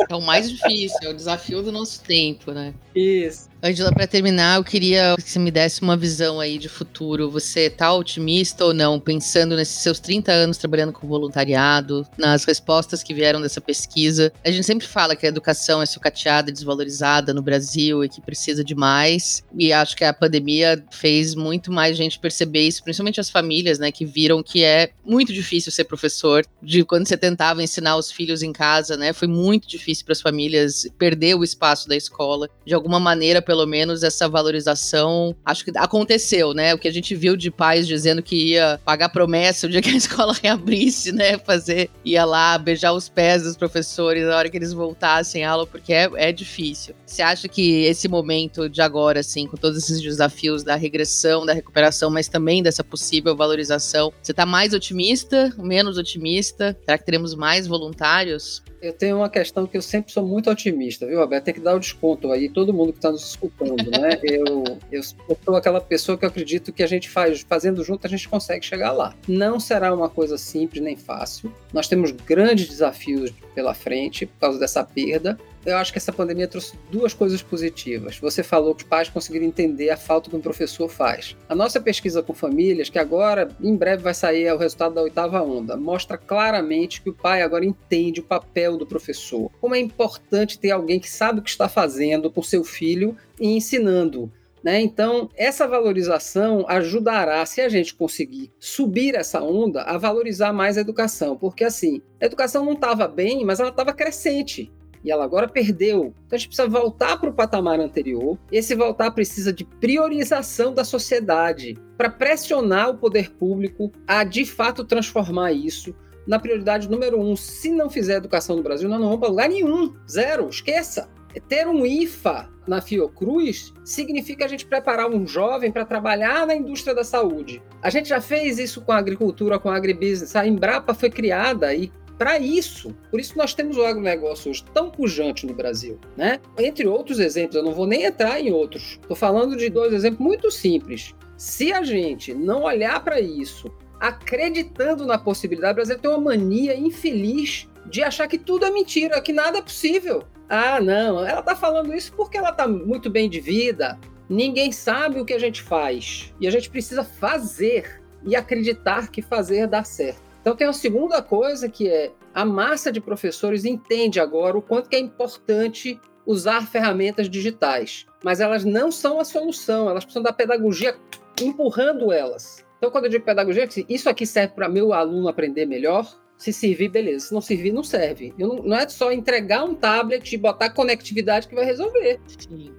É 0.09 0.15
o 0.15 0.21
mais 0.21 0.49
difícil, 0.49 0.97
é 1.03 1.09
o 1.09 1.13
desafio 1.13 1.61
do 1.61 1.71
nosso 1.71 2.01
tempo, 2.03 2.51
né? 2.51 2.73
Isso. 2.95 3.50
Angela, 3.63 3.91
para 3.91 4.07
terminar, 4.07 4.57
eu 4.57 4.63
queria 4.63 5.15
que 5.15 5.29
você 5.29 5.37
me 5.37 5.51
desse 5.51 5.83
uma 5.83 5.95
visão 5.95 6.39
aí 6.39 6.57
de 6.57 6.67
futuro. 6.67 7.29
Você 7.29 7.69
tá 7.69 7.93
otimista 7.93 8.65
ou 8.65 8.73
não, 8.73 8.99
pensando 8.99 9.55
nesses 9.55 9.83
seus 9.83 9.99
30 9.99 10.31
anos 10.31 10.57
trabalhando 10.57 10.91
com 10.91 11.07
voluntariado, 11.07 12.07
nas 12.17 12.43
respostas 12.43 13.03
que 13.03 13.13
vieram 13.13 13.39
dessa 13.39 13.61
pesquisa? 13.61 14.33
A 14.43 14.49
gente 14.49 14.65
sempre 14.65 14.87
fala 14.87 15.15
que 15.15 15.27
a 15.27 15.29
educação 15.29 15.79
é 15.79 15.85
sucateada, 15.85 16.51
desvalorizada 16.51 17.35
no 17.35 17.43
Brasil 17.43 18.03
e 18.03 18.09
que 18.09 18.19
precisa 18.19 18.63
de 18.63 18.73
mais. 18.73 19.43
E 19.55 19.71
acho 19.71 19.95
que 19.95 20.03
a 20.03 20.11
pandemia 20.11 20.83
fez 20.89 21.35
muito 21.35 21.71
mais 21.71 21.95
gente 21.95 22.17
perceber 22.17 22.67
isso, 22.67 22.83
principalmente 22.83 23.19
as 23.19 23.29
famílias, 23.29 23.77
né, 23.77 23.91
que 23.91 24.07
viram 24.07 24.41
que 24.41 24.63
é 24.63 24.89
muito 25.05 25.31
difícil 25.31 25.71
ser 25.71 25.83
professor. 25.83 26.43
De 26.63 26.83
quando 26.83 27.07
você 27.07 27.15
tentava 27.15 27.61
ensinar 27.61 27.95
os 27.95 28.11
filhos 28.11 28.41
em 28.41 28.51
casa, 28.51 28.97
né, 28.97 29.13
foi 29.13 29.27
muito 29.27 29.67
difícil 29.67 30.03
para 30.03 30.13
as 30.13 30.21
famílias 30.21 30.87
perder 30.97 31.35
o 31.35 31.43
espaço 31.43 31.87
da 31.87 31.95
escola. 31.95 32.49
De 32.65 32.73
alguma 32.73 32.99
maneira, 32.99 33.39
pelo 33.51 33.65
menos, 33.65 34.01
essa 34.01 34.29
valorização, 34.29 35.35
acho 35.43 35.65
que 35.65 35.71
aconteceu, 35.75 36.53
né? 36.53 36.73
O 36.73 36.77
que 36.77 36.87
a 36.87 36.93
gente 36.93 37.13
viu 37.13 37.35
de 37.35 37.51
pais 37.51 37.85
dizendo 37.85 38.23
que 38.23 38.51
ia 38.51 38.79
pagar 38.85 39.09
promessa 39.09 39.67
o 39.67 39.69
dia 39.69 39.81
que 39.81 39.89
a 39.89 39.91
escola 39.97 40.33
reabrisse, 40.41 41.11
né? 41.11 41.37
Fazer, 41.37 41.89
ia 42.05 42.23
lá 42.23 42.57
beijar 42.57 42.93
os 42.93 43.09
pés 43.09 43.43
dos 43.43 43.57
professores 43.57 44.25
na 44.25 44.37
hora 44.37 44.49
que 44.49 44.55
eles 44.55 44.71
voltassem 44.71 45.43
à 45.43 45.51
aula, 45.51 45.67
porque 45.67 45.91
é, 45.91 46.09
é 46.15 46.31
difícil. 46.31 46.95
Você 47.05 47.21
acha 47.21 47.49
que 47.49 47.83
esse 47.83 48.07
momento 48.07 48.69
de 48.69 48.81
agora, 48.81 49.19
assim, 49.19 49.45
com 49.45 49.57
todos 49.57 49.77
esses 49.77 50.01
desafios 50.01 50.63
da 50.63 50.77
regressão, 50.77 51.45
da 51.45 51.51
recuperação, 51.51 52.09
mas 52.09 52.29
também 52.29 52.63
dessa 52.63 52.85
possível 52.85 53.35
valorização, 53.35 54.13
você 54.23 54.33
tá 54.33 54.45
mais 54.45 54.73
otimista, 54.73 55.53
menos 55.57 55.97
otimista? 55.97 56.73
Será 56.85 56.97
que 56.97 57.03
teremos 57.03 57.35
mais 57.35 57.67
voluntários? 57.67 58.63
Eu 58.81 58.93
tenho 58.93 59.17
uma 59.17 59.29
questão 59.29 59.67
que 59.67 59.77
eu 59.77 59.81
sempre 59.81 60.11
sou 60.11 60.25
muito 60.25 60.49
otimista, 60.49 61.05
viu, 61.05 61.19
Roberto? 61.19 61.45
Tem 61.45 61.53
que 61.53 61.59
dar 61.59 61.75
o 61.75 61.79
desconto 61.79 62.31
aí, 62.31 62.49
todo 62.49 62.73
mundo 62.73 62.91
que 62.91 62.97
está 62.97 63.11
nos 63.11 63.23
escutando, 63.29 63.75
né? 63.91 64.19
Eu, 64.31 64.63
eu, 64.91 65.03
sou 65.03 65.55
aquela 65.55 65.81
pessoa 65.81 66.17
que 66.17 66.23
eu 66.23 66.29
acredito 66.29 66.71
que 66.71 66.81
a 66.81 66.87
gente 66.87 67.09
faz, 67.09 67.41
fazendo 67.41 67.83
junto, 67.83 68.07
a 68.07 68.09
gente 68.09 68.29
consegue 68.29 68.65
chegar 68.65 68.91
lá. 68.91 69.13
Não 69.27 69.59
será 69.59 69.93
uma 69.93 70.09
coisa 70.09 70.37
simples 70.37 70.81
nem 70.81 70.95
fácil. 70.95 71.53
Nós 71.73 71.87
temos 71.87 72.11
grandes 72.11 72.67
desafios 72.67 73.31
pela 73.53 73.73
frente 73.73 74.25
por 74.25 74.39
causa 74.39 74.59
dessa 74.59 74.83
perda, 74.83 75.37
eu 75.65 75.77
acho 75.77 75.91
que 75.91 75.97
essa 75.97 76.11
pandemia 76.11 76.47
trouxe 76.47 76.77
duas 76.91 77.13
coisas 77.13 77.41
positivas. 77.41 78.17
Você 78.19 78.41
falou 78.43 78.73
que 78.73 78.83
os 78.83 78.89
pais 78.89 79.09
conseguiram 79.09 79.45
entender 79.45 79.89
a 79.89 79.97
falta 79.97 80.29
que 80.29 80.35
um 80.35 80.41
professor 80.41 80.89
faz. 80.89 81.35
A 81.47 81.55
nossa 81.55 81.79
pesquisa 81.79 82.23
com 82.23 82.33
famílias, 82.33 82.89
que 82.89 82.97
agora 82.97 83.49
em 83.61 83.75
breve 83.75 84.01
vai 84.01 84.13
sair 84.13 84.51
o 84.51 84.57
resultado 84.57 84.95
da 84.95 85.01
oitava 85.01 85.41
onda, 85.41 85.77
mostra 85.77 86.17
claramente 86.17 87.01
que 87.01 87.09
o 87.09 87.13
pai 87.13 87.41
agora 87.41 87.65
entende 87.65 88.19
o 88.19 88.23
papel 88.23 88.77
do 88.77 88.87
professor. 88.87 89.51
Como 89.59 89.75
é 89.75 89.79
importante 89.79 90.57
ter 90.57 90.71
alguém 90.71 90.99
que 90.99 91.09
sabe 91.09 91.39
o 91.39 91.43
que 91.43 91.49
está 91.49 91.69
fazendo 91.69 92.31
com 92.31 92.41
seu 92.41 92.63
filho 92.63 93.15
e 93.39 93.55
ensinando. 93.55 94.31
Né? 94.63 94.79
Então, 94.79 95.29
essa 95.35 95.67
valorização 95.67 96.65
ajudará, 96.67 97.43
se 97.45 97.61
a 97.61 97.69
gente 97.69 97.95
conseguir 97.95 98.51
subir 98.59 99.15
essa 99.15 99.41
onda, 99.41 99.81
a 99.81 99.97
valorizar 99.97 100.53
mais 100.53 100.77
a 100.77 100.81
educação. 100.81 101.35
Porque, 101.35 101.63
assim, 101.63 101.99
a 102.21 102.25
educação 102.25 102.63
não 102.63 102.73
estava 102.73 103.07
bem, 103.07 103.43
mas 103.43 103.59
ela 103.59 103.69
estava 103.69 103.91
crescente 103.91 104.71
e 105.03 105.11
ela 105.11 105.23
agora 105.23 105.47
perdeu. 105.47 106.13
Então 106.25 106.35
a 106.35 106.37
gente 106.37 106.47
precisa 106.47 106.67
voltar 106.67 107.17
para 107.19 107.29
o 107.29 107.33
patamar 107.33 107.79
anterior. 107.79 108.37
Esse 108.51 108.75
voltar 108.75 109.11
precisa 109.11 109.51
de 109.51 109.65
priorização 109.65 110.73
da 110.73 110.83
sociedade 110.83 111.77
para 111.97 112.09
pressionar 112.09 112.89
o 112.89 112.97
poder 112.97 113.31
público 113.31 113.91
a 114.07 114.23
de 114.23 114.45
fato 114.45 114.83
transformar 114.83 115.51
isso 115.51 115.95
na 116.27 116.39
prioridade 116.39 116.89
número 116.89 117.19
um. 117.19 117.35
Se 117.35 117.71
não 117.71 117.89
fizer 117.89 118.17
educação 118.17 118.55
no 118.55 118.63
Brasil, 118.63 118.89
nós 118.89 118.99
não 118.99 119.07
vamos 119.07 119.19
para 119.21 119.29
lugar 119.29 119.49
nenhum. 119.49 119.93
Zero. 120.09 120.47
Esqueça. 120.49 121.09
Ter 121.47 121.65
um 121.65 121.85
IFA 121.85 122.49
na 122.67 122.81
Fiocruz 122.81 123.73
significa 123.85 124.45
a 124.45 124.47
gente 124.47 124.65
preparar 124.65 125.09
um 125.09 125.25
jovem 125.25 125.71
para 125.71 125.85
trabalhar 125.85 126.45
na 126.45 126.53
indústria 126.53 126.93
da 126.93 127.03
saúde. 127.03 127.61
A 127.81 127.89
gente 127.89 128.09
já 128.09 128.19
fez 128.19 128.59
isso 128.59 128.81
com 128.81 128.91
a 128.91 128.97
agricultura, 128.97 129.57
com 129.57 129.69
a 129.69 129.75
agribusiness. 129.75 130.35
A 130.35 130.45
Embrapa 130.45 130.93
foi 130.93 131.09
criada 131.09 131.73
e 131.73 131.91
para 132.21 132.37
isso. 132.37 132.95
Por 133.09 133.19
isso 133.19 133.35
nós 133.35 133.55
temos 133.55 133.77
o 133.77 133.83
agronegócio 133.83 134.51
hoje 134.51 134.63
tão 134.75 134.91
pujante 134.91 135.47
no 135.47 135.55
Brasil, 135.55 135.99
né? 136.15 136.39
Entre 136.55 136.85
outros 136.85 137.17
exemplos, 137.17 137.55
eu 137.55 137.63
não 137.63 137.73
vou 137.73 137.87
nem 137.87 138.03
entrar 138.03 138.39
em 138.39 138.53
outros. 138.53 138.99
Estou 139.01 139.15
falando 139.15 139.57
de 139.57 139.71
dois 139.71 139.91
exemplos 139.91 140.19
muito 140.19 140.51
simples. 140.51 141.15
Se 141.35 141.73
a 141.73 141.81
gente 141.81 142.31
não 142.31 142.61
olhar 142.61 143.03
para 143.03 143.19
isso, 143.19 143.71
acreditando 143.99 145.03
na 145.03 145.17
possibilidade, 145.17 145.71
o 145.71 145.75
Brasil 145.77 145.97
tem 145.97 146.11
uma 146.11 146.19
mania 146.19 146.77
infeliz 146.77 147.67
de 147.87 148.03
achar 148.03 148.27
que 148.27 148.37
tudo 148.37 148.65
é 148.65 148.69
mentira, 148.69 149.19
que 149.19 149.33
nada 149.33 149.57
é 149.57 149.61
possível. 149.63 150.21
Ah, 150.47 150.79
não, 150.79 151.25
ela 151.25 151.39
está 151.39 151.55
falando 151.55 151.91
isso 151.91 152.13
porque 152.13 152.37
ela 152.37 152.51
está 152.51 152.67
muito 152.67 153.09
bem 153.09 153.27
de 153.27 153.39
vida. 153.39 153.99
Ninguém 154.29 154.71
sabe 154.71 155.19
o 155.19 155.25
que 155.25 155.33
a 155.33 155.39
gente 155.39 155.63
faz. 155.63 156.31
E 156.39 156.47
a 156.47 156.51
gente 156.51 156.69
precisa 156.69 157.03
fazer 157.03 157.99
e 158.23 158.35
acreditar 158.35 159.09
que 159.09 159.23
fazer 159.23 159.65
dá 159.65 159.83
certo. 159.83 160.30
Então 160.41 160.55
tem 160.55 160.67
a 160.67 160.73
segunda 160.73 161.21
coisa 161.21 161.69
que 161.69 161.87
é 161.87 162.11
a 162.33 162.43
massa 162.43 162.91
de 162.91 162.99
professores 162.99 163.63
entende 163.63 164.19
agora 164.19 164.57
o 164.57 164.61
quanto 164.61 164.89
que 164.89 164.95
é 164.95 164.99
importante 164.99 165.99
usar 166.25 166.67
ferramentas 166.67 167.29
digitais, 167.29 168.05
mas 168.23 168.39
elas 168.39 168.63
não 168.63 168.91
são 168.91 169.19
a 169.19 169.25
solução, 169.25 169.89
elas 169.89 170.03
precisam 170.03 170.23
da 170.23 170.33
pedagogia 170.33 170.95
empurrando 171.39 172.11
elas. 172.11 172.65
Então 172.77 172.89
quando 172.89 173.05
eu 173.05 173.11
digo 173.11 173.25
pedagogia, 173.25 173.67
isso 173.87 174.09
aqui 174.09 174.25
serve 174.25 174.53
para 174.55 174.67
meu 174.67 174.93
aluno 174.93 175.27
aprender 175.27 175.65
melhor, 175.65 176.07
se 176.41 176.51
servir, 176.51 176.89
beleza. 176.89 177.27
Se 177.27 177.33
não 177.35 177.41
servir, 177.41 177.71
não 177.71 177.83
serve. 177.83 178.33
Não, 178.35 178.55
não, 178.55 178.75
é 178.75 178.89
só 178.89 179.11
entregar 179.11 179.63
um 179.63 179.75
tablet 179.75 180.33
e 180.33 180.37
botar 180.37 180.71
conectividade 180.71 181.47
que 181.47 181.53
vai 181.53 181.65
resolver. 181.65 182.19
Sim. 182.27 182.73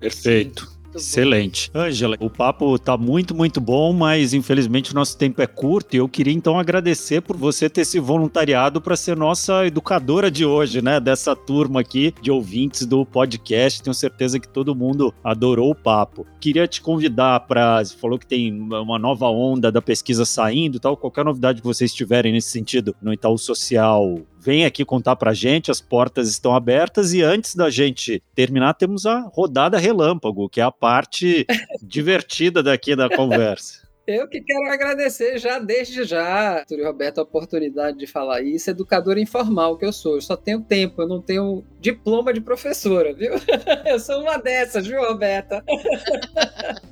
Perfeito. 0.00 0.79
Excelente. 0.94 1.70
Ângela, 1.74 2.16
o 2.20 2.28
papo 2.28 2.78
tá 2.78 2.96
muito, 2.96 3.34
muito 3.34 3.60
bom, 3.60 3.92
mas 3.92 4.34
infelizmente 4.34 4.92
o 4.92 4.94
nosso 4.94 5.16
tempo 5.16 5.40
é 5.40 5.46
curto 5.46 5.94
e 5.94 5.98
eu 5.98 6.08
queria 6.08 6.32
então 6.32 6.58
agradecer 6.58 7.20
por 7.20 7.36
você 7.36 7.68
ter 7.68 7.84
se 7.84 7.98
voluntariado 7.98 8.80
para 8.80 8.96
ser 8.96 9.16
nossa 9.16 9.66
educadora 9.66 10.30
de 10.30 10.44
hoje, 10.44 10.82
né? 10.82 10.98
Dessa 10.98 11.36
turma 11.36 11.80
aqui 11.80 12.12
de 12.20 12.30
ouvintes 12.30 12.86
do 12.86 13.06
podcast. 13.06 13.82
Tenho 13.82 13.94
certeza 13.94 14.40
que 14.40 14.48
todo 14.48 14.74
mundo 14.74 15.14
adorou 15.22 15.70
o 15.70 15.74
papo. 15.74 16.26
Queria 16.40 16.66
te 16.66 16.80
convidar 16.80 17.40
para. 17.40 17.84
Você 17.84 17.96
falou 17.96 18.18
que 18.18 18.26
tem 18.26 18.52
uma 18.52 18.98
nova 18.98 19.28
onda 19.28 19.70
da 19.70 19.80
pesquisa 19.80 20.24
saindo 20.24 20.76
e 20.76 20.80
tal. 20.80 20.96
Qualquer 20.96 21.24
novidade 21.24 21.60
que 21.60 21.66
vocês 21.66 21.94
tiverem 21.94 22.32
nesse 22.32 22.50
sentido 22.50 22.94
no 23.00 23.12
Itaú 23.12 23.38
Social, 23.38 24.20
vem 24.40 24.64
aqui 24.64 24.84
contar 24.84 25.16
pra 25.16 25.34
gente, 25.34 25.70
as 25.70 25.80
portas 25.80 26.28
estão 26.28 26.54
abertas 26.54 27.12
e 27.12 27.22
antes 27.22 27.54
da 27.54 27.68
gente 27.68 28.22
terminar, 28.34 28.74
temos 28.74 29.04
a 29.04 29.20
rodada 29.20 29.78
relâmpago, 29.78 30.48
que 30.48 30.60
é 30.60 30.64
a 30.64 30.72
parte 30.72 31.46
divertida 31.82 32.62
daqui 32.62 32.96
da 32.96 33.08
conversa. 33.14 33.89
Eu 34.06 34.26
que 34.26 34.40
quero 34.40 34.64
agradecer 34.72 35.38
já 35.38 35.58
desde 35.58 36.04
já, 36.04 36.64
Túlio 36.66 36.86
Roberto, 36.86 37.18
a 37.18 37.22
oportunidade 37.22 37.98
de 37.98 38.06
falar 38.06 38.42
isso. 38.42 38.70
Educadora 38.70 39.20
informal 39.20 39.76
que 39.76 39.84
eu 39.84 39.92
sou. 39.92 40.16
Eu 40.16 40.20
só 40.20 40.36
tenho 40.36 40.60
tempo, 40.62 41.02
eu 41.02 41.08
não 41.08 41.20
tenho 41.20 41.64
diploma 41.80 42.32
de 42.32 42.40
professora, 42.40 43.14
viu? 43.14 43.32
Eu 43.86 43.98
sou 43.98 44.22
uma 44.22 44.36
dessas, 44.36 44.86
viu, 44.86 45.00
Roberta? 45.00 45.64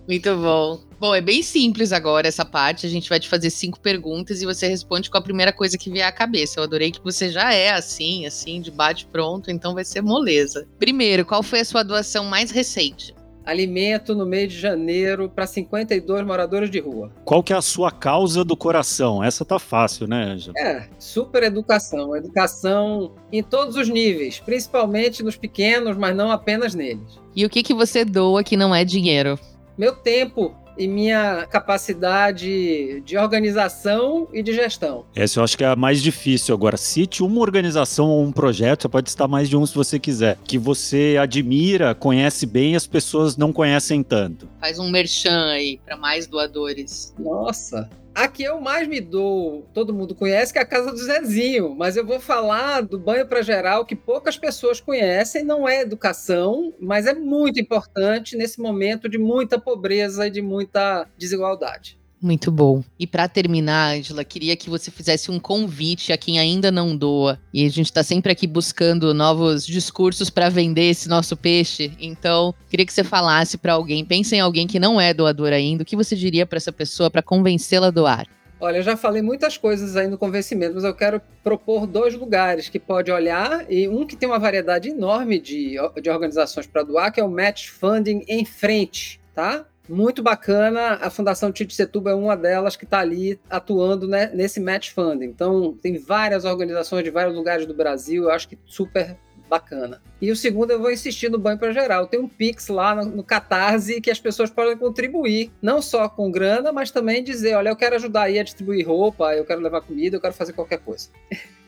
Muito 0.06 0.34
bom. 0.36 0.80
Bom, 0.98 1.14
é 1.14 1.20
bem 1.20 1.42
simples 1.42 1.92
agora 1.92 2.26
essa 2.26 2.44
parte. 2.44 2.86
A 2.86 2.88
gente 2.88 3.08
vai 3.08 3.20
te 3.20 3.28
fazer 3.28 3.50
cinco 3.50 3.78
perguntas 3.78 4.42
e 4.42 4.46
você 4.46 4.66
responde 4.66 5.10
com 5.10 5.18
a 5.18 5.22
primeira 5.22 5.52
coisa 5.52 5.78
que 5.78 5.90
vier 5.90 6.06
à 6.06 6.12
cabeça. 6.12 6.58
Eu 6.58 6.64
adorei 6.64 6.90
que 6.90 7.02
você 7.02 7.30
já 7.30 7.52
é 7.52 7.70
assim, 7.70 8.26
assim, 8.26 8.60
de 8.60 8.70
bate 8.70 9.06
pronto, 9.06 9.50
então 9.50 9.74
vai 9.74 9.84
ser 9.84 10.00
moleza. 10.00 10.66
Primeiro, 10.78 11.24
qual 11.24 11.42
foi 11.42 11.60
a 11.60 11.64
sua 11.64 11.82
doação 11.82 12.24
mais 12.24 12.50
recente? 12.50 13.14
Alimento 13.48 14.14
no 14.14 14.26
mês 14.26 14.52
de 14.52 14.58
janeiro 14.58 15.30
para 15.34 15.46
52 15.46 16.26
moradores 16.26 16.70
de 16.70 16.78
rua. 16.78 17.10
Qual 17.24 17.42
que 17.42 17.54
é 17.54 17.56
a 17.56 17.62
sua 17.62 17.90
causa 17.90 18.44
do 18.44 18.54
coração? 18.54 19.24
Essa 19.24 19.42
tá 19.42 19.58
fácil, 19.58 20.06
né, 20.06 20.22
Ângela? 20.22 20.54
É, 20.58 20.86
super 20.98 21.42
educação. 21.42 22.14
Educação 22.14 23.14
em 23.32 23.42
todos 23.42 23.76
os 23.76 23.88
níveis, 23.88 24.38
principalmente 24.38 25.22
nos 25.22 25.36
pequenos, 25.36 25.96
mas 25.96 26.14
não 26.14 26.30
apenas 26.30 26.74
neles. 26.74 27.18
E 27.34 27.46
o 27.46 27.48
que, 27.48 27.62
que 27.62 27.72
você 27.72 28.04
doa 28.04 28.44
que 28.44 28.56
não 28.56 28.74
é 28.74 28.84
dinheiro? 28.84 29.38
Meu 29.78 29.94
tempo, 29.96 30.54
e 30.78 30.86
minha 30.86 31.46
capacidade 31.46 33.00
de 33.00 33.18
organização 33.18 34.28
e 34.32 34.42
de 34.42 34.52
gestão. 34.52 35.04
Essa 35.14 35.40
eu 35.40 35.44
acho 35.44 35.58
que 35.58 35.64
é 35.64 35.66
a 35.66 35.76
mais 35.76 36.02
difícil. 36.02 36.54
Agora, 36.54 36.76
cite 36.76 37.22
uma 37.22 37.40
organização 37.40 38.08
ou 38.08 38.22
um 38.22 38.32
projeto, 38.32 38.82
você 38.82 38.88
pode 38.88 39.08
estar 39.08 39.26
mais 39.26 39.48
de 39.48 39.56
um 39.56 39.66
se 39.66 39.74
você 39.74 39.98
quiser, 39.98 40.38
que 40.44 40.56
você 40.56 41.16
admira, 41.20 41.94
conhece 41.94 42.46
bem 42.46 42.72
e 42.72 42.76
as 42.76 42.86
pessoas 42.86 43.36
não 43.36 43.52
conhecem 43.52 44.02
tanto. 44.02 44.48
Faz 44.60 44.78
um 44.78 44.88
merchan 44.88 45.48
aí 45.50 45.80
para 45.84 45.96
mais 45.96 46.26
doadores. 46.26 47.14
Nossa, 47.18 47.90
a 48.18 48.26
que 48.26 48.42
eu 48.42 48.60
mais 48.60 48.88
me 48.88 49.00
dou, 49.00 49.62
todo 49.72 49.94
mundo 49.94 50.12
conhece, 50.12 50.52
que 50.52 50.58
é 50.58 50.62
a 50.62 50.66
casa 50.66 50.90
do 50.90 50.98
Zezinho, 50.98 51.72
mas 51.76 51.96
eu 51.96 52.04
vou 52.04 52.18
falar 52.18 52.80
do 52.80 52.98
banho 52.98 53.24
para 53.24 53.42
geral, 53.42 53.86
que 53.86 53.94
poucas 53.94 54.36
pessoas 54.36 54.80
conhecem, 54.80 55.44
não 55.44 55.68
é 55.68 55.82
educação, 55.82 56.74
mas 56.80 57.06
é 57.06 57.14
muito 57.14 57.60
importante 57.60 58.36
nesse 58.36 58.60
momento 58.60 59.08
de 59.08 59.18
muita 59.18 59.56
pobreza 59.56 60.26
e 60.26 60.30
de 60.30 60.42
muita 60.42 61.08
desigualdade. 61.16 61.96
Muito 62.20 62.50
bom. 62.50 62.82
E 62.98 63.06
para 63.06 63.28
terminar, 63.28 63.96
Angela, 63.96 64.24
queria 64.24 64.56
que 64.56 64.68
você 64.68 64.90
fizesse 64.90 65.30
um 65.30 65.38
convite 65.38 66.12
a 66.12 66.18
quem 66.18 66.38
ainda 66.38 66.70
não 66.70 66.96
doa. 66.96 67.38
E 67.54 67.64
a 67.64 67.70
gente 67.70 67.86
está 67.86 68.02
sempre 68.02 68.32
aqui 68.32 68.46
buscando 68.46 69.14
novos 69.14 69.64
discursos 69.64 70.28
para 70.28 70.48
vender 70.48 70.90
esse 70.90 71.08
nosso 71.08 71.36
peixe. 71.36 71.92
Então, 72.00 72.52
queria 72.68 72.84
que 72.84 72.92
você 72.92 73.04
falasse 73.04 73.56
para 73.56 73.74
alguém, 73.74 74.04
pense 74.04 74.34
em 74.34 74.40
alguém 74.40 74.66
que 74.66 74.80
não 74.80 75.00
é 75.00 75.14
doador 75.14 75.52
ainda, 75.52 75.82
o 75.82 75.86
que 75.86 75.96
você 75.96 76.16
diria 76.16 76.44
para 76.44 76.56
essa 76.56 76.72
pessoa 76.72 77.08
para 77.10 77.22
convencê-la 77.22 77.86
a 77.86 77.90
doar? 77.90 78.26
Olha, 78.60 78.78
eu 78.78 78.82
já 78.82 78.96
falei 78.96 79.22
muitas 79.22 79.56
coisas 79.56 79.94
aí 79.94 80.08
no 80.08 80.18
convencimento, 80.18 80.74
mas 80.74 80.82
eu 80.82 80.92
quero 80.94 81.20
propor 81.44 81.86
dois 81.86 82.14
lugares 82.14 82.68
que 82.68 82.80
pode 82.80 83.08
olhar, 83.12 83.64
e 83.70 83.86
um 83.86 84.04
que 84.04 84.16
tem 84.16 84.28
uma 84.28 84.38
variedade 84.38 84.88
enorme 84.88 85.38
de, 85.38 85.76
de 86.02 86.10
organizações 86.10 86.66
para 86.66 86.82
doar, 86.82 87.12
que 87.12 87.20
é 87.20 87.24
o 87.24 87.30
Match 87.30 87.68
Funding 87.68 88.24
em 88.26 88.44
Frente, 88.44 89.20
tá? 89.32 89.64
Muito 89.88 90.22
bacana. 90.22 90.98
A 91.00 91.10
Fundação 91.10 91.50
Tite 91.50 91.74
Setuba 91.74 92.10
é 92.10 92.14
uma 92.14 92.36
delas 92.36 92.76
que 92.76 92.84
está 92.84 93.00
ali 93.00 93.40
atuando 93.48 94.06
né, 94.06 94.30
nesse 94.34 94.60
match 94.60 94.90
funding. 94.90 95.26
Então, 95.26 95.76
tem 95.80 95.98
várias 95.98 96.44
organizações 96.44 97.04
de 97.04 97.10
vários 97.10 97.34
lugares 97.34 97.66
do 97.66 97.74
Brasil, 97.74 98.24
eu 98.24 98.30
acho 98.30 98.48
que 98.48 98.58
super 98.66 99.16
bacana. 99.48 100.00
E 100.20 100.30
o 100.30 100.36
segundo, 100.36 100.70
eu 100.70 100.80
vou 100.80 100.90
insistir 100.90 101.30
no 101.30 101.38
Banho 101.38 101.58
para 101.58 101.72
Geral. 101.72 102.06
Tem 102.06 102.20
um 102.20 102.28
Pix 102.28 102.68
lá 102.68 102.94
no, 102.94 103.04
no, 103.16 103.24
Catarse 103.24 104.00
que 104.00 104.10
as 104.10 104.20
pessoas 104.20 104.50
podem 104.50 104.76
contribuir, 104.76 105.50
não 105.62 105.80
só 105.80 106.08
com 106.08 106.30
grana, 106.30 106.70
mas 106.70 106.90
também 106.90 107.24
dizer: 107.24 107.54
olha, 107.54 107.70
eu 107.70 107.76
quero 107.76 107.96
ajudar 107.96 108.24
aí 108.24 108.38
a 108.38 108.44
distribuir 108.44 108.86
roupa, 108.86 109.34
eu 109.34 109.44
quero 109.44 109.60
levar 109.60 109.80
comida, 109.80 110.16
eu 110.16 110.20
quero 110.20 110.34
fazer 110.34 110.52
qualquer 110.52 110.78
coisa. 110.78 111.08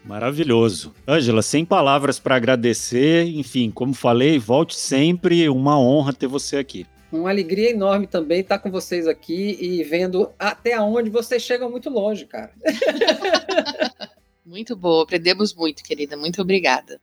Maravilhoso. 0.04 0.94
Ângela, 1.06 1.42
sem 1.42 1.64
palavras 1.64 2.18
para 2.18 2.36
agradecer. 2.36 3.24
Enfim, 3.24 3.70
como 3.70 3.94
falei, 3.94 4.38
volte 4.38 4.76
sempre. 4.76 5.48
Uma 5.48 5.78
honra 5.78 6.12
ter 6.12 6.26
você 6.26 6.56
aqui. 6.56 6.86
Uma 7.12 7.30
alegria 7.30 7.70
enorme 7.70 8.06
também 8.06 8.40
estar 8.40 8.58
com 8.58 8.70
vocês 8.70 9.08
aqui 9.08 9.58
e 9.60 9.82
vendo 9.82 10.30
até 10.38 10.80
onde 10.80 11.10
vocês 11.10 11.42
chegam 11.42 11.70
muito 11.70 11.90
longe, 11.90 12.24
cara. 12.26 12.52
muito 14.46 14.76
boa, 14.76 15.02
aprendemos 15.02 15.54
muito, 15.54 15.82
querida. 15.82 16.16
Muito 16.16 16.40
obrigada. 16.40 17.00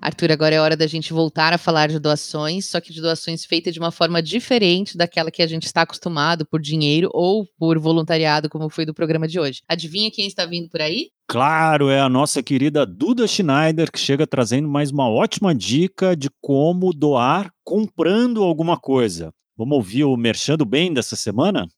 Arthur, 0.00 0.32
agora 0.32 0.54
é 0.54 0.60
hora 0.60 0.76
da 0.76 0.86
gente 0.86 1.12
voltar 1.12 1.52
a 1.52 1.58
falar 1.58 1.88
de 1.88 1.98
doações, 1.98 2.66
só 2.66 2.80
que 2.80 2.92
de 2.92 3.02
doações 3.02 3.44
feitas 3.44 3.74
de 3.74 3.78
uma 3.78 3.90
forma 3.90 4.22
diferente 4.22 4.96
daquela 4.96 5.30
que 5.30 5.42
a 5.42 5.46
gente 5.46 5.66
está 5.66 5.82
acostumado 5.82 6.46
por 6.46 6.60
dinheiro 6.60 7.10
ou 7.12 7.46
por 7.58 7.78
voluntariado, 7.78 8.48
como 8.48 8.70
foi 8.70 8.86
do 8.86 8.94
programa 8.94 9.28
de 9.28 9.38
hoje. 9.38 9.60
Adivinha 9.68 10.10
quem 10.10 10.26
está 10.26 10.46
vindo 10.46 10.70
por 10.70 10.80
aí? 10.80 11.10
Claro, 11.28 11.90
é 11.90 12.00
a 12.00 12.08
nossa 12.08 12.42
querida 12.42 12.86
Duda 12.86 13.26
Schneider 13.26 13.92
que 13.92 13.98
chega 13.98 14.26
trazendo 14.26 14.68
mais 14.68 14.90
uma 14.90 15.08
ótima 15.08 15.54
dica 15.54 16.16
de 16.16 16.30
como 16.40 16.92
doar 16.94 17.52
comprando 17.62 18.42
alguma 18.42 18.78
coisa. 18.78 19.32
Vamos 19.56 19.76
ouvir 19.76 20.04
o 20.04 20.16
Merchando 20.16 20.64
Bem 20.64 20.92
dessa 20.94 21.14
semana? 21.14 21.68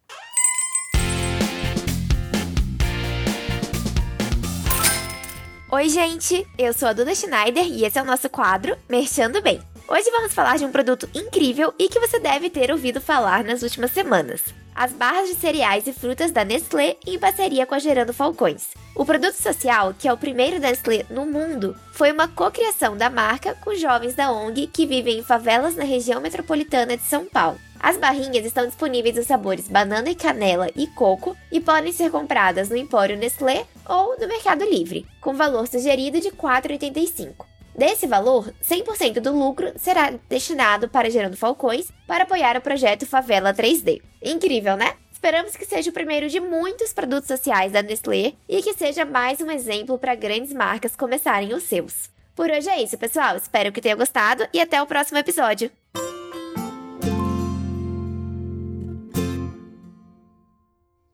Oi, 5.83 5.89
gente! 5.89 6.47
Eu 6.57 6.73
sou 6.73 6.87
a 6.87 6.93
Duda 6.93 7.13
Schneider 7.13 7.67
e 7.67 7.85
esse 7.85 7.99
é 7.99 8.03
o 8.03 8.05
nosso 8.05 8.31
quadro 8.31 8.77
Merchando 8.89 9.43
Bem. 9.43 9.61
Hoje 9.89 10.09
vamos 10.13 10.33
falar 10.33 10.57
de 10.57 10.65
um 10.65 10.71
produto 10.71 11.11
incrível 11.13 11.75
e 11.77 11.89
que 11.89 11.99
você 11.99 12.21
deve 12.21 12.49
ter 12.49 12.71
ouvido 12.71 13.01
falar 13.01 13.43
nas 13.43 13.63
últimas 13.63 13.91
semanas. 13.91 14.43
As 14.77 14.93
barras 14.93 15.29
de 15.29 15.35
cereais 15.35 15.85
e 15.89 15.93
frutas 15.93 16.31
da 16.31 16.45
Nestlé 16.45 16.99
em 17.05 17.19
parceria 17.19 17.67
com 17.67 17.75
a 17.75 17.81
Gerando 17.81 18.13
Falcões. 18.13 18.69
O 18.95 19.05
produto 19.05 19.35
social, 19.35 19.93
que 19.93 20.07
é 20.07 20.13
o 20.13 20.17
primeiro 20.17 20.61
da 20.61 20.71
Nestlé 20.71 21.05
no 21.11 21.27
mundo, 21.27 21.77
foi 21.91 22.13
uma 22.13 22.29
cocriação 22.29 22.97
da 22.97 23.11
marca 23.11 23.57
com 23.57 23.75
jovens 23.75 24.15
da 24.15 24.31
ONG 24.31 24.69
que 24.69 24.87
vivem 24.87 25.19
em 25.19 25.25
favelas 25.25 25.75
na 25.75 25.83
região 25.83 26.21
metropolitana 26.21 26.97
de 26.97 27.03
São 27.03 27.27
Paulo. 27.27 27.59
As 27.83 27.97
barrinhas 27.97 28.47
estão 28.47 28.65
disponíveis 28.65 29.17
nos 29.17 29.27
sabores 29.27 29.67
banana 29.67 30.09
e 30.09 30.15
canela 30.15 30.69
e 30.77 30.87
coco 30.87 31.37
e 31.51 31.61
podem 31.61 31.93
ser 31.93 32.13
compradas 32.13 32.69
no 32.69 32.77
Empório 32.77 33.17
Nestlé 33.17 33.67
ou 33.89 34.17
no 34.21 34.29
Mercado 34.29 34.65
Livre, 34.65 35.05
com 35.21 35.35
valor 35.35 35.67
sugerido 35.67 36.21
de 36.21 36.29
R$ 36.29 36.37
4,85. 36.37 37.45
Desse 37.77 38.07
valor, 38.07 38.55
100% 38.63 39.19
do 39.19 39.37
lucro 39.37 39.73
será 39.77 40.13
destinado 40.29 40.89
para 40.89 41.11
Gerando 41.11 41.37
Falcões 41.37 41.91
para 42.07 42.23
apoiar 42.23 42.57
o 42.57 42.61
projeto 42.61 43.05
Favela 43.05 43.53
3D. 43.53 44.01
Incrível, 44.23 44.77
né? 44.77 44.95
Esperamos 45.11 45.57
que 45.57 45.65
seja 45.65 45.91
o 45.91 45.93
primeiro 45.93 46.29
de 46.29 46.39
muitos 46.39 46.93
produtos 46.93 47.27
sociais 47.27 47.73
da 47.73 47.83
Nestlé 47.83 48.35
e 48.49 48.63
que 48.63 48.75
seja 48.75 49.05
mais 49.05 49.41
um 49.41 49.51
exemplo 49.51 49.99
para 49.99 50.15
grandes 50.15 50.53
marcas 50.53 50.95
começarem 50.95 51.53
os 51.53 51.65
seus. 51.65 52.11
Por 52.37 52.49
hoje 52.49 52.69
é 52.69 52.81
isso, 52.81 52.97
pessoal. 52.97 53.37
Espero 53.37 53.73
que 53.73 53.81
tenha 53.81 53.97
gostado 53.97 54.47
e 54.53 54.61
até 54.61 54.81
o 54.81 54.87
próximo 54.87 55.19
episódio. 55.19 55.71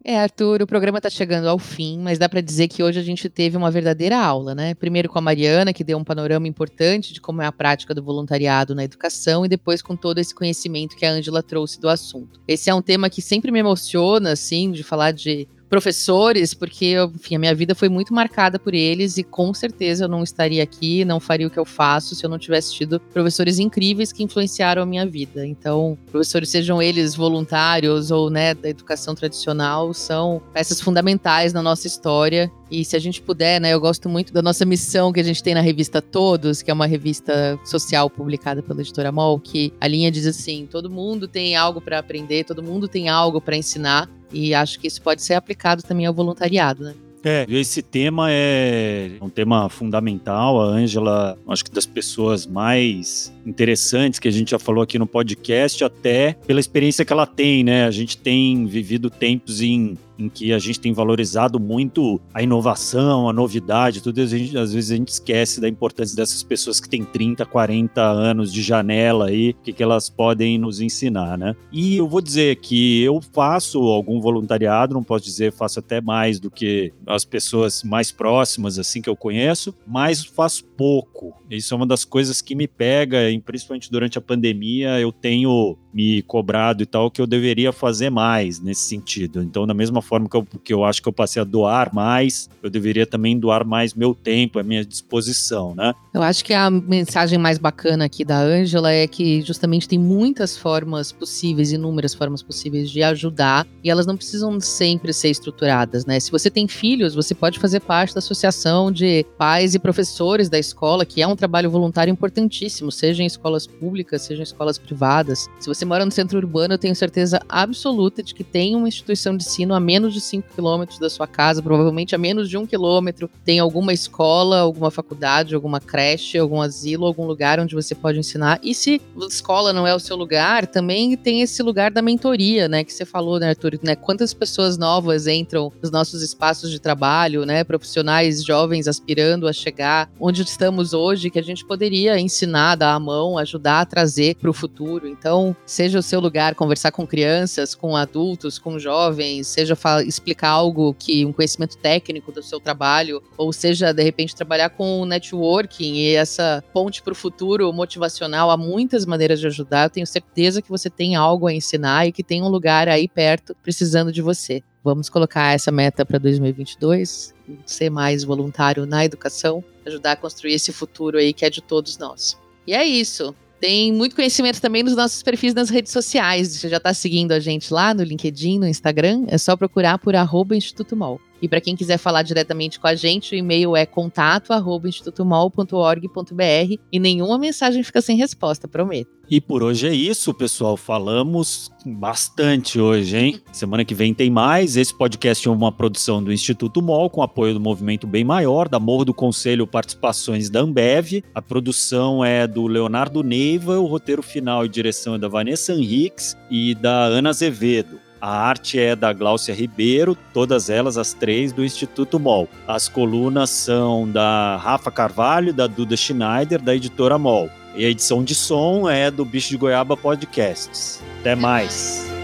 É, 0.04 0.16
Arthur, 0.16 0.62
o 0.62 0.66
programa 0.66 0.98
está 0.98 1.11
chegando 1.11 1.48
ao 1.48 1.58
fim, 1.58 1.98
mas 1.98 2.18
dá 2.18 2.28
para 2.28 2.40
dizer 2.40 2.68
que 2.68 2.82
hoje 2.82 3.00
a 3.00 3.02
gente 3.02 3.28
teve 3.28 3.56
uma 3.56 3.70
verdadeira 3.70 4.16
aula, 4.16 4.54
né? 4.54 4.72
Primeiro 4.74 5.08
com 5.08 5.18
a 5.18 5.22
Mariana, 5.22 5.72
que 5.72 5.82
deu 5.82 5.98
um 5.98 6.04
panorama 6.04 6.46
importante 6.46 7.12
de 7.12 7.20
como 7.20 7.42
é 7.42 7.46
a 7.46 7.52
prática 7.52 7.92
do 7.92 8.02
voluntariado 8.02 8.76
na 8.76 8.84
educação, 8.84 9.44
e 9.44 9.48
depois 9.48 9.82
com 9.82 9.96
todo 9.96 10.18
esse 10.18 10.32
conhecimento 10.32 10.96
que 10.96 11.04
a 11.04 11.11
Ângela 11.11 11.42
trouxe 11.42 11.80
do 11.80 11.88
assunto. 11.88 12.40
Esse 12.46 12.70
é 12.70 12.74
um 12.74 12.80
tema 12.80 13.11
que 13.11 13.20
sempre 13.20 13.50
me 13.50 13.58
emociona, 13.58 14.32
assim, 14.32 14.70
de 14.70 14.84
falar 14.84 15.11
de 15.11 15.48
professores, 15.68 16.54
porque, 16.54 16.94
enfim, 17.14 17.37
a 17.37 17.38
minha 17.38 17.54
vida 17.54 17.74
foi 17.74 17.88
muito 17.88 18.14
marcada 18.14 18.59
por 18.59 18.74
eles 18.74 19.18
e 19.18 19.22
com 19.22 19.52
certeza 19.52 20.04
eu 20.04 20.09
não 20.09 20.22
estaria 20.22 20.62
aqui, 20.62 21.04
não 21.04 21.20
faria 21.20 21.46
o 21.46 21.50
que 21.50 21.59
eu 21.59 21.64
faço 21.64 22.14
se 22.14 22.24
eu 22.24 22.31
não 22.31 22.38
tivesse 22.38 22.74
tido 22.74 23.00
professores 23.12 23.59
incríveis 23.59 24.12
que 24.12 24.22
influenciaram 24.22 24.83
a 24.83 24.87
minha 24.87 25.07
vida. 25.07 25.46
Então, 25.46 25.98
professores, 26.11 26.48
sejam 26.48 26.81
eles 26.81 27.14
voluntários 27.14 28.11
ou, 28.11 28.31
né, 28.31 28.54
da 28.54 28.68
educação 28.68 29.14
tradicional, 29.14 29.92
são 29.92 30.42
peças 30.52 30.81
fundamentais 30.81 31.52
na 31.52 31.62
nossa 31.62 31.87
história 31.87 32.50
e 32.70 32.85
se 32.85 32.96
a 32.96 32.98
gente 32.98 33.22
puder, 33.22 33.61
né, 33.61 33.72
eu 33.72 33.81
gosto 33.81 34.09
muito 34.09 34.33
da 34.33 34.42
nossa 34.42 34.64
missão 34.64 35.12
que 35.12 35.20
a 35.20 35.24
gente 35.24 35.42
tem 35.42 35.54
na 35.54 35.61
revista 35.61 36.02
Todos, 36.02 36.62
que 36.62 36.70
é 36.70 36.74
uma 36.74 36.87
revista 36.87 37.59
social 37.64 38.09
publicada 38.11 38.62
pela 38.62 38.81
editora 38.81 39.11
Mol, 39.11 39.38
que 39.38 39.72
a 39.81 39.87
linha 39.87 40.11
diz 40.11 40.26
assim: 40.26 40.66
todo 40.70 40.90
mundo 40.90 41.26
tem 41.26 41.57
algo 41.57 41.81
para 41.81 41.98
aprender, 41.98 42.44
todo 42.44 42.62
mundo 42.62 42.88
tem 42.88 43.09
algo 43.09 43.40
para 43.40 43.57
ensinar, 43.57 44.09
e 44.33 44.54
acho 44.54 44.78
que 44.78 44.87
isso 44.87 45.00
pode 45.02 45.22
ser 45.22 45.35
aplicado 45.35 45.83
também 45.83 46.07
ao 46.07 46.14
voluntariado, 46.14 46.84
né? 46.84 46.95
É, 47.24 47.45
esse 47.49 47.82
tema 47.82 48.28
é 48.30 49.11
um 49.20 49.28
tema 49.28 49.68
fundamental. 49.68 50.61
A 50.61 50.66
Ângela, 50.66 51.36
acho 51.49 51.64
que 51.64 51.70
das 51.70 51.84
pessoas 51.84 52.47
mais 52.47 53.32
interessantes 53.45 54.20
que 54.20 54.28
a 54.28 54.30
gente 54.30 54.53
já 54.53 54.59
falou 54.59 54.82
aqui 54.82 54.99
no 54.99 55.07
podcast, 55.07 55.82
até 55.82 56.34
pela 56.47 56.61
experiência 56.61 57.05
que 57.05 57.12
ela 57.12 57.26
tem, 57.26 57.64
né? 57.64 57.86
A 57.86 57.90
gente 57.90 58.16
tem 58.16 58.64
vivido 58.66 59.11
tempos 59.11 59.61
em 59.61 59.97
em 60.18 60.28
que 60.28 60.52
a 60.52 60.58
gente 60.58 60.80
tem 60.80 60.92
valorizado 60.92 61.60
muito 61.60 62.20
a 62.34 62.42
inovação, 62.42 63.28
a 63.28 63.32
novidade, 63.32 64.02
tudo 64.02 64.20
isso, 64.20 64.58
às 64.58 64.72
vezes 64.72 64.90
a 64.90 64.96
gente 64.96 65.08
esquece 65.08 65.60
da 65.60 65.68
importância 65.68 66.16
dessas 66.16 66.42
pessoas 66.42 66.80
que 66.80 66.88
têm 66.88 67.04
30, 67.04 67.46
40 67.46 68.02
anos 68.02 68.52
de 68.52 68.62
janela 68.62 69.28
aí, 69.28 69.50
o 69.50 69.62
que, 69.62 69.72
que 69.72 69.82
elas 69.82 70.08
podem 70.08 70.58
nos 70.58 70.80
ensinar, 70.80 71.38
né? 71.38 71.54
E 71.72 71.96
eu 71.96 72.08
vou 72.08 72.20
dizer 72.20 72.56
que 72.56 73.02
eu 73.02 73.20
faço 73.32 73.78
algum 73.78 74.20
voluntariado, 74.20 74.94
não 74.94 75.02
posso 75.02 75.24
dizer 75.24 75.52
faço 75.52 75.78
até 75.78 76.00
mais 76.00 76.40
do 76.40 76.50
que 76.50 76.92
as 77.06 77.24
pessoas 77.24 77.82
mais 77.82 78.10
próximas, 78.10 78.78
assim, 78.78 79.00
que 79.00 79.08
eu 79.08 79.16
conheço, 79.16 79.74
mas 79.86 80.24
faço 80.24 80.64
pouco. 80.64 81.34
Isso 81.50 81.72
é 81.72 81.76
uma 81.76 81.86
das 81.86 82.04
coisas 82.04 82.42
que 82.42 82.54
me 82.54 82.66
pega, 82.66 83.18
principalmente 83.44 83.90
durante 83.90 84.18
a 84.18 84.20
pandemia, 84.20 85.00
eu 85.00 85.12
tenho 85.12 85.76
me 85.92 86.22
cobrado 86.22 86.82
e 86.82 86.86
tal, 86.86 87.10
que 87.10 87.20
eu 87.20 87.26
deveria 87.26 87.72
fazer 87.72 88.10
mais 88.10 88.60
nesse 88.60 88.82
sentido. 88.82 89.42
Então, 89.42 89.66
da 89.66 89.74
mesma 89.74 90.02
forma 90.09 90.28
que 90.28 90.36
eu, 90.36 90.46
que 90.64 90.72
eu 90.72 90.84
acho 90.84 91.02
que 91.02 91.09
eu 91.09 91.12
passei 91.12 91.40
a 91.42 91.44
doar 91.44 91.94
mais, 91.94 92.48
eu 92.62 92.70
deveria 92.70 93.06
também 93.06 93.38
doar 93.38 93.66
mais 93.66 93.92
meu 93.92 94.14
tempo, 94.14 94.59
a 94.59 94.62
minha 94.62 94.84
disposição, 94.84 95.74
né? 95.74 95.94
Eu 96.14 96.22
acho 96.22 96.44
que 96.44 96.54
a 96.54 96.70
mensagem 96.70 97.38
mais 97.38 97.59
bacana 97.59 98.06
aqui 98.06 98.24
da 98.24 98.40
Ângela 98.40 98.90
é 98.90 99.06
que 99.06 99.42
justamente 99.42 99.86
tem 99.86 99.98
muitas 99.98 100.56
formas 100.56 101.12
possíveis, 101.12 101.72
inúmeras 101.72 102.14
formas 102.14 102.42
possíveis 102.42 102.90
de 102.90 103.02
ajudar, 103.02 103.66
e 103.84 103.90
elas 103.90 104.06
não 104.06 104.16
precisam 104.16 104.59
sempre 104.61 105.12
ser 105.12 105.28
estruturadas, 105.28 106.06
né? 106.06 106.18
Se 106.18 106.30
você 106.30 106.50
tem 106.50 106.66
filhos, 106.66 107.14
você 107.14 107.34
pode 107.34 107.59
fazer 107.59 107.80
parte 107.80 108.14
da 108.14 108.18
associação 108.18 108.90
de 108.90 109.26
pais 109.36 109.74
e 109.74 109.78
professores 109.78 110.48
da 110.48 110.59
escola, 110.59 111.04
que 111.04 111.20
é 111.20 111.26
um 111.26 111.36
trabalho 111.36 111.70
voluntário 111.70 112.11
importantíssimo, 112.11 112.90
seja 112.90 113.22
em 113.22 113.26
escolas 113.26 113.66
públicas, 113.66 114.22
seja 114.22 114.40
em 114.40 114.44
escolas 114.44 114.78
privadas. 114.78 115.48
Se 115.61 115.68
você 115.68 115.84
mora 115.84 116.04
no 116.04 116.11
centro 116.11 116.38
urbano, 116.38 116.74
eu 116.74 116.78
tenho 116.78 116.96
certeza 116.96 117.40
absoluta 117.48 118.22
de 118.22 118.34
que 118.34 118.44
tem 118.44 118.74
uma 118.74 118.88
instituição 118.88 119.36
de 119.36 119.44
ensino 119.44 119.74
a 119.74 119.80
menos 119.80 119.97
de 120.07 120.20
5 120.20 120.55
quilômetros 120.55 120.99
da 120.99 121.11
sua 121.11 121.26
casa, 121.26 121.61
provavelmente 121.61 122.14
a 122.14 122.18
menos 122.18 122.49
de 122.49 122.57
um 122.57 122.64
quilômetro. 122.64 123.28
Tem 123.44 123.59
alguma 123.59 123.92
escola, 123.92 124.61
alguma 124.61 124.90
faculdade, 124.90 125.55
alguma 125.55 125.80
creche, 125.80 126.38
algum 126.38 126.62
asilo, 126.62 127.07
algum 127.07 127.26
lugar 127.26 127.59
onde 127.59 127.74
você 127.74 127.94
pode 127.94 128.18
ensinar. 128.18 128.61
E 128.62 128.74
se 128.74 129.01
escola 129.28 129.72
não 129.72 129.86
é 129.86 129.94
o 129.94 129.99
seu 129.99 130.16
lugar, 130.16 130.66
também 130.66 131.16
tem 131.16 131.42
esse 131.42 131.62
lugar 131.62 131.90
da 131.90 132.01
mentoria, 132.01 132.68
né? 132.68 132.84
Que 132.84 132.92
você 132.92 133.05
falou, 133.05 133.40
né, 133.40 133.49
Arthur? 133.49 133.78
Né, 133.82 133.96
quantas 133.96 134.32
pessoas 134.32 134.78
novas 134.78 135.26
entram 135.26 135.72
nos 135.82 135.90
nossos 135.90 136.22
espaços 136.22 136.70
de 136.70 136.78
trabalho, 136.78 137.44
né? 137.44 137.64
Profissionais 137.64 138.44
jovens 138.44 138.86
aspirando 138.86 139.49
a 139.49 139.53
chegar 139.53 140.11
onde 140.20 140.42
estamos 140.42 140.92
hoje, 140.92 141.30
que 141.30 141.38
a 141.38 141.42
gente 141.42 141.64
poderia 141.64 142.18
ensinar, 142.18 142.76
dar 142.76 142.94
a 142.94 143.01
mão, 143.01 143.38
ajudar 143.38 143.80
a 143.80 143.86
trazer 143.86 144.36
para 144.36 144.51
o 144.51 144.55
futuro. 144.55 145.09
Então, 145.09 145.57
seja 145.66 145.99
o 145.99 146.03
seu 146.03 146.20
lugar 146.20 146.55
conversar 146.55 146.92
com 146.92 147.07
crianças, 147.07 147.74
com 147.74 147.96
adultos, 147.96 148.59
com 148.59 148.78
jovens, 148.78 149.46
seja 149.46 149.76
explicar 150.07 150.51
algo 150.51 150.95
que 150.95 151.24
um 151.24 151.32
conhecimento 151.32 151.76
técnico 151.76 152.32
do 152.32 152.43
seu 152.43 152.61
trabalho, 152.61 153.22
ou 153.36 153.53
seja, 153.53 153.93
de 153.93 154.03
repente 154.03 154.34
trabalhar 154.34 154.70
com 154.70 155.05
networking 155.05 155.95
e 155.95 156.14
essa 156.14 156.62
ponte 156.72 157.03
para 157.03 157.12
o 157.12 157.16
futuro 157.16 157.72
motivacional, 157.72 158.51
há 158.51 158.57
muitas 158.57 159.05
maneiras 159.05 159.41
de 159.41 159.47
ajudar. 159.47 159.84
Eu 159.84 159.91
tenho 159.91 160.07
certeza 160.07 160.62
que 160.62 160.68
você 160.68 160.89
tem 160.89 161.16
algo 161.16 161.47
a 161.47 161.53
ensinar 161.53 162.07
e 162.07 162.12
que 162.12 162.22
tem 162.22 162.43
um 162.43 162.49
lugar 162.49 162.89
aí 162.89 163.09
perto 163.09 163.55
precisando 163.62 164.12
de 164.12 164.22
você. 164.22 164.62
Vamos 164.82 165.09
colocar 165.09 165.55
essa 165.55 165.70
meta 165.70 166.07
para 166.07 166.18
2022, 166.18 167.34
ser 167.66 167.91
mais 167.91 168.24
voluntário 168.24 168.86
na 168.86 169.05
educação, 169.05 169.62
ajudar 169.84 170.12
a 170.12 170.16
construir 170.16 170.55
esse 170.55 170.72
futuro 170.72 171.18
aí 171.18 171.32
que 171.32 171.45
é 171.45 171.51
de 171.51 171.61
todos 171.61 171.99
nós. 171.99 172.39
E 172.66 172.74
é 172.74 172.84
isso. 172.84 173.34
Tem 173.61 173.92
muito 173.92 174.14
conhecimento 174.14 174.61
também 174.61 174.82
nos 174.82 174.94
nossos 174.94 175.22
perfis 175.22 175.52
nas 175.52 175.68
redes 175.68 175.92
sociais. 175.92 176.48
Você 176.48 176.68
já 176.68 176.76
está 176.76 176.94
seguindo 176.94 177.32
a 177.32 177.40
gente 177.40 177.72
lá 177.72 177.92
no 177.92 178.04
LinkedIn, 178.04 178.59
no 178.59 178.66
Instagram? 178.68 179.24
É 179.26 179.36
só 179.36 179.56
procurar 179.56 179.98
por 179.98 180.14
arroba 180.14 180.54
Instituto 180.54 180.96
Mol. 180.96 181.20
E 181.41 181.49
para 181.49 181.61
quem 181.61 181.76
quiser 181.76 181.99
falar 181.99 182.22
diretamente 182.22 182.80
com 182.80 182.86
a 182.86 182.95
gente, 182.95 183.34
o 183.34 183.39
e-mail 183.39 183.76
é 183.76 183.84
contato@institutomol.org.br 183.86 186.76
e 186.93 187.01
nenhuma 187.01 187.39
mensagem 187.39 187.82
fica 187.82 188.01
sem 188.01 188.16
resposta, 188.16 188.66
prometo. 188.66 189.18
E 189.30 189.43
por 189.43 189.62
hoje 189.62 189.86
é 189.86 189.95
isso, 189.95 190.32
pessoal. 190.32 190.74
Falamos 190.74 191.70
bastante 191.84 192.80
hoje, 192.80 193.16
hein? 193.16 193.39
Semana 193.53 193.84
que 193.84 193.95
vem 193.95 194.14
tem 194.14 194.30
mais. 194.30 194.74
Esse 194.74 194.97
podcast 194.97 195.47
é 195.47 195.51
uma 195.51 195.70
produção 195.70 196.24
do 196.24 196.32
Instituto 196.32 196.80
MOL, 196.80 197.11
com 197.11 197.22
apoio 197.22 197.53
do 197.53 197.61
Movimento 197.61 198.07
Bem 198.07 198.24
Maior, 198.24 198.68
da 198.68 198.80
Morro 198.80 199.05
do 199.05 199.12
Conselho, 199.12 199.66
participações 199.66 200.49
da 200.49 200.61
Ambev. 200.61 201.22
A 201.34 201.43
produção 201.43 202.24
é 202.24 202.47
do 202.47 202.66
Leonardo 202.66 203.22
Neiva, 203.22 203.78
o 203.78 203.84
roteiro 203.84 204.22
final 204.22 204.64
e 204.64 204.68
direção 204.68 205.16
é 205.16 205.18
da 205.18 205.28
Vanessa 205.28 205.74
Henriques 205.74 206.34
e 206.51 206.74
da 206.74 207.05
Ana 207.05 207.28
Azevedo. 207.28 208.07
A 208.20 208.30
arte 208.30 208.78
é 208.78 208.96
da 208.96 209.12
Gláucia 209.12 209.54
Ribeiro, 209.54 210.16
todas 210.32 210.68
elas 210.68 210.98
as 210.98 211.12
três 211.12 211.52
do 211.52 211.64
Instituto 211.64 212.18
MOL. 212.18 212.48
As 212.66 212.88
colunas 212.88 213.50
são 213.50 214.10
da 214.10 214.56
Rafa 214.56 214.90
Carvalho, 214.90 215.52
da 215.52 215.66
Duda 215.66 215.96
Schneider, 215.96 216.60
da 216.60 216.74
editora 216.74 217.18
MOL. 217.18 217.48
E 217.76 217.84
a 217.84 217.88
edição 217.88 218.24
de 218.24 218.34
som 218.34 218.88
é 218.88 219.10
do 219.10 219.24
Bicho 219.24 219.50
de 219.50 219.56
Goiaba 219.56 219.96
Podcasts. 219.96 221.00
Até 221.20 221.36
mais. 221.36 222.17